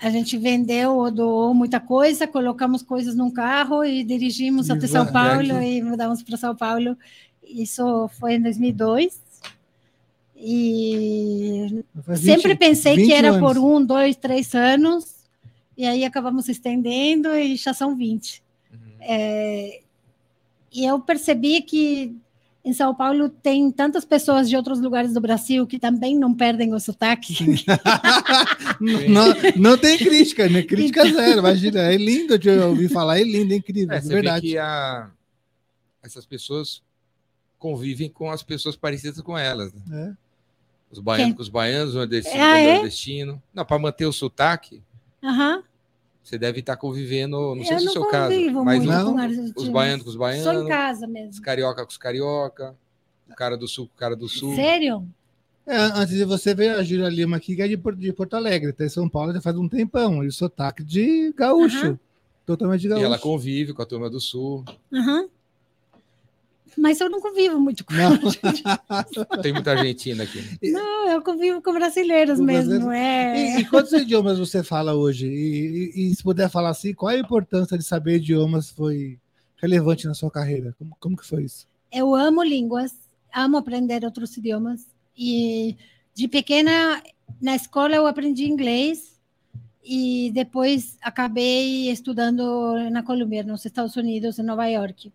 [0.00, 4.86] A gente vendeu ou doou muita coisa, colocamos coisas num carro e dirigimos E até
[4.86, 6.96] São Paulo e mudamos para São Paulo.
[7.42, 9.22] Isso foi em 2002.
[10.36, 13.40] E Faz sempre 20 pensei 20 que era anos.
[13.40, 15.14] por um, dois, três anos,
[15.76, 18.42] e aí acabamos estendendo e já são 20.
[18.70, 18.78] Uhum.
[19.00, 19.80] É,
[20.70, 22.14] e eu percebi que
[22.64, 26.72] em São Paulo tem tantas pessoas de outros lugares do Brasil que também não perdem
[26.72, 27.34] o sotaque.
[28.80, 29.26] não,
[29.56, 30.62] não tem crítica, né?
[30.62, 31.80] Crítica zero, imagina.
[31.80, 34.46] É lindo de ouvir falar, é lindo, é incrível, É, é, verdade.
[34.48, 35.10] que a-
[36.02, 36.82] essas pessoas
[37.58, 39.72] convivem com as pessoas parecidas com elas.
[39.72, 40.10] né?
[40.20, 40.24] É.
[40.90, 41.36] Os baianos Quem?
[41.36, 42.74] com os baianos, o nordestino Ah, com o é?
[42.74, 43.42] nordestino.
[43.52, 44.80] Não, para manter o sotaque,
[45.22, 45.62] Aham.
[46.24, 48.34] Você deve estar convivendo, não sei Eu se é o seu caso,
[48.64, 49.14] mas muito não,
[49.56, 51.42] os baianos com os Só em baianos, casa os mesmo.
[51.42, 52.74] carioca com os carioca,
[53.30, 54.54] o cara do sul com o cara do sul.
[54.56, 55.06] Sério?
[55.66, 58.34] É, antes de você ver a Júlia Lima aqui, que é de, Por- de Porto
[58.34, 61.86] Alegre, tá em São Paulo já faz um tempão, e o sotaque de gaúcho.
[61.86, 61.98] Aham.
[62.46, 63.04] Totalmente de E gaúcho.
[63.06, 64.64] ela convive com a turma do sul.
[64.92, 65.26] Aham.
[66.76, 68.18] Mas eu não convivo muito com Não.
[69.42, 70.42] Tem muita argentina aqui.
[70.72, 72.96] Não, eu convivo com brasileiros Com mesmo, brasileiros.
[72.96, 73.58] é.
[73.58, 75.26] E, e quantos idiomas você fala hoje?
[75.26, 79.18] E, e- e se puder falar assim, qual a importância de saber idiomas foi
[79.56, 80.74] relevante na sua carreira?
[80.78, 81.66] Como, como que foi isso?
[81.92, 82.92] Eu amo línguas,
[83.34, 84.86] amo aprender outros idiomas.
[85.16, 85.76] E
[86.14, 87.02] de pequena,
[87.40, 89.14] na escola, eu aprendi inglês
[89.84, 92.42] e depois acabei estudando
[92.90, 95.12] na Colômbia, nos Estados Unidos, em Nova York.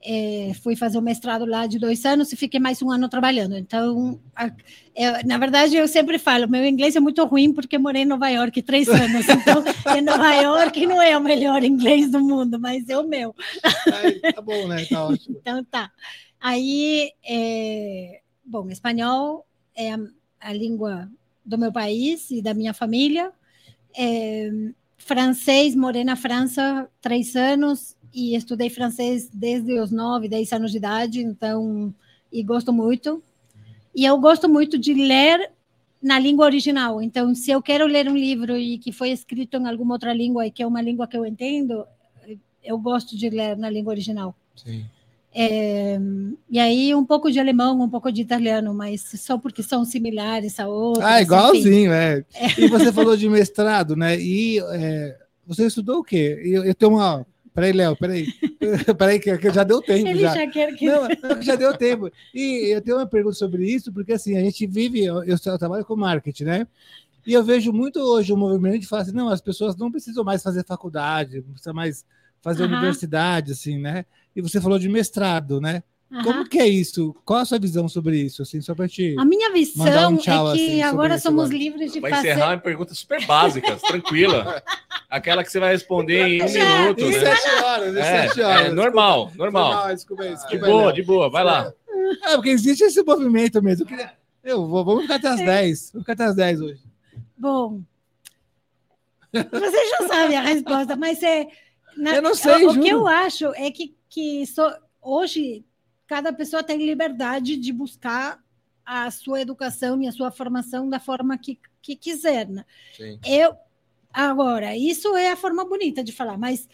[0.00, 3.56] É, fui fazer o mestrado lá de dois anos e fiquei mais um ano trabalhando.
[3.56, 4.52] Então, a-
[4.94, 8.28] eu- na verdade, eu sempre falo, meu inglês é muito ruim porque morei em Nova
[8.28, 9.26] York três anos.
[9.28, 9.64] Então,
[9.98, 13.34] em Nova York não é o melhor inglês do mundo, mas é o meu.
[13.92, 14.84] Aí, tá bom, né?
[14.84, 15.36] Tá ótimo.
[15.40, 15.90] Então tá.
[16.40, 19.44] Aí, é, bom, espanhol
[19.74, 19.98] é a,
[20.40, 21.10] a língua
[21.44, 23.32] do meu país e da minha família.
[23.96, 24.48] É,
[24.96, 30.78] francês, morei na França três anos e estudei francês desde os nove, dez anos de
[30.78, 31.94] idade, então,
[32.32, 33.22] e gosto muito.
[33.94, 35.50] E eu gosto muito de ler
[36.02, 37.02] na língua original.
[37.02, 40.46] Então, se eu quero ler um livro e que foi escrito em alguma outra língua
[40.46, 41.84] e que é uma língua que eu entendo,
[42.62, 44.34] eu gosto de ler na língua original.
[44.54, 44.84] Sim.
[45.34, 45.98] É,
[46.50, 50.58] e aí um pouco de alemão, um pouco de italiano, mas só porque são similares
[50.58, 51.04] a outros.
[51.04, 52.24] Ah, igualzinho, é.
[52.56, 54.18] E você falou de mestrado, né?
[54.18, 55.16] E é,
[55.46, 56.40] você estudou o quê?
[56.44, 57.26] Eu, eu tenho uma.
[57.54, 58.26] Peraí, Léo, peraí.
[58.98, 60.08] peraí, que, que já deu tempo.
[60.08, 60.34] Ele já.
[60.34, 60.86] já quer que.
[60.86, 62.10] Não, não, já deu tempo.
[62.34, 65.84] E eu tenho uma pergunta sobre isso, porque assim, a gente vive, eu, eu trabalho
[65.84, 66.66] com marketing, né?
[67.26, 70.24] E eu vejo muito hoje o movimento de falar assim, não, as pessoas não precisam
[70.24, 72.04] mais fazer faculdade, não precisa mais
[72.40, 72.72] fazer Aham.
[72.72, 74.06] universidade, assim, né?
[74.34, 75.82] E você falou de mestrado, né?
[76.10, 76.22] Aham.
[76.24, 77.14] Como que é isso?
[77.22, 79.14] Qual a sua visão sobre isso, assim, só para te...
[79.18, 81.58] A minha visão um tchau, é que assim, agora somos agora.
[81.58, 82.30] livres de Vai fazer.
[82.30, 84.62] encerrar em perguntas super básicas, tranquila.
[85.10, 86.78] Aquela que você vai responder em um Já.
[86.80, 87.36] minuto, Em né?
[87.36, 88.66] sete horas, em É, sete horas.
[88.66, 89.72] é normal, normal.
[89.74, 91.72] Normal, desculpa aí, De boa, de boa, vai lá.
[92.24, 93.82] É, porque existe esse movimento mesmo.
[93.82, 94.12] Eu, queria...
[94.42, 95.90] eu vou, vamos ficar até as 10.
[95.92, 96.80] Vamos ficar até as 10 hoje.
[97.36, 97.82] Bom,
[99.32, 101.46] você já sabe a resposta, mas é.
[101.96, 102.82] na- Eu não sei, o, o juro.
[102.82, 105.64] que eu acho é que, que só- hoje
[106.08, 108.42] cada pessoa tem liberdade de buscar
[108.84, 112.48] a sua educação e a sua formação da forma que, que quiser.
[112.48, 112.64] né?
[112.96, 113.20] Sim.
[113.24, 113.54] Eu
[114.12, 116.66] agora, isso é a forma bonita de falar, mas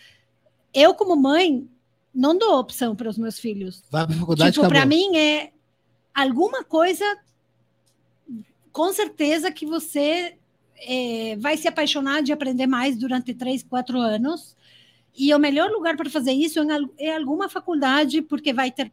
[0.73, 1.69] eu como mãe
[2.15, 3.83] não dou opção para os meus filhos.
[3.91, 5.51] Vai para faculdade, Tipo, para mim é
[6.15, 7.05] alguma coisa,
[8.71, 10.37] com certeza que você
[10.77, 14.57] é, vai se apaixonar de aprender mais durante três, quatro anos.
[15.17, 18.91] E o melhor lugar para fazer isso é, é alguma faculdade, porque vai ter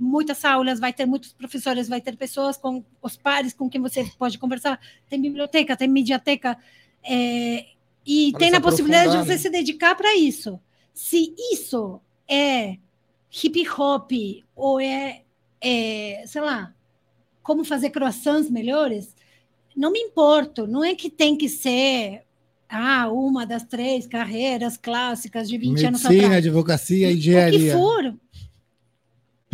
[0.00, 4.04] muitas aulas, vai ter muitos professores, vai ter pessoas com os pares com quem você
[4.18, 4.80] pode conversar.
[5.08, 6.56] Tem biblioteca, tem mediateca.
[7.04, 7.66] é,
[8.06, 9.38] e Pra tem a possibilidade de você né?
[9.38, 10.58] se dedicar para isso.
[10.94, 12.78] Se isso é
[13.44, 14.10] hip hop
[14.56, 15.22] ou é,
[15.60, 16.74] é, sei lá,
[17.42, 19.14] como fazer croissants melhores,
[19.76, 20.66] não me importo.
[20.66, 22.22] Não é que tem que ser
[22.68, 26.46] ah, uma das três carreiras clássicas de 20 anos Medicina, atrás.
[26.46, 27.72] advocacia, O que engenharia.
[27.76, 28.14] for.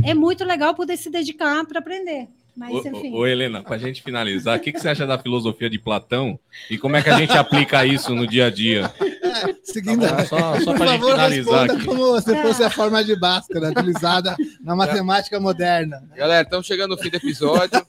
[0.05, 2.29] É muito legal poder se dedicar para aprender.
[2.57, 3.13] Mas, Ô, enfim.
[3.13, 5.77] ô, ô, Helena, para a gente finalizar, o que, que você acha da filosofia de
[5.79, 6.39] Platão
[6.71, 8.93] e como é que a gente aplica isso no dia a dia?
[9.65, 10.25] Seguindo, Tá bom?
[10.27, 11.85] Só, só por para a gente favor, finalizar responda aqui.
[11.87, 16.09] como se fosse a forma de Bhaskara, utilizada na matemática moderna.
[16.15, 17.85] Galera, estamos chegando no fim do episódio.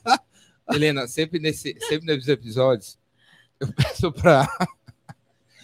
[0.74, 2.98] Helena, sempre, nesse, sempre nesses episódios,
[3.60, 4.48] eu peço para.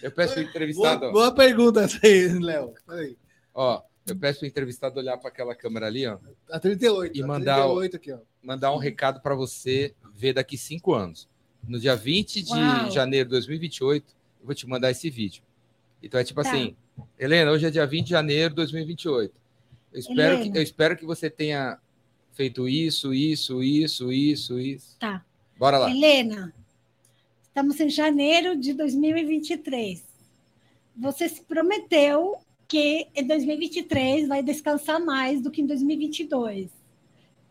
[0.04, 1.12] Eu peço para o Boa, entrevistado.
[1.12, 1.88] boa pergunta
[2.40, 2.74] Léo.
[3.54, 6.18] Ó, eu peço para o entrevistado olhar para aquela câmera ali, ó.
[6.50, 7.18] A 38.
[7.18, 8.20] E a mandar o- 38 aqui, ó.
[8.44, 11.30] mandar um recado para você ver daqui cinco anos.
[11.68, 12.90] No dia 20 de Uau.
[12.92, 15.44] janeiro de 2028, eu vou te mandar esse vídeo.
[16.02, 16.50] Então é tipo Tá.
[16.50, 16.76] assim,
[17.20, 19.34] Helena, hoje é dia 20 de janeiro de 2028.
[19.94, 21.78] Eu espero, que, eu espero que você tenha
[22.34, 24.98] feito isso, isso, isso, isso, isso.
[24.98, 25.24] Tá.
[25.60, 25.92] Bora lá.
[25.92, 26.52] Helena,
[27.44, 30.04] estamos em janeiro de 2023.
[30.98, 32.38] Você se prometeu
[32.72, 36.70] que em 2023 vai descansar mais do que em 2022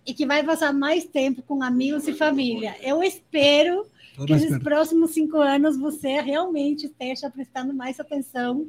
[0.07, 2.75] e que vai passar mais tempo com amigos e família.
[2.81, 3.87] Eu espero
[4.17, 4.61] Tô que espera.
[4.61, 8.67] próximos cinco anos você realmente esteja prestando mais atenção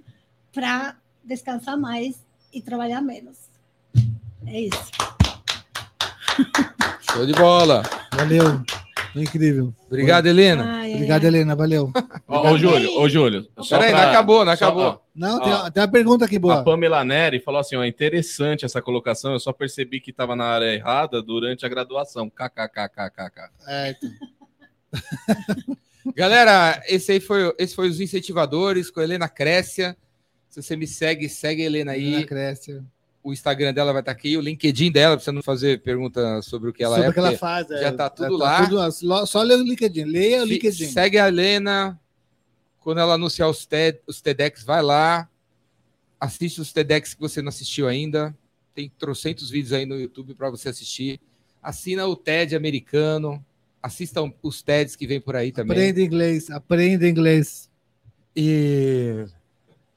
[0.52, 2.22] para descansar mais
[2.54, 3.38] e trabalhar menos.
[4.46, 4.92] É isso.
[7.14, 7.82] Show de bola.
[8.14, 8.62] Valeu.
[9.14, 9.74] Foi incrível.
[9.88, 10.80] Obrigado, Helena.
[10.80, 11.28] Ai, Obrigado, ai.
[11.28, 11.56] Helena.
[11.56, 11.92] Valeu.
[12.28, 13.46] Ô, Júlio, ô, Júlio.
[13.70, 14.84] Peraí, não pra- acabou, não só- acabou.
[14.86, 15.64] ó, Não, Ó.
[15.64, 16.64] tem, tem uma pergunta aqui A boa.
[16.64, 19.34] Pamela Neri falou assim: ó, interessante essa colocação.
[19.34, 22.30] Eu só percebi que estava na área errada durante a graduação.
[22.30, 23.50] KKKKKK.
[23.68, 24.10] É, então.
[26.16, 29.96] Galera, esse aí foi, esse foi os incentivadores com a Helena Crécia.
[30.50, 32.08] Se você me segue, segue a Helena aí.
[32.08, 32.82] Helena Cresce.
[33.24, 36.70] O Instagram dela vai estar aqui, o LinkedIn dela, pra você não fazer pergunta sobre
[36.70, 37.10] o que ela Sobre é.
[37.12, 37.70] o que ela faz.
[37.70, 38.68] é, já tá tudo tá lá.
[38.68, 40.06] tudo- só lê o LinkedIn.
[40.06, 40.88] Leia o LinkedIn.
[40.88, 42.00] Segue a Helena.
[42.80, 45.30] Quando ela anunciar os, TED, os TEDx, vai lá.
[46.20, 48.36] Assiste os TEDx que você não assistiu ainda.
[48.74, 51.20] Tem trocentos vídeos aí no YouTube para você assistir.
[51.62, 53.44] Assina o TED americano.
[53.84, 55.78] Assistam os TEDs que vem por aí também.
[55.78, 56.50] Aprenda inglês.
[56.50, 57.70] Aprenda inglês.
[58.36, 59.26] E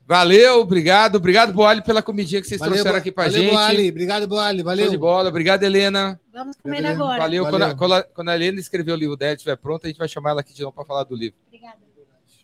[0.07, 3.51] valeu, obrigado, obrigado Boali pela comidinha que vocês trouxeram Bo- aqui pra valeu, gente.
[3.53, 3.89] Boali.
[3.91, 4.59] Obrigado, Boali.
[4.59, 4.91] Show Valeu.
[4.91, 6.21] de bola, obrigado Helena.
[6.33, 6.95] Vamos comer Helena.
[6.95, 7.19] agora.
[7.21, 7.45] Valeu.
[7.45, 7.51] Valeu.
[7.59, 9.99] Quando, a, quando a- quando a Helena escrever o livro dela estiver pronto, a gente
[9.99, 11.79] vai chamar ela aqui de novo para falar do livro, Obrigada.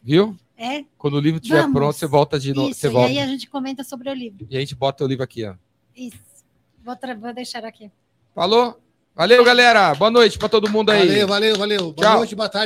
[0.03, 0.37] viu?
[0.57, 0.85] É?
[0.99, 1.75] Quando o livro estiver Vamos.
[1.75, 4.13] pronto, você volta de novo, Isso, você e volta aí a gente comenta sobre o
[4.15, 4.47] livro.
[4.51, 5.55] e a gente bota o livro aqui, ó.
[5.97, 6.19] Isso.
[6.85, 7.91] Vou, vou deixar aqui.
[8.35, 8.79] Falou?
[9.15, 9.95] Valeu, galera.
[9.95, 11.07] Boa noite para todo mundo aí.
[11.07, 11.81] Valeu, valeu, valeu.
[11.93, 12.17] Boa Tchau.
[12.19, 12.59] noite, boa tarde.